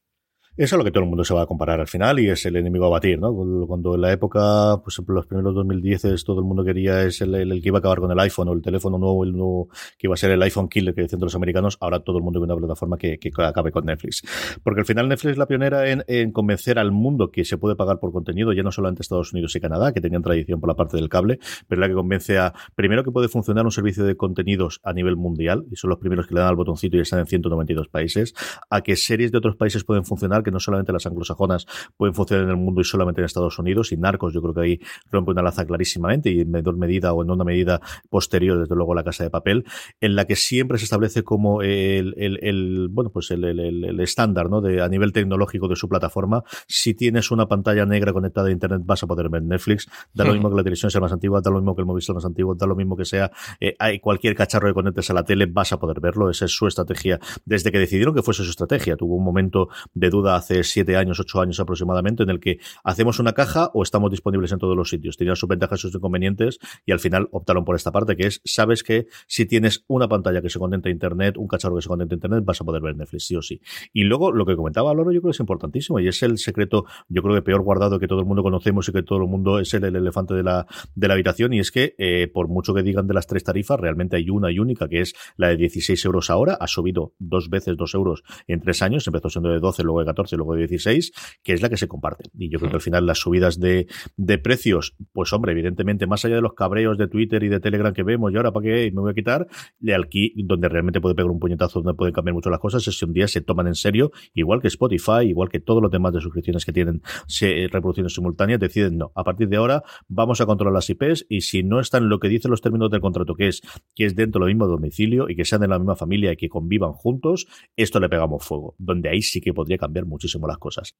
[0.57, 2.45] Eso es lo que todo el mundo se va a comparar al final y es
[2.45, 3.33] el enemigo a batir, ¿no?
[3.65, 7.61] Cuando en la época, pues los primeros 2010 todo el mundo quería es el, el,
[7.61, 10.13] que iba a acabar con el iPhone o el teléfono nuevo, el nuevo que iba
[10.13, 12.59] a ser el iPhone killer que decían los americanos, ahora todo el mundo quiere una
[12.59, 14.23] plataforma que, que, acabe con Netflix.
[14.61, 17.77] Porque al final Netflix es la pionera en, en, convencer al mundo que se puede
[17.77, 20.75] pagar por contenido, ya no solamente Estados Unidos y Canadá, que tenían tradición por la
[20.75, 24.17] parte del cable, pero la que convence a, primero que puede funcionar un servicio de
[24.17, 27.19] contenidos a nivel mundial, y son los primeros que le dan al botoncito y están
[27.19, 28.33] en 192 países,
[28.69, 31.65] a que series de otros países pueden funcionar, que no solamente las anglosajonas
[31.97, 33.91] pueden funcionar en el mundo y solamente en Estados Unidos.
[33.91, 34.79] Y Narcos, yo creo que ahí
[35.11, 38.93] rompe una laza clarísimamente y en menor medida o en una medida posterior, desde luego,
[38.95, 39.65] la Casa de Papel,
[39.99, 44.61] en la que siempre se establece como el, el, bueno, pues el, el, estándar, ¿no?
[44.61, 46.43] De, a nivel tecnológico de su plataforma.
[46.67, 49.87] Si tienes una pantalla negra conectada a Internet, vas a poder ver Netflix.
[50.13, 52.01] Da lo mismo que la televisión sea más antigua, da lo mismo que el móvil
[52.01, 55.13] sea más antiguo, da lo mismo que sea eh, hay cualquier cacharro que conectes a
[55.13, 56.29] la tele, vas a poder verlo.
[56.29, 57.19] Esa es su estrategia.
[57.45, 61.19] Desde que decidieron que fuese su estrategia, tuvo un momento de duda hace siete años,
[61.19, 64.89] ocho años aproximadamente, en el que hacemos una caja o estamos disponibles en todos los
[64.89, 65.17] sitios.
[65.17, 68.41] Tenían sus ventajas y sus inconvenientes y al final optaron por esta parte, que es,
[68.45, 71.89] sabes que si tienes una pantalla que se conecta a Internet, un cacharro que se
[71.89, 73.61] conecta a Internet, vas a poder ver Netflix, sí o sí.
[73.93, 76.85] Y luego, lo que comentaba Loro, yo creo que es importantísimo y es el secreto,
[77.09, 79.59] yo creo que peor guardado que todo el mundo conocemos y que todo el mundo
[79.59, 82.83] es el, elefante de la, de la habitación y es que, eh, por mucho que
[82.83, 86.03] digan de las tres tarifas, realmente hay una y única, que es la de 16
[86.05, 89.83] euros ahora, ha subido dos veces dos euros en tres años, empezó siendo de 12,
[89.83, 91.11] luego de 14, luego de 16,
[91.43, 92.25] que es la que se comparte.
[92.37, 93.87] Y yo creo que al final las subidas de,
[94.17, 97.93] de precios, pues hombre, evidentemente, más allá de los cabreos de Twitter y de Telegram
[97.93, 99.47] que vemos, y ahora para qué me voy a quitar,
[99.79, 102.97] de aquí, donde realmente puede pegar un puñetazo, donde pueden cambiar mucho las cosas, es
[102.97, 106.13] si un día se toman en serio, igual que Spotify, igual que todos los demás
[106.13, 110.45] de suscripciones que tienen se, reproducciones simultáneas, deciden no, a partir de ahora vamos a
[110.45, 113.47] controlar las IPs y si no están lo que dicen los términos del contrato, que
[113.47, 113.61] es
[113.95, 116.49] que es dentro del mismo domicilio y que sean de la misma familia y que
[116.49, 120.95] convivan juntos, esto le pegamos fuego, donde ahí sí que podría cambiar muchísimo las cosas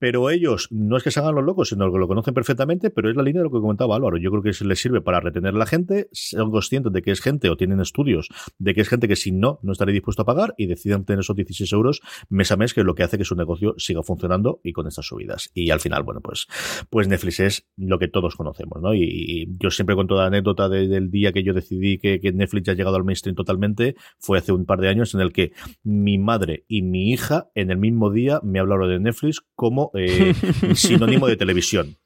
[0.00, 3.10] pero ellos no es que se hagan los locos, sino que lo conocen perfectamente, pero
[3.10, 4.16] es la línea de lo que comentaba Álvaro.
[4.16, 7.20] Yo creo que les sirve para retener a la gente, son conscientes de que es
[7.20, 8.28] gente o tienen estudios
[8.58, 11.20] de que es gente que si no, no estaría dispuesto a pagar y deciden tener
[11.20, 12.00] esos 16 euros
[12.30, 14.86] mes a mes, que es lo que hace que su negocio siga funcionando y con
[14.86, 15.50] estas subidas.
[15.52, 16.46] Y al final, bueno, pues,
[16.88, 18.94] pues Netflix es lo que todos conocemos, ¿no?
[18.94, 22.72] Y, yo siempre cuento la anécdota del día que yo decidí que, que Netflix ya
[22.72, 25.52] ha llegado al mainstream totalmente, fue hace un par de años en el que
[25.82, 30.34] mi madre y mi hija en el mismo día me hablaron de Netflix como eh,
[30.74, 31.96] sinónimo de televisión.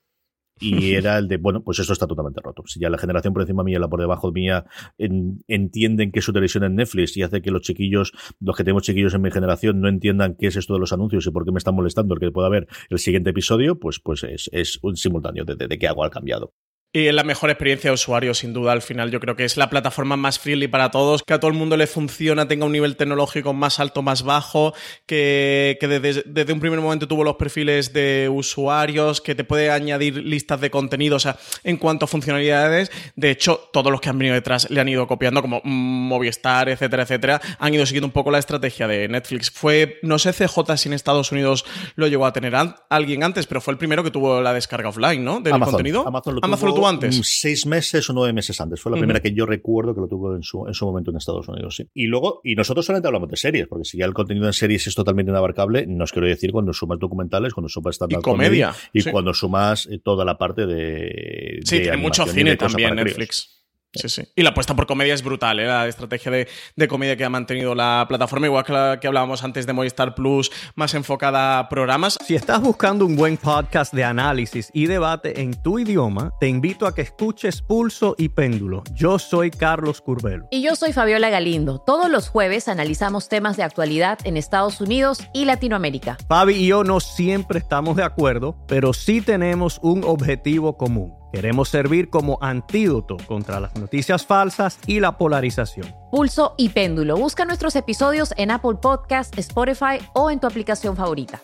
[0.60, 2.62] Y era el de, bueno, pues eso está totalmente roto.
[2.66, 4.64] Si ya la generación por encima mía y la por debajo mía
[4.98, 9.14] entienden que su televisión es Netflix y hace que los chiquillos, los que tenemos chiquillos
[9.14, 11.58] en mi generación, no entiendan qué es esto de los anuncios y por qué me
[11.58, 15.56] están molestando el que pueda ver el siguiente episodio, pues, pues es, un simultáneo de,
[15.56, 16.54] de, de que algo ha cambiado.
[16.96, 19.10] Y es la mejor experiencia de usuario, sin duda, al final.
[19.10, 21.76] Yo creo que es la plataforma más friendly para todos, que a todo el mundo
[21.76, 26.60] le funciona, tenga un nivel tecnológico más alto, más bajo, que, que desde, desde, un
[26.60, 31.16] primer momento tuvo los perfiles de usuarios, que te puede añadir listas de contenido.
[31.16, 34.80] O sea, en cuanto a funcionalidades, de hecho, todos los que han venido detrás le
[34.80, 39.08] han ido copiando, como Movistar, etcétera, etcétera, han ido siguiendo un poco la estrategia de
[39.08, 39.50] Netflix.
[39.50, 41.64] Fue, no sé, CJ si en Estados Unidos
[41.96, 42.54] lo llegó a tener
[42.88, 45.40] alguien antes, pero fue el primero que tuvo la descarga offline, ¿no?
[45.40, 46.06] Del contenido.
[46.06, 47.20] Amazon lo Amazon tuvo, tuvo antes.
[47.24, 48.80] Seis meses o nueve meses antes.
[48.80, 51.16] Fue la primera que yo recuerdo que lo tuvo en su, en su momento en
[51.16, 51.88] Estados Unidos, sí.
[51.94, 54.86] Y luego, y nosotros solamente hablamos de series, porque si ya el contenido en series
[54.86, 58.74] es totalmente inabarcable, no os quiero decir cuando sumas documentales, cuando sumas stand y comedia.
[58.92, 59.10] y sí.
[59.10, 61.60] cuando sumas eh, toda la parte de.
[61.64, 63.63] Sí, de tiene mucho cine también Netflix.
[63.94, 64.22] Sí, sí.
[64.34, 65.66] Y la apuesta por comedia es brutal, ¿eh?
[65.66, 69.44] la estrategia de, de, comedia que ha mantenido la plataforma, igual que la que hablábamos
[69.44, 72.18] antes de Movistar Plus, más enfocada a programas.
[72.24, 76.86] Si estás buscando un buen podcast de análisis y debate en tu idioma, te invito
[76.86, 78.82] a que escuches Pulso y Péndulo.
[78.94, 80.46] Yo soy Carlos Curbelo.
[80.50, 81.78] Y yo soy Fabiola Galindo.
[81.78, 86.18] Todos los jueves analizamos temas de actualidad en Estados Unidos y Latinoamérica.
[86.28, 91.23] Fabi y yo no siempre estamos de acuerdo, pero sí tenemos un objetivo común.
[91.34, 95.92] Queremos servir como antídoto contra las noticias falsas y la polarización.
[96.12, 97.16] Pulso y péndulo.
[97.16, 101.40] Busca nuestros episodios en Apple Podcast, Spotify o en tu aplicación favorita.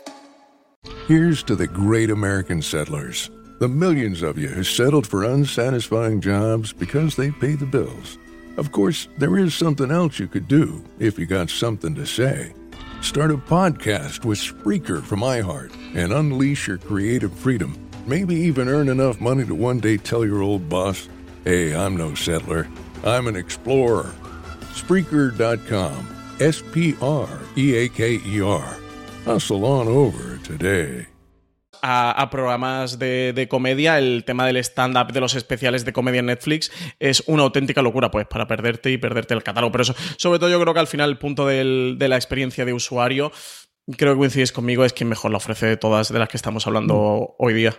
[1.08, 6.72] Here's to the great American settlers, the millions of you who settled for unsatisfying jobs
[6.72, 8.16] because they pay the bills.
[8.58, 12.54] Of course, there is something else you could do if you got something to say.
[13.00, 17.89] Start a podcast with Spreaker from iHeart and unleash your creative freedom.
[18.06, 21.08] Maybe even earn enough money to one day tell your old boss,
[21.44, 22.66] hey, I'm no settler,
[23.04, 24.12] I'm an explorer.
[24.74, 26.06] Spreaker.com.
[26.40, 28.64] S P R E A K E R.
[29.26, 31.06] Hustle on over today.
[31.82, 36.70] A, programas de, comedia, el tema del stand-up de los especiales de comedia en Netflix
[36.98, 39.72] es una auténtica locura, pues, para perderte y perderte el catálogo.
[39.72, 42.74] Pero eso, sobre todo, yo creo que al final el punto de la experiencia de
[42.74, 43.32] usuario,
[43.96, 46.66] creo que coincides conmigo, es quien mejor la ofrece de todas de las que estamos
[46.66, 47.74] hablando hoy día.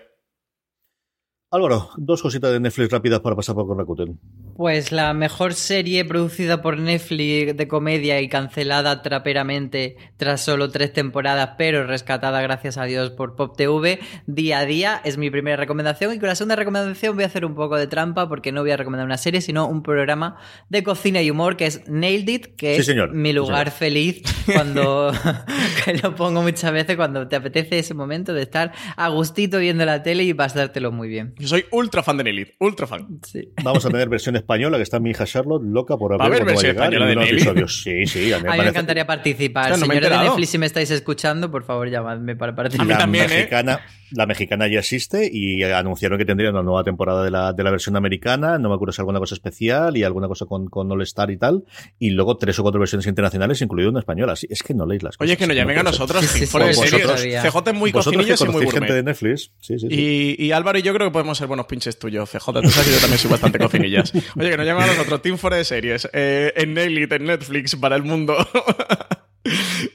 [1.53, 4.18] Álvaro, dos cositas de Netflix rápidas para pasar por Rakuten.
[4.61, 10.93] Pues la mejor serie producida por Netflix de comedia y cancelada traperamente tras solo tres
[10.93, 15.57] temporadas, pero rescatada gracias a Dios por Pop TV, día a día, es mi primera
[15.57, 16.13] recomendación.
[16.13, 18.69] Y con la segunda recomendación voy a hacer un poco de trampa porque no voy
[18.69, 20.38] a recomendar una serie, sino un programa
[20.69, 23.15] de cocina y humor que es Nailed It, que sí, es señor.
[23.15, 25.11] mi lugar sí, feliz cuando
[25.85, 29.85] que lo pongo muchas veces cuando te apetece ese momento de estar a gustito viendo
[29.85, 31.33] la tele y pasártelo muy bien.
[31.39, 33.21] Yo soy ultra fan de Nailed It, ultra fan.
[33.25, 33.49] Sí.
[33.63, 36.41] Vamos a tener versión española, que está mi hija Charlotte loca por ¿Va a ver
[36.41, 37.82] haber va a versión llegar española de episodios.
[37.84, 39.69] Sí, sí, a mí me, A mí me parece- encantaría participar.
[39.72, 40.18] No Señores de.
[40.18, 42.88] Netflix, si me estáis escuchando, por favor, llamadme para A mí participar.
[42.88, 43.36] la también, ¿eh?
[43.36, 43.80] mexicana,
[44.11, 47.72] la mexicana ya existe y anunciaron que tendría una nueva temporada de la, de la
[47.72, 48.57] versión americana.
[48.57, 51.38] No me acuerdo si alguna cosa especial y alguna cosa con, con All Star y
[51.38, 51.64] tal.
[51.99, 54.36] Y luego tres o cuatro versiones internacionales, incluido una española.
[54.36, 55.30] Sí, es que no leéis las cosas.
[55.30, 58.73] Oye, que nos llamen a nosotros, Sí, vosotros- CJ es muy cocinillas y muy conocéis
[58.73, 59.06] gente de gourmet.
[59.06, 59.52] Netflix.
[59.61, 60.36] Sí, sí, sí.
[60.38, 62.61] Y, y Álvaro y yo creo que podemos ser buenos pinches tuyos, CJ.
[62.61, 64.11] Tú sabes que yo también soy bastante cocinillas.
[64.38, 68.03] Oye, que nos llamen a nosotros, Team de Series, eh, en en Netflix, para el
[68.03, 68.36] mundo.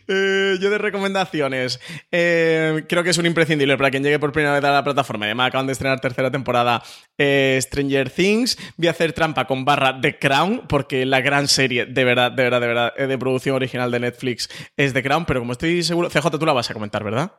[0.09, 1.81] Eh, yo de recomendaciones,
[2.11, 5.27] eh, creo que es un imprescindible para quien llegue por primera vez a la plataforma.
[5.27, 6.83] Además, acaban de estrenar tercera temporada
[7.19, 8.57] eh, Stranger Things.
[8.77, 12.43] Voy a hacer trampa con barra The Crown, porque la gran serie, de verdad, de
[12.43, 15.25] verdad, de verdad, eh, de producción original de Netflix es The Crown.
[15.27, 17.33] Pero como estoy seguro, CJ, tú la vas a comentar, ¿verdad?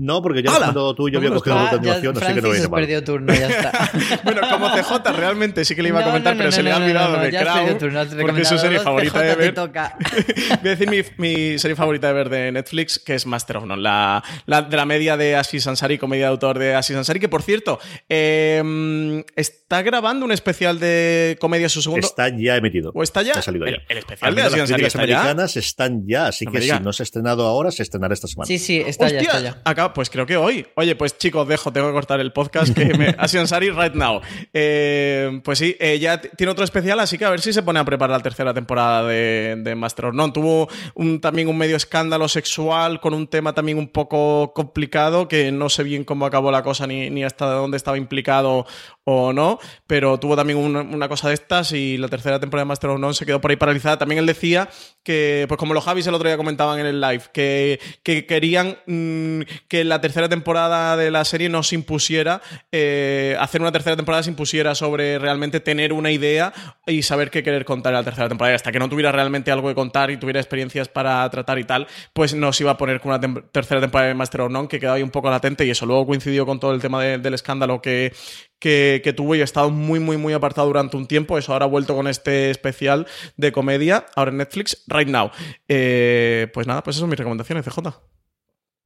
[0.00, 0.66] No, porque ya ¡Hala!
[0.66, 2.80] cuando tú yo había cogido la continuación, así que no viene mal.
[2.82, 3.90] perdido turno, ya está.
[4.22, 6.62] Bueno, como CJ realmente sí que le iba a No, comentar, no, pero no, se
[6.62, 9.18] no, le ha no, olvidado no, no, has Crown, turno, porque es su serie favorita
[9.18, 9.54] CJ de ver.
[9.54, 9.96] toca.
[10.62, 13.64] Voy a decir mi, mi serie favorita de ver de Netflix, que es Master of
[13.64, 17.18] None, la, la de la media de Aziz Ansari, comedia de autor de Aziz Ansari,
[17.18, 22.06] que por cierto, eh, está grabando un especial de comedia su segundo.
[22.06, 22.92] Está ya emitido.
[22.94, 23.32] ¿O está ya?
[23.34, 23.72] Ha salido ya.
[23.72, 25.18] El, el especial Al de Ansari está ya.
[25.20, 28.28] americanas están ya, así No que si no se ha estrenado ahora, se estrenará esta
[28.28, 28.46] semana.
[28.46, 29.60] Sí, sí, está ya, está ya.
[29.78, 30.66] Acá, pues creo que hoy.
[30.74, 33.94] Oye, pues chicos, dejo, tengo que cortar el podcast que me ha sido Ansari right
[33.94, 34.20] now.
[34.52, 37.78] Eh, pues sí, eh, ya tiene otro especial, así que a ver si se pone
[37.78, 40.32] a preparar la tercera temporada de, de Master of None.
[40.32, 45.52] Tuvo un- también un medio escándalo sexual con un tema también un poco complicado, que
[45.52, 48.66] no sé bien cómo acabó la cosa ni, ni hasta dónde estaba implicado
[49.04, 52.68] o no, pero tuvo también una, una cosa de estas y la tercera temporada de
[52.68, 53.96] Master of None se quedó por ahí paralizada.
[53.96, 54.68] También él decía
[55.04, 58.76] que, pues como los Javis el otro día comentaban en el live, que, que querían
[58.86, 62.40] mm, que la tercera temporada de la serie no se impusiera,
[62.72, 66.52] eh, hacer una tercera temporada se impusiera sobre realmente tener una idea
[66.86, 68.56] y saber qué querer contar en la tercera temporada.
[68.56, 71.86] Hasta que no tuviera realmente algo que contar y tuviera experiencias para tratar y tal,
[72.12, 74.80] pues no se iba a poner con una tercera temporada de Master of None que
[74.80, 77.82] quedaba ahí un poco latente y eso luego coincidió con todo el tema del escándalo
[77.82, 78.12] que,
[78.58, 81.36] que, tuvo y ha estado muy, muy, muy apartado durante un tiempo.
[81.36, 85.30] Eso ahora ha vuelto con este especial de comedia, ahora en Netflix, right now.
[85.68, 88.17] Eh, pues nada, pues eso son mis recomendaciones, CJ.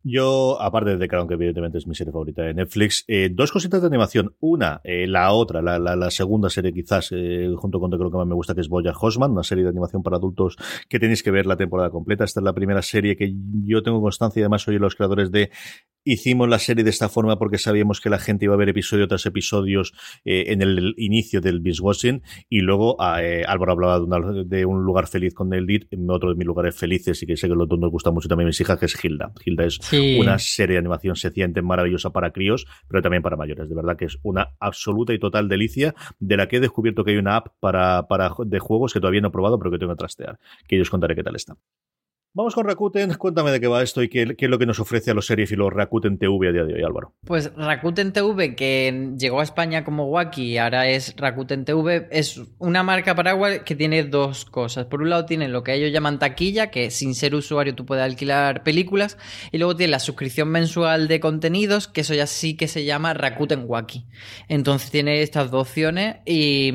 [0.05, 3.81] Yo, aparte de Crown, que evidentemente es mi serie favorita de Netflix, eh, dos cositas
[3.81, 4.35] de animación.
[4.41, 8.35] Una, eh, la otra, la, segunda serie quizás, eh, junto con creo que más me
[8.35, 10.57] gusta, que es Boya Hosman, una serie de animación para adultos
[10.89, 12.25] que tenéis que ver la temporada completa.
[12.25, 13.33] Esta es la primera serie que
[13.65, 15.51] yo tengo constancia y además soy los creadores de
[16.05, 19.07] Hicimos la serie de esta forma porque sabíamos que la gente iba a ver episodio
[19.09, 19.93] tras episodios
[20.25, 24.01] en el inicio del binge watching y luego Álvaro hablaba
[24.45, 27.49] de, un lugar feliz con el Dit, otro de mis lugares felices y que sé
[27.49, 29.33] que los dos nos gusta mucho también mis hijas, que es Hilda.
[29.45, 33.69] Hilda es una serie de animación se siente maravillosa para críos, pero también para mayores.
[33.69, 37.13] De verdad que es una absoluta y total delicia de la que he descubierto que
[37.13, 39.93] hay una app para, para de juegos que todavía no he probado, pero que tengo
[39.93, 40.39] que trastear.
[40.67, 41.57] Que yo os contaré qué tal está.
[42.35, 43.13] Vamos con Rakuten.
[43.19, 45.73] Cuéntame de qué va esto y qué, es lo que nos ofrece a los los
[45.73, 47.15] Rakuten TV a día de hoy, Álvaro.
[47.27, 52.41] Pues Rakuten TV, que llegó a España como Wacky y ahora es Rakuten TV, es
[52.59, 54.87] una marca paraguay que tiene dos cosas.
[54.87, 58.05] Por un lado tiene lo que ellos llaman taquilla, que sin ser usuario tú puedes
[58.05, 59.19] alquilar películas,
[59.51, 63.13] y luego tiene la suscripción mensual de contenidos, que eso ya sí que se llama
[63.13, 64.07] Rakuten Wacky.
[64.49, 66.73] Entonces tiene estas dos opciones y,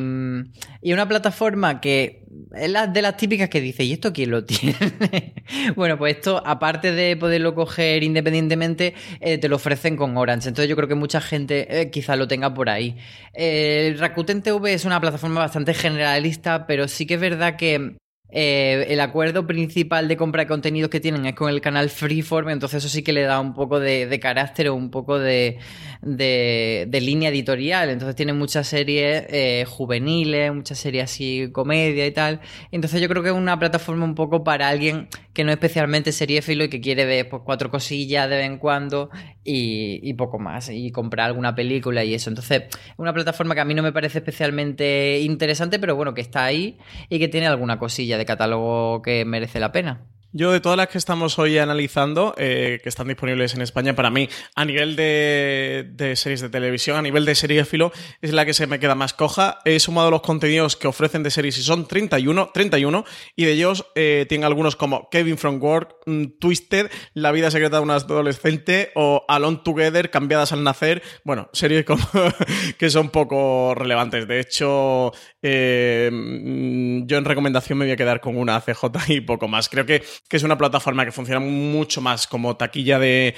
[0.82, 4.46] y una plataforma que es la de las típicas que dice, ¿y esto quién lo
[4.46, 5.34] tiene?
[5.76, 10.50] bueno, pues esto, aparte de poderlo coger independientemente, eh, te lo ofrecen con Orange.
[10.50, 12.98] Entonces yo creo que mucha gente eh, quizás lo tenga por ahí.
[13.34, 17.98] Eh, Rakuten TV es una plataforma bastante generalista, pero sí que es verdad que
[18.30, 22.84] el acuerdo principal de compra de contenidos que tienen es con el canal Freeform, entonces
[22.84, 25.60] eso sí que le da un poco de carácter o un poco de,
[26.02, 27.90] de, línea editorial.
[27.90, 32.42] Entonces tiene muchas series eh, juveniles, muchas series así, comedia y tal.
[32.72, 36.12] Entonces yo creo que es una plataforma un poco para alguien que no es especialmente
[36.12, 39.10] seriéfilo y que quiere ver pues, cuatro cosillas de vez en cuando
[39.44, 40.70] y, poco más.
[40.70, 42.30] Y comprar alguna película y eso.
[42.30, 46.22] Entonces, es una plataforma que a mí no me parece especialmente interesante, pero bueno, que
[46.22, 46.78] está ahí
[47.10, 50.08] y que tiene alguna cosilla de catálogo que merece la pena.
[50.38, 54.12] Yo de todas las que estamos hoy analizando, eh, que están disponibles en España, para
[54.12, 57.34] mí, a nivel de, series de televisión, a nivel de
[57.66, 57.92] filo,
[58.22, 59.58] es la que se me queda más coja.
[59.66, 63.04] He sumado los contenidos que ofrecen de series y son 31, 31,
[63.36, 67.78] y de ellos eh, tienen algunos como Kevin from Work, mm, Twisted, La vida secreta
[67.78, 71.02] de un adolescente o Alone Together, cambiadas al nacer.
[71.24, 72.06] Bueno, series como
[72.78, 74.28] que son poco relevantes.
[74.28, 79.22] De hecho, eh, mm, yo en recomendación me voy a quedar con una CJ y
[79.22, 79.68] poco más.
[79.68, 83.36] Creo que que es una plataforma que funciona mucho más como taquilla de,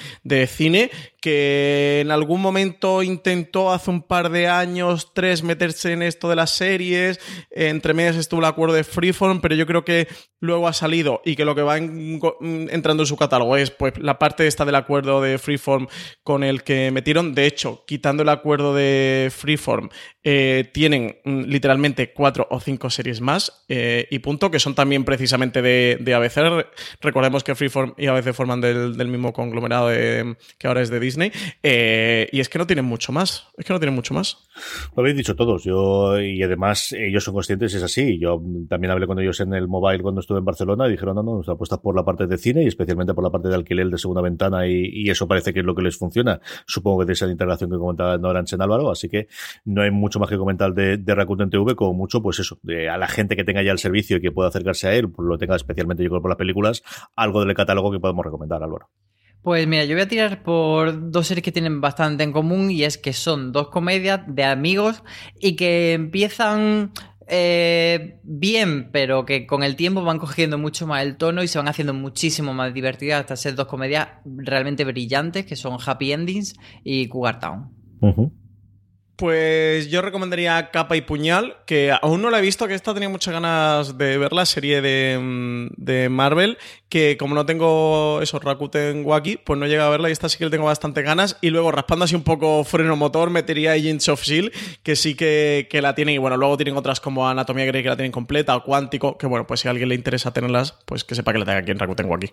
[0.47, 0.89] cine,
[1.21, 6.35] que en algún momento intentó hace un par de años, tres, meterse en esto de
[6.35, 7.19] las series,
[7.51, 10.07] entre medias estuvo el acuerdo de Freeform, pero yo creo que
[10.39, 14.17] luego ha salido y que lo que va entrando en su catálogo es pues la
[14.19, 15.87] parte esta del acuerdo de Freeform
[16.23, 19.89] con el que metieron, de hecho, quitando el acuerdo de Freeform,
[20.23, 25.03] eh, tienen mm, literalmente cuatro o cinco series más eh, y punto, que son también
[25.03, 26.65] precisamente de, de ABC.
[27.01, 31.08] Recordemos que Freeform y ABC forman del, mismo conglomerado que ahora es de Disney.
[31.63, 33.47] Eh, y es que no tienen mucho más.
[33.57, 34.37] Es que no tienen mucho más.
[34.95, 35.63] Lo habéis dicho todos.
[35.63, 38.19] Yo, y además, ellos son conscientes, es así.
[38.19, 41.23] Yo también hablé con ellos en el mobile cuando estuve en Barcelona y dijeron, no,
[41.23, 43.87] no, nos apuestas por la parte de cine y especialmente por la parte de alquiler
[43.87, 46.39] de segunda ventana y, eso parece que es lo que les funciona.
[46.67, 49.27] Supongo que de esa integración que comentaba Noranche en Álvaro, así que
[49.65, 52.89] no hay mucho más que comentar de, de Rakuten TV, como mucho, pues eso, de,
[52.89, 55.27] a la gente que tenga ya el servicio y que pueda acercarse a él, pues
[55.27, 56.59] lo tenga especialmente yo creo por la película
[57.15, 58.89] algo del catálogo que podemos recomendar, Álvaro.
[59.41, 62.83] Pues mira, yo voy a tirar por dos series que tienen bastante en común y
[62.83, 65.01] es que son dos comedias de amigos
[65.39, 66.91] y que empiezan
[67.31, 71.57] eh, bien, pero que con el tiempo van cogiendo mucho más el tono y se
[71.57, 76.55] van haciendo muchísimo más divertidas hasta ser dos comedias realmente brillantes que son Happy Endings
[76.83, 77.69] y Cougar Town.
[79.19, 83.09] Pues yo recomendaría Capa y Puñal, que aún no la he visto, que esta tenía
[83.09, 89.05] muchas ganas de ver la serie de, de Marvel, que como no tengo esos Rakuten
[89.05, 91.35] Waki, pues no llega a verla y esta sí que le tengo bastante ganas.
[91.41, 95.67] Y luego raspando así un poco freno motor, metería Agents of S.H.I.E.L.D., que sí que,
[95.81, 96.15] la tienen.
[96.15, 99.27] Y bueno, luego tienen otras como Anatomía Grey que la tienen completa, o Cuántico, que
[99.27, 101.71] bueno, pues si a alguien le interesa tenerlas, pues que sepa que la tenga aquí
[101.71, 102.31] en Rakuten Waki.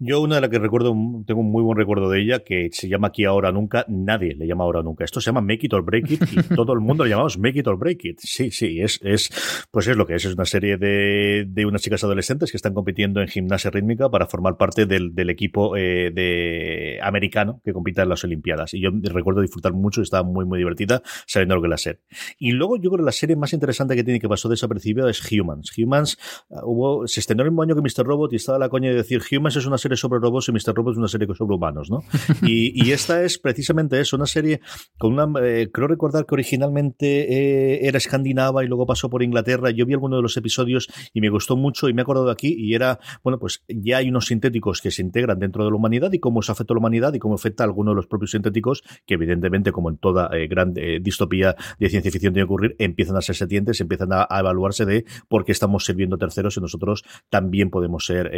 [0.00, 0.94] Yo una de las que recuerdo,
[1.26, 4.46] tengo un muy buen recuerdo de ella, que se llama Aquí Ahora Nunca, nadie le
[4.46, 5.04] llama Ahora Nunca.
[5.04, 7.58] Esto se llama Make It or Break It y todo el mundo le llamamos Make
[7.58, 8.18] It or Break It.
[8.20, 9.28] Sí, sí, es, es
[9.72, 10.24] pues es lo que es.
[10.24, 14.28] Es una serie de, de unas chicas adolescentes que están compitiendo en gimnasia rítmica para
[14.28, 18.74] formar parte del, del equipo eh, de americano que compita en las Olimpiadas.
[18.74, 22.02] Y yo recuerdo disfrutar mucho y estaba muy, muy divertida sabiendo lo que la serie.
[22.38, 25.20] Y luego yo creo que la serie más interesante que tiene que pasó desapercibida es
[25.32, 25.76] Humans.
[25.76, 26.18] Humans
[26.50, 28.06] uh, hubo, se estrenó el mismo año que Mr.
[28.06, 30.74] Robot y estaba la coña de decir Humans es una serie sobre robots y Mr.
[30.74, 32.00] Robot es una serie sobre humanos, ¿no?
[32.42, 34.60] y, y, esta es precisamente eso, una serie
[34.98, 39.70] con una, eh, creo recordar que originalmente eh, era escandinava y luego pasó por Inglaterra.
[39.70, 42.54] Yo vi alguno de los episodios y me gustó mucho y me he acordado aquí
[42.56, 46.12] y era, bueno, pues ya hay unos sintéticos que se integran dentro de la humanidad
[46.12, 48.32] y cómo eso afecta a la humanidad y cómo afecta a algunos de los propios
[48.32, 52.52] sintéticos que evidentemente, como en toda eh, gran eh, distopía de ciencia ficción tiene que
[52.52, 56.18] ocurrir, empiezan a ser setientes, empiezan a, a, evaluarse de por qué estamos sirviendo a
[56.18, 58.30] terceros y nosotros también podemos ser,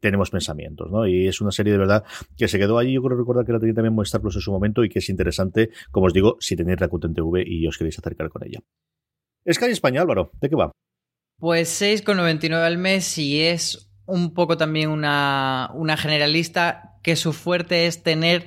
[0.00, 0.32] tenemos
[1.06, 2.04] Y es una serie de verdad
[2.36, 4.52] que se quedó allí, yo creo recordar que la tenía también Movistar Plus en su
[4.52, 7.98] momento y que es interesante, como os digo, si tenéis Rakuten TV y os queréis
[7.98, 8.60] acercar con ella.
[9.50, 10.72] Sky España, Álvaro, ¿de qué va?
[11.38, 17.86] Pues 6,99 al mes y es un poco también una, una generalista que su fuerte
[17.86, 18.46] es tener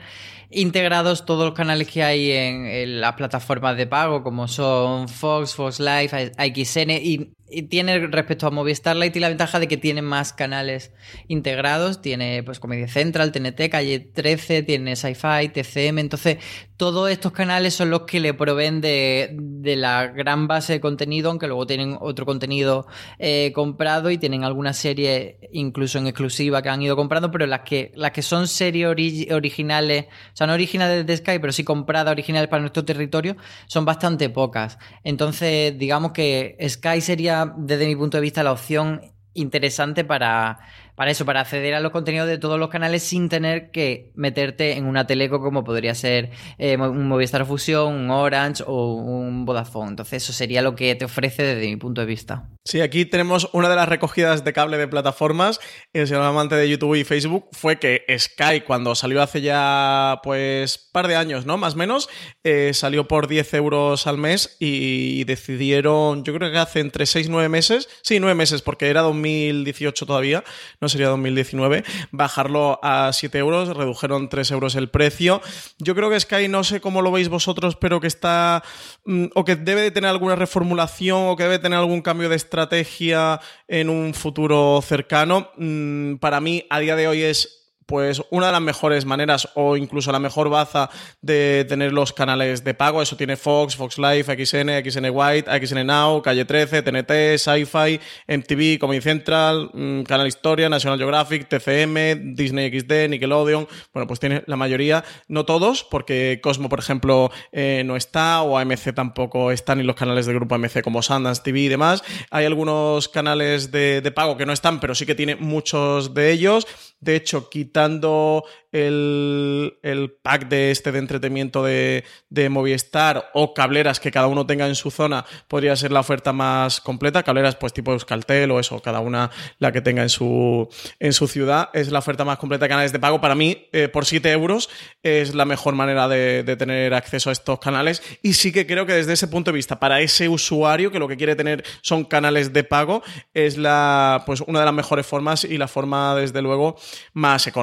[0.52, 5.80] integrados todos los canales que hay en, las plataformas de pago, como son Fox, Fox
[5.80, 7.32] Live, XN, y,
[7.70, 10.94] tiene respecto a Movistar Lite la ventaja de que tiene más canales
[11.28, 16.38] integrados, tiene pues Comedia Central, TNT, Calle 13, tiene Sci-Fi, TCM, entonces
[16.78, 19.36] todos estos canales son los que le proveen de,
[19.78, 22.88] la gran base de contenido, aunque luego tienen otro contenido
[23.20, 27.62] eh, comprado y tienen alguna serie incluso en exclusiva que han ido comprando, pero las
[27.62, 31.64] que, las que son series ori originales, o sea, no originales de Sky, pero sí
[31.64, 33.38] compradas originales para nuestro territorio,
[33.68, 34.78] son bastante pocas.
[35.04, 39.02] Entonces, digamos que Sky sería, desde mi punto de vista, la opción
[39.34, 40.60] interesante para,
[40.96, 44.78] para eso, para acceder a los contenidos de todos los canales sin tener que meterte
[44.78, 49.90] en una teleco como podría ser eh, un Movistar Fusión, un Orange o un Vodafone.
[49.90, 52.50] Entonces eso sería lo que te ofrece desde mi punto de vista.
[52.64, 55.60] Sí, aquí tenemos una de las recogidas de cable de plataformas,
[55.94, 60.78] el señor amante de YouTube y Facebook, fue que Sky cuando salió hace ya pues
[60.92, 61.58] par de años, ¿no?
[61.58, 62.08] Más o menos,
[62.44, 67.28] eh, salió por 10 euros al mes y decidieron, yo creo que hace entre 6
[67.28, 70.44] y 9 meses, sí, 9 meses porque era 2018 todavía,
[70.82, 75.42] no sería 2019, bajarlo a 7 euros, redujeron 3 euros el precio.
[75.78, 78.64] Yo creo que Sky, no sé cómo lo veis vosotros, pero que está,
[79.06, 82.36] mm, o que debe de tener alguna reformulación, o que debe tener algún cambio de
[82.36, 85.52] estrategia en un futuro cercano.
[85.58, 87.61] Mm, para mí, a día de hoy es
[87.92, 90.90] pues una de las mejores maneras o incluso la mejor baza
[91.22, 93.02] de tener los canales de pago.
[93.02, 98.00] Eso tiene Fox, Fox Live, XN, XN White, XN Now, Calle 13, TNT, Sci-Fi,
[98.30, 103.68] MTV, Comedy Central, mmm, Canal Historia, National Geographic, TCM, Disney XD, Nickelodeon.
[103.94, 108.58] Bueno, pues tiene la mayoría, no todos, porque Cosmo, por ejemplo, eh, no está, o
[108.58, 112.06] AMC tampoco están, ni los canales del grupo AMC como Sundance TV y demás.
[112.30, 116.32] Hay algunos canales de, de pago que no están, pero sí que tiene muchos de
[116.32, 116.66] ellos.
[117.02, 117.50] De hecho,
[117.82, 124.28] quitando el, el, pack de este de entretenimiento de, de, Movistar o cableras que cada
[124.28, 127.24] uno tenga en su zona, podría ser la oferta más completa.
[127.24, 131.28] Cableras, pues tipo Euskaltel o eso, cada una la que tenga en su, en su
[131.28, 133.20] ciudad, es la oferta más completa de canales de pago.
[133.20, 134.70] Para mí, eh, por 7 euros,
[135.04, 138.02] es la mejor manera de, de, tener acceso a estos canales.
[138.22, 141.08] Y sí que creo que desde ese punto de vista, para ese usuario que lo
[141.08, 143.04] que quiere tener son canales de pago,
[143.34, 146.78] es la, pues una de las mejores formas y la forma, desde luego,
[147.14, 147.61] más económica.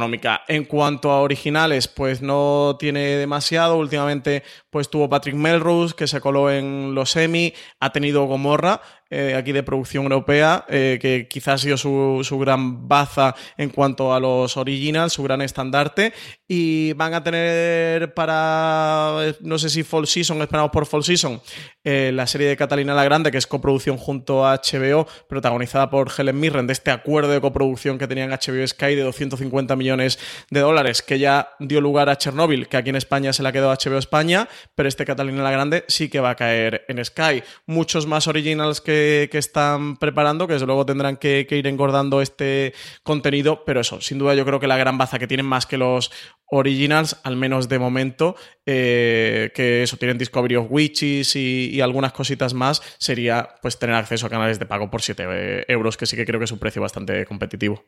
[0.49, 3.77] En cuanto a originales, pues no tiene demasiado.
[3.77, 8.81] Últimamente, pues tuvo Patrick Melrose, que se coló en los Emmy, ha tenido Gomorra,
[9.11, 13.71] eh, aquí de producción europea, eh, que quizás ha sido su, su, gran baza en
[13.71, 16.13] cuanto a los originals, su gran estandarte.
[16.47, 21.41] Y van a tener para, no sé si Fall Season, esperamos por Fall Season,
[21.85, 26.11] eh, la serie de Catalina la Grande, que es coproducción junto a HBO, protagonizada por
[26.17, 30.19] Helen Mirren, de este acuerdo de coproducción que tenían HBO Sky de 250 millones
[30.51, 33.71] de dólares, que ya dio lugar a Chernobyl, que aquí en España se la quedó
[33.73, 37.43] HBO España, pero este Catalina la Grande sí que va a caer en Sky.
[37.67, 38.98] Muchos más originals que
[39.31, 44.19] que, están preparando, que desde luego tendrán que, ir engordando este contenido, pero eso, sin
[44.19, 46.11] duda yo creo que la gran baza que tienen más que los
[46.51, 52.13] originals, al menos de momento, eh, que eso, tienen Discovery of Witches y, y, algunas
[52.13, 56.17] cositas más, sería pues tener acceso a canales de pago por 7 euros, que sí
[56.17, 57.85] que creo que es un precio bastante competitivo.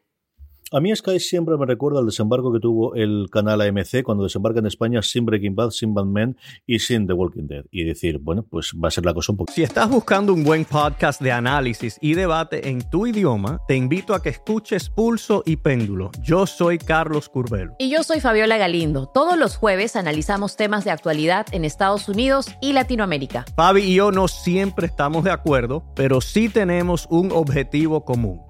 [0.72, 4.60] A mí Sky siempre me recuerda al desembarco que tuvo el canal AMC cuando desembarca
[4.60, 7.64] en España sin Breaking Bad, sin Bad Men y sin The Walking Dead.
[7.72, 9.52] Y decir, bueno, pues va a ser la cosa un poco.
[9.52, 14.14] Si estás buscando un buen podcast de análisis y debate en tu idioma, te invito
[14.14, 16.12] a que escuches Pulso y Péndulo.
[16.22, 17.74] Yo soy Carlos Curbelo.
[17.80, 19.06] Y yo soy Fabiola Galindo.
[19.12, 23.44] Todos los jueves analizamos temas de actualidad en Estados Unidos y Latinoamérica.
[23.56, 28.49] Fabi y yo no siempre estamos de acuerdo, pero sí tenemos un objetivo común.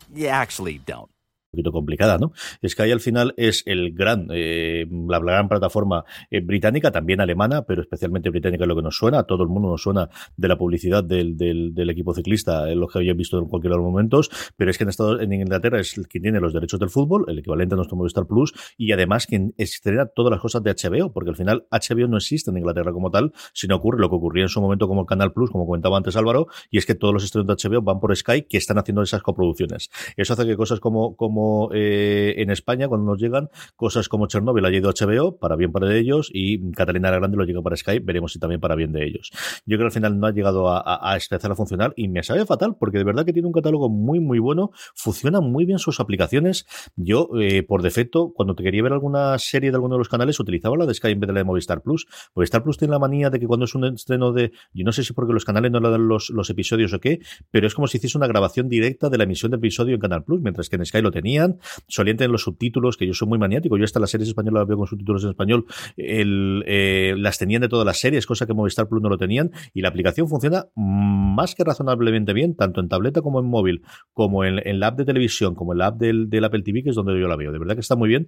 [0.13, 1.09] You actually don't.
[1.51, 2.31] Poquito complicada, ¿no?
[2.65, 7.81] Sky al final es el gran, eh, la gran plataforma eh, británica, también alemana, pero
[7.81, 10.57] especialmente británica es lo que nos suena, a todo el mundo nos suena de la
[10.57, 14.29] publicidad del, del, equipo ciclista, es lo que habían visto en cualquier de los momentos,
[14.55, 17.39] pero es que en, Estados, en Inglaterra es quien tiene los derechos del fútbol, el
[17.39, 21.31] equivalente a nuestro Movistar Plus, y además quien estrena todas las cosas de HBO, porque
[21.31, 24.49] al final HBO no existe en Inglaterra como tal, sino ocurre lo que ocurría en
[24.49, 27.25] su momento como el Canal Plus, como comentaba antes Álvaro, y es que todos los
[27.25, 29.89] estrenos de HBO van por Sky, que están haciendo esas coproducciones.
[30.15, 31.40] Eso hace que cosas como, como
[31.73, 35.71] eh, en España, cuando nos llegan cosas como Chernobyl ha llegado a HBO, para bien
[35.71, 38.91] para ellos, y Catalina la Grande lo llega para Skype, veremos si también para bien
[38.91, 39.31] de ellos.
[39.65, 42.07] Yo creo que al final no ha llegado a, a, a empezar a funcionar y
[42.07, 45.65] me sabe fatal, porque de verdad que tiene un catálogo muy, muy bueno, funciona muy
[45.65, 46.65] bien sus aplicaciones.
[46.95, 50.39] Yo, eh, por defecto, cuando te quería ver alguna serie de alguno de los canales,
[50.39, 52.07] utilizaba la de Sky en vez de la de Movistar Plus.
[52.35, 55.03] Movistar Plus tiene la manía de que cuando es un estreno de, yo no sé
[55.03, 57.19] si porque los canales no le dan los, los episodios o qué,
[57.49, 60.23] pero es como si hiciese una grabación directa de la emisión del episodio en Canal
[60.23, 63.39] Plus, mientras que en Sky lo tenían, solían tener los subtítulos, que yo soy muy
[63.39, 65.65] maniático, yo hasta las series españolas las veo con subtítulos en español,
[65.97, 69.81] eh, las tenían de todas las series, cosa que Movistar Plus no lo tenían, y
[69.81, 73.83] la aplicación funciona más que razonablemente bien, tanto en tableta como en móvil,
[74.13, 76.95] como en, la app de televisión, como en la app del, Apple TV, que es
[76.95, 77.51] donde yo la veo.
[77.51, 78.27] De verdad que está muy bien,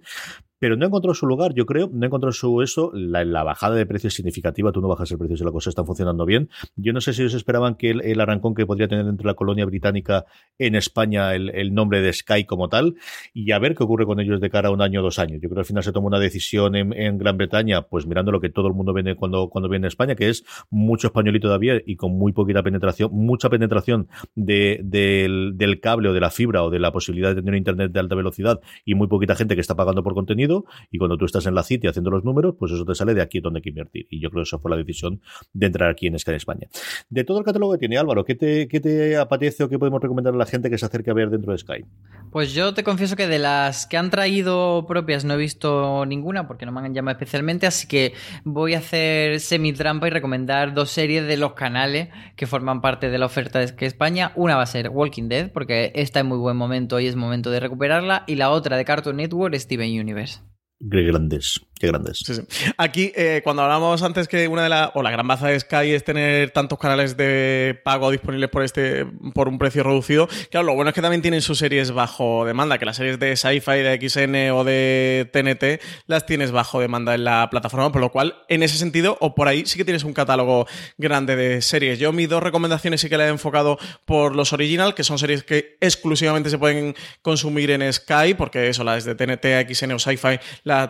[0.63, 4.13] pero no encontró su lugar, yo creo, no encontró su eso, la, bajada de precios
[4.13, 6.49] significativa, tú no bajas el precio si la cosa está funcionando bien.
[6.77, 9.27] Yo no sé si ellos esperaban que el, el arrancón que podría tener dentro de
[9.27, 10.23] la colonia británica
[10.57, 12.95] en España el, nombre de Sky como tal,
[13.33, 15.41] y a ver qué ocurre con ellos de cara a un año o dos años.
[15.41, 18.31] Yo creo que al final se tomó una decisión en, en, Gran Bretaña, pues mirando
[18.31, 21.49] lo que todo el mundo viene cuando, cuando viene a España, que es mucho españolito
[21.49, 26.29] todavía y con muy poquita penetración, mucha penetración de, del, del, cable o de la
[26.29, 29.55] fibra o de la posibilidad de tener internet de alta velocidad y muy poquita gente
[29.55, 30.52] que está pagando por contenido.
[30.91, 33.21] Y cuando tú estás en la City haciendo los números, pues eso te sale de
[33.21, 34.07] aquí donde hay que invertir.
[34.09, 35.21] Y yo creo que esa fue la decisión
[35.53, 36.67] de entrar aquí en Sky España.
[37.09, 40.01] De todo el catálogo que tiene Álvaro, ¿qué te, qué te apetece o qué podemos
[40.01, 41.85] recomendar a la gente que se acerque a ver dentro de Sky?
[42.31, 46.47] Pues yo te confieso que de las que han traído propias no he visto ninguna
[46.47, 48.13] porque no me han llamado especialmente, así que
[48.43, 53.17] voy a hacer semi-trampa y recomendar dos series de los canales que forman parte de
[53.17, 54.31] la oferta de España.
[54.35, 57.51] Una va a ser Walking Dead porque está en muy buen momento y es momento
[57.51, 60.39] de recuperarla y la otra de Cartoon Network, Steven Universe.
[60.79, 62.19] Qué grandes, qué grandes.
[62.25, 62.41] Sí, sí.
[62.77, 65.93] Aquí, eh, cuando hablábamos antes que una de las, o la gran baza de Sky
[65.93, 70.75] es tener tantos canales de pago disponibles por este, por un precio reducido, claro, lo
[70.75, 74.09] bueno es que también tienen sus series bajo demanda, que las series de Sci-Fi, de
[74.09, 78.61] XN o de TNT las tienes bajo demanda en la plataforma, por lo cual, en
[78.61, 80.67] ese sentido, o por ahí sí que tienes un catálogo
[80.97, 81.97] grande de series.
[81.97, 85.43] Yo mis dos recomendaciones sí que las he enfocado por los original, que son series
[85.43, 90.39] que exclusivamente se pueden consumir en Sky, porque eso, las de TNT, XN o Sci-Fi,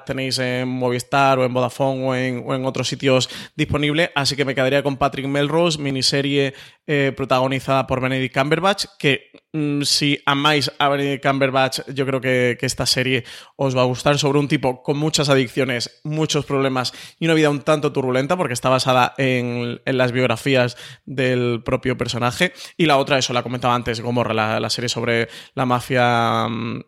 [0.05, 2.03] tenéis en Movistar o en Vodafone
[2.45, 4.11] o en, otros sitios disponible.
[4.15, 6.53] Así que me quedaría con Patrick Melrose, miniserie
[6.87, 9.31] eh, protagonizada por Benedict Cumberbatch, que
[9.83, 10.89] si amáis a
[11.21, 13.23] Cumberbatch, yo creo que, esta serie
[13.55, 17.49] os va a gustar sobre un tipo con muchas adicciones, muchos problemas y una vida
[17.49, 22.53] un tanto turbulenta, porque está basada en, las biografías del propio personaje.
[22.77, 26.47] Y la otra, eso la comentaba antes, Gomorra, la, serie sobre la mafia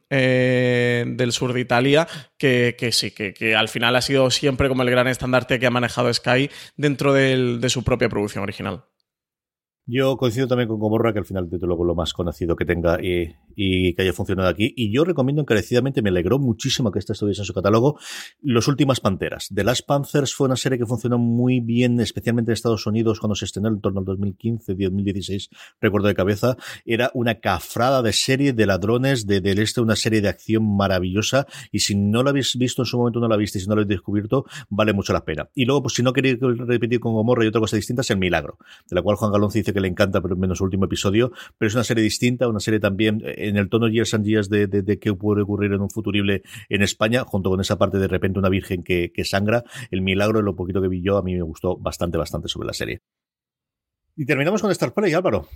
[0.09, 4.89] eh, del sur de Italia, que, sí, que, al final ha sido siempre como el
[4.89, 8.85] gran estandarte que ha manejado Sky dentro de su propia producción original.
[9.87, 12.99] Yo coincido también con Gomorra que al final de todo lo más conocido que tenga
[12.99, 14.73] y, y, que haya funcionado aquí.
[14.75, 17.99] Y yo recomiendo encarecidamente, me alegró muchísimo que esta estuviese en su catálogo,
[18.41, 19.47] Los Últimas Panteras.
[19.53, 23.35] The Last Panthers fue una serie que funcionó muy bien, especialmente en Estados Unidos cuando
[23.35, 25.49] se estrenó en torno al 2015, 2016,
[25.79, 26.57] recuerdo de cabeza.
[26.83, 31.45] Era una cafrada de serie de ladrones de, del este, una serie de acción maravillosa.
[31.71, 33.75] Y si no la habéis visto en su momento, no la visto y si no
[33.75, 35.47] la habéis descubierto, vale mucho la pena.
[35.53, 38.17] Y luego, pues si no queréis repetir con Gomorra y otra cosa distinta, es El
[38.17, 38.57] Milagro,
[38.89, 41.67] de la cual Juan Galón dice que le encanta, pero menos el último episodio, pero
[41.67, 44.67] es una serie distinta, una serie también eh, en el tono Years and Years de,
[44.67, 48.39] de, qué puede ocurrir en un futurible en España, junto con esa parte de repente
[48.39, 51.41] una virgen que, que sangra, el milagro, lo poquito que vi yo, a mí me
[51.41, 53.01] gustó bastante, bastante sobre la serie.
[54.15, 55.47] Y terminamos con Star Play, Álvaro.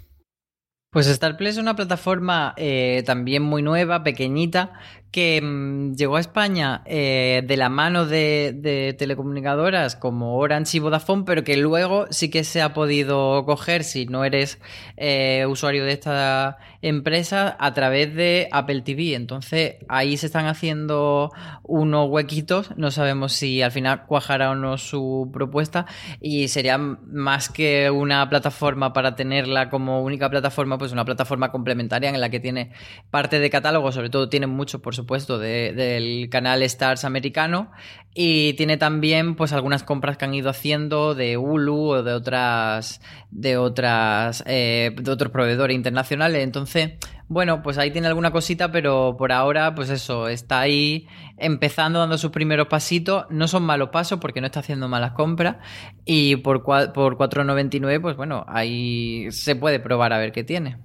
[0.92, 4.74] Pues StarPlay es una plataforma eh, también muy nueva, pequeñita,
[5.12, 10.80] que mmm, llegó a España eh, de la mano de, de, telecomunicadoras como Orange y
[10.80, 14.60] Vodafone, pero que luego sí que se ha podido coger si no eres
[14.98, 19.16] eh, usuario de esta empresa a través de Apple TV.
[19.16, 21.32] Entonces ahí se están haciendo
[21.64, 25.86] unos huequitos, no sabemos si al final cuajará o no su propuesta
[26.22, 32.10] y sería más que una plataforma para tenerla como única plataforma, pues una plataforma complementaria
[32.10, 32.72] en la que tiene
[33.10, 37.72] parte de catálogo, sobre todo tiene mucho por supuesto, de, del canal Stars americano.
[38.14, 43.02] Y tiene también, pues, algunas compras que han ido haciendo de Hulu o de otras.
[43.32, 44.44] de otras.
[44.48, 46.44] Eh, de otros proveedores internacionales.
[46.44, 46.94] Entonces,
[47.28, 51.08] bueno, pues ahí tiene alguna cosita, pero por ahora, pues eso, está ahí
[51.38, 53.26] empezando, dando sus primeros pasitos.
[53.30, 55.58] No son malos pasos porque no está haciendo malas compras.
[56.06, 60.78] Y por, por 4.99, pues bueno, ahí se puede probar a ver qué tiene.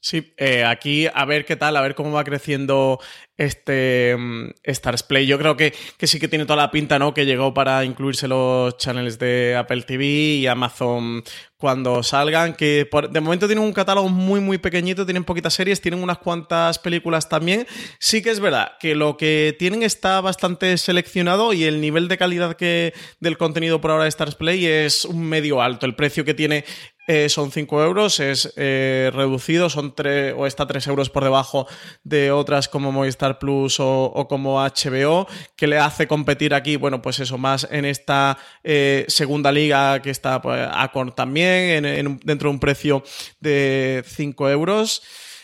[0.00, 2.98] Sí, eh, aquí a ver qué tal, a ver cómo va creciendo
[3.38, 5.26] este um, Stars Play.
[5.26, 7.14] Yo creo que, que, sí que tiene toda la pinta, ¿no?
[7.14, 11.22] Que llegó para incluirse los channels de Apple TV y Amazon
[11.56, 16.02] cuando salgan, que de momento tienen un catálogo muy muy pequeñito, tienen poquitas series, tienen
[16.02, 17.66] unas cuantas películas también.
[17.98, 22.16] Sí que es verdad que lo que tienen está bastante seleccionado y el nivel de
[22.16, 25.84] calidad que del contenido por ahora de Stars Play es un medio alto.
[25.84, 26.64] El precio que tiene
[27.08, 31.66] eh, son 5 euros, es eh, reducido, son 3 o está 3 euros por debajo
[32.04, 35.26] de otras como Movistar Plus o, como HBO,
[35.56, 40.10] que le hace competir aquí, bueno, pues eso, más en esta eh, segunda liga que
[40.10, 40.68] está pues,
[41.14, 43.02] también, en, dentro de un precio
[43.40, 45.02] de 5 euros.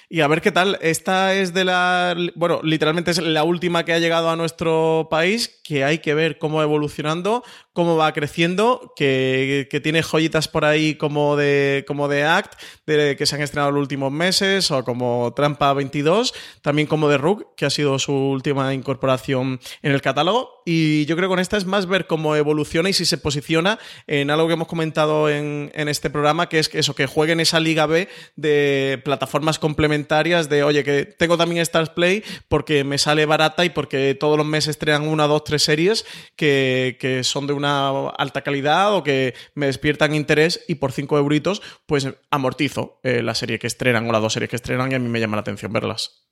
[0.08, 0.78] Y a ver qué tal.
[0.80, 2.16] Esta es de la.
[2.36, 6.38] Bueno, literalmente es la última que ha llegado a nuestro país, que hay que ver
[6.38, 7.42] cómo va evolucionando,
[7.72, 13.16] cómo va creciendo, que, que tiene joyitas por ahí como de, como de Act, de,
[13.16, 17.16] que se han estrenado en los últimos meses, o como Trampa 22, también como de
[17.16, 20.62] Rook, que ha sido su última incorporación en el catálogo.
[20.66, 23.78] Y yo creo que con esta es más ver cómo evoluciona y si se posiciona
[24.06, 27.40] en algo que hemos comentado en, en este programa, que es que eso, que jueguen
[27.40, 32.98] esa Liga B de plataformas complementarias de, oye, que tengo también Stars Play porque me
[32.98, 36.04] sale barata y porque todos los meses estrenan una, dos, tres series
[36.36, 41.18] que, que son de una alta calidad o que me despiertan interés y por 5
[41.18, 44.94] euritos pues amortizo eh, la serie que estrenan o las dos series que estrenan y
[44.94, 46.23] a mí me llama la atención verlas.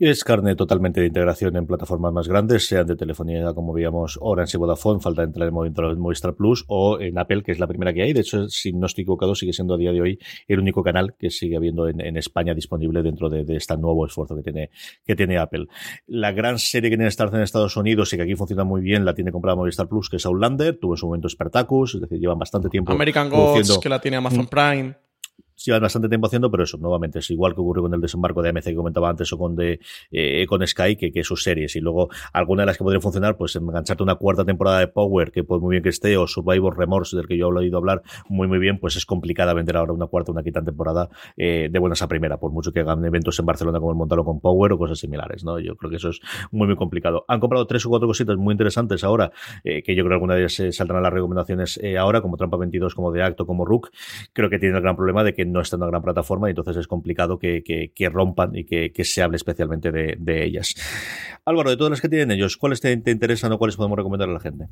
[0.00, 4.56] Es carne totalmente de integración en plataformas más grandes, sean de telefonía, como veíamos, Orange
[4.56, 8.02] y Vodafone, falta entrar en Movistar Plus o en Apple, que es la primera que
[8.02, 8.12] hay.
[8.12, 11.16] De hecho, si no estoy equivocado, sigue siendo a día de hoy el único canal
[11.18, 14.70] que sigue habiendo en, en España disponible dentro de, de, este nuevo esfuerzo que tiene,
[15.04, 15.66] que tiene Apple.
[16.06, 19.04] La gran serie que tiene Star en Estados Unidos y que aquí funciona muy bien,
[19.04, 22.20] la tiene comprada Movistar Plus, que es Outlander, tuvo en su momento Spartacus, es decir,
[22.20, 22.92] llevan bastante tiempo.
[22.92, 24.94] American Gods, que la tiene Amazon Prime
[25.64, 28.50] llevan bastante tiempo haciendo, pero eso, nuevamente, es igual que ocurrió con el desembarco de
[28.50, 29.80] AMC que comentaba antes o con, de,
[30.10, 31.76] eh, con Sky, que, que, sus series.
[31.76, 35.32] Y luego, alguna de las que podrían funcionar, pues engancharte una cuarta temporada de Power,
[35.32, 38.02] que pues muy bien que esté, o Survivor Remorse, del que yo he oído hablar
[38.28, 41.78] muy, muy bien, pues es complicada vender ahora una cuarta, una quinta temporada eh, de
[41.78, 44.72] buenas a primera, por mucho que hagan eventos en Barcelona como el Montalo con Power
[44.72, 45.58] o cosas similares, ¿no?
[45.58, 46.20] Yo creo que eso es
[46.50, 47.24] muy, muy complicado.
[47.28, 49.32] Han comprado tres o cuatro cositas muy interesantes ahora,
[49.64, 52.36] eh, que yo creo que alguna de ellas eh, saldrán a las recomendaciones ahora, como
[52.36, 53.90] Trampa 22, como de Acto, como Rook.
[54.32, 56.50] Creo que tienen el gran problema de que no están en una gran plataforma y
[56.50, 60.44] entonces es complicado que, que, que rompan y que, que, se hable especialmente de, de,
[60.44, 60.74] ellas.
[61.48, 64.28] Álvaro, de todas las que tienen ellos, ¿cuáles te, te interesan o cuáles podemos recomendar
[64.28, 64.66] a la gente?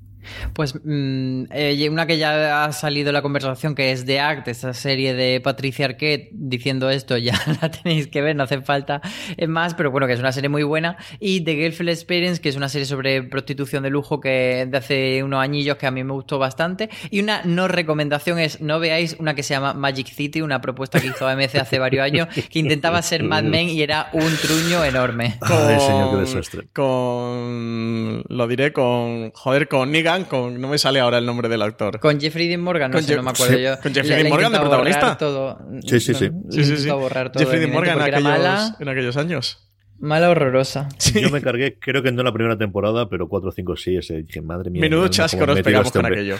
[0.52, 4.74] Pues mmm, eh, una que ya ha salido la conversación que es The Act, esa
[4.74, 9.00] serie de Patricia Arquette diciendo esto, ya la tenéis que ver, no hace falta
[9.48, 10.96] más, pero bueno, que es una serie muy buena.
[11.20, 15.22] Y The Girlfriend Experience, que es una serie sobre prostitución de lujo que de hace
[15.22, 16.90] unos añillos que a mí me gustó bastante.
[17.10, 21.00] Y una no recomendación es no veáis una que se llama Magic City, una propuesta
[21.00, 24.84] que hizo AMC hace varios años, que intentaba ser Mad Men y era un truño
[24.84, 25.38] enorme.
[25.40, 26.65] Ay, señor, qué desastre.
[26.72, 28.22] Con.
[28.28, 29.30] Lo diré con.
[29.32, 30.60] Joder, con Negan, con.
[30.60, 32.00] No me sale ahora el nombre del actor.
[32.00, 33.78] Con Jeffrey Dean Morgan, no Con sé, no me acuerdo sí, yo.
[33.82, 35.18] con Jeffrey Dean Morgan de protagonista.
[35.18, 36.30] Todo, Sí, sí, sí.
[36.50, 36.90] Sí, sí, sí.
[36.90, 39.68] borrar todo Jeffrey Dean Morgan en aquellos, mala, en aquellos años.
[39.98, 40.88] mala horrorosa.
[41.14, 43.96] Yo me cargué, creo que no en la primera temporada, pero 4 o 5 sí.
[43.96, 44.80] Ese, dije, madre mía.
[44.80, 46.36] Menudo chasco nos pegamos este con aquello.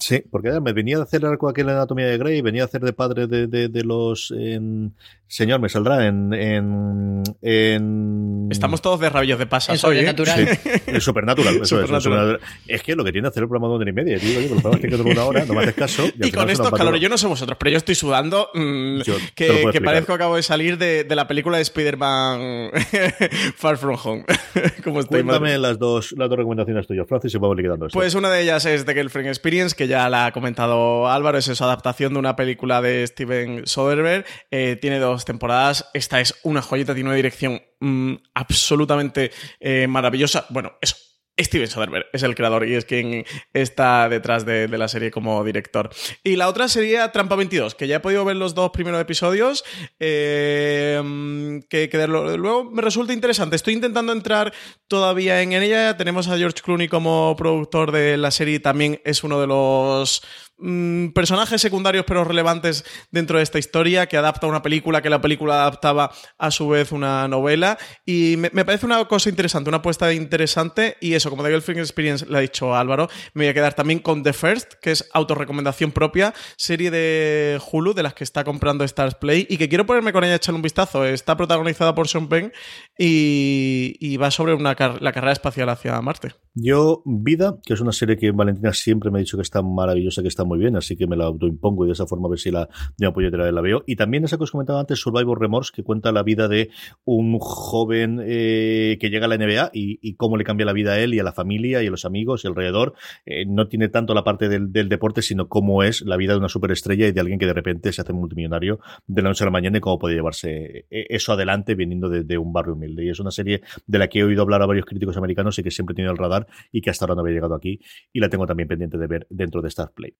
[0.00, 2.64] Sí, porque me venía a hacer algo aquí en la anatomía de Grey, venía a
[2.66, 4.32] hacer de padre de, de, de los.
[4.36, 4.94] en-
[5.28, 6.32] señor, me saldrá en.
[6.34, 10.00] en, en Estamos todos de rabillos de pasas En hoy, ¿eh?
[10.00, 10.48] Sobrenatural.
[10.48, 11.54] Sí, el Supernatural.
[11.62, 12.02] Eso es, el Supernatural.
[12.02, 12.40] Supernatural.
[12.66, 14.38] Es que lo que tiene hacer el programa de una hora y media, tío.
[14.38, 16.04] Oye, los programas que una hora, no me haces caso.
[16.20, 19.80] Y, con estos calores, yo no sé vosotros, pero yo estoy sudando mm, Yo que,
[19.82, 22.70] parezco que acabo de salir de, de la película de Spider-Man
[23.56, 24.24] Far From Home.
[24.84, 27.98] Como estoy, madre Cuéntame las dos, las dos recomendaciones tuyas, Francis, y vamos liquidando esto.
[27.98, 31.44] Pues una de ellas es The Girlfriend Experience, que ya la ha comentado Álvaro, es
[31.44, 34.24] su adaptación de una película de Steven Soderbergh.
[34.50, 35.88] Eh, tiene dos temporadas.
[35.94, 39.30] Esta es una joyita, tiene una dirección mm, absolutamente
[39.60, 40.46] eh, maravillosa.
[40.50, 40.96] Bueno, eso.
[41.38, 45.90] Steven Soderbergh es el creador y es quien está detrás de, la serie como director.
[46.22, 49.64] Y la otra sería Trampa 22, que ya he podido ver los dos primeros episodios,
[49.98, 53.56] eh, que, que de luego me resulta interesante.
[53.56, 54.52] Estoy intentando entrar
[54.88, 55.96] todavía en ella.
[55.96, 60.22] Tenemos a George Clooney como productor de la serie, también es uno de los
[60.58, 65.20] mm, personajes secundarios pero relevantes dentro de esta historia, que adapta una película, que la
[65.20, 67.78] película adaptaba a su vez una novela.
[68.04, 70.96] Y me, parece una cosa interesante, una apuesta interesante.
[71.00, 74.00] Y eso, como The Girlfriend Experience le ha dicho Álvaro, me voy a quedar también
[74.00, 78.84] con The First, que es autorrecomendación propia, serie de Hulu, de las que está comprando
[78.84, 81.04] Stars Play, y que quiero ponerme con ella a echarle un vistazo.
[81.04, 82.52] Está protagonizada por Sean Penn
[82.98, 86.34] y, va sobre una la carrera espacial hacia Marte.
[86.54, 90.22] Yo, Vida, que es una serie que Valentina siempre me ha dicho que está maravillosa,
[90.22, 92.38] que está muy bien, así que me la autoimpongo y de esa forma a ver
[92.38, 92.68] si la
[92.98, 93.82] de la, veo.
[93.86, 96.70] Y también esa que os comentaba antes, Survivor Remorse, que cuenta la vida de
[97.04, 101.00] un joven eh, que llega a la NBA y, cómo le cambia la vida a
[101.00, 102.94] él y a la familia y a los amigos y alrededor.
[103.26, 106.48] Eh, no tiene tanto la parte del, deporte, sino cómo es la vida de una
[106.48, 109.50] superestrella y de alguien que de repente se hace multimillonario de la noche a la
[109.50, 113.04] mañana y cómo puede llevarse eh, eso adelante viniendo de, de un barrio humilde.
[113.04, 115.62] Y es una serie de la que he oído hablar a varios críticos americanos y
[115.62, 117.80] que siempre he tenido el radar y que hasta ahora no había llegado aquí
[118.12, 120.14] y la tengo también pendiente de ver dentro de Star Play.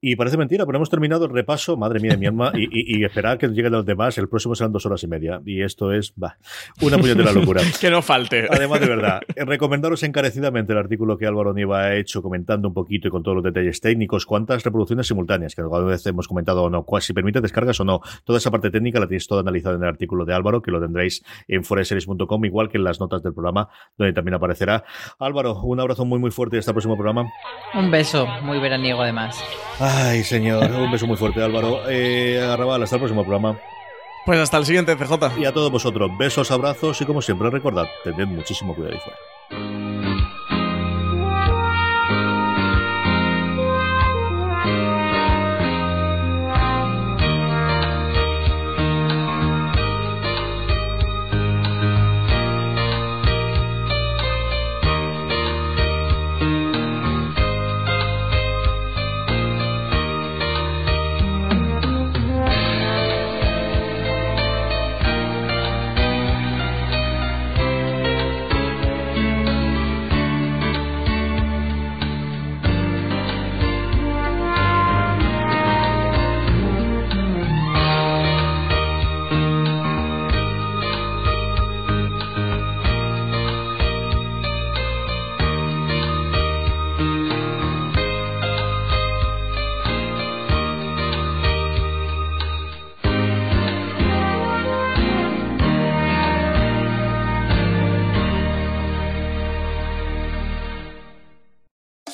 [0.00, 2.98] Y parece mentira, pero hemos terminado el repaso, madre mía de mi alma, y, y,
[2.98, 4.16] y esperar que lleguen los demás.
[4.18, 5.40] El próximo serán dos horas y media.
[5.44, 6.36] Y esto es, va,
[6.80, 7.62] una puñetera locura.
[7.80, 8.46] Que no falte.
[8.48, 12.74] Además, de verdad, eh, recomendaros encarecidamente el artículo que Álvaro Nieva ha hecho comentando un
[12.74, 16.62] poquito y con todos los detalles técnicos, cuántas reproducciones simultáneas, que alguna vez hemos comentado
[16.62, 18.00] o no, si permite descargas o no.
[18.24, 20.80] Toda esa parte técnica la tenéis toda analizada en el artículo de Álvaro, que lo
[20.80, 24.84] tendréis en foreseries.com, igual que en las notas del programa, donde también aparecerá.
[25.18, 27.26] Álvaro, un abrazo muy, muy fuerte y hasta el próximo programa.
[27.74, 29.42] Un beso muy veraniego además.
[29.90, 31.88] Ay, señor, un beso muy fuerte, Álvaro.
[31.88, 33.58] Eh, Arrabal, hasta el próximo programa.
[34.26, 35.38] Pues hasta el siguiente, CJ.
[35.38, 39.97] Y a todos vosotros, besos, abrazos y como siempre, recordad, tened muchísimo cuidado ahí fuera.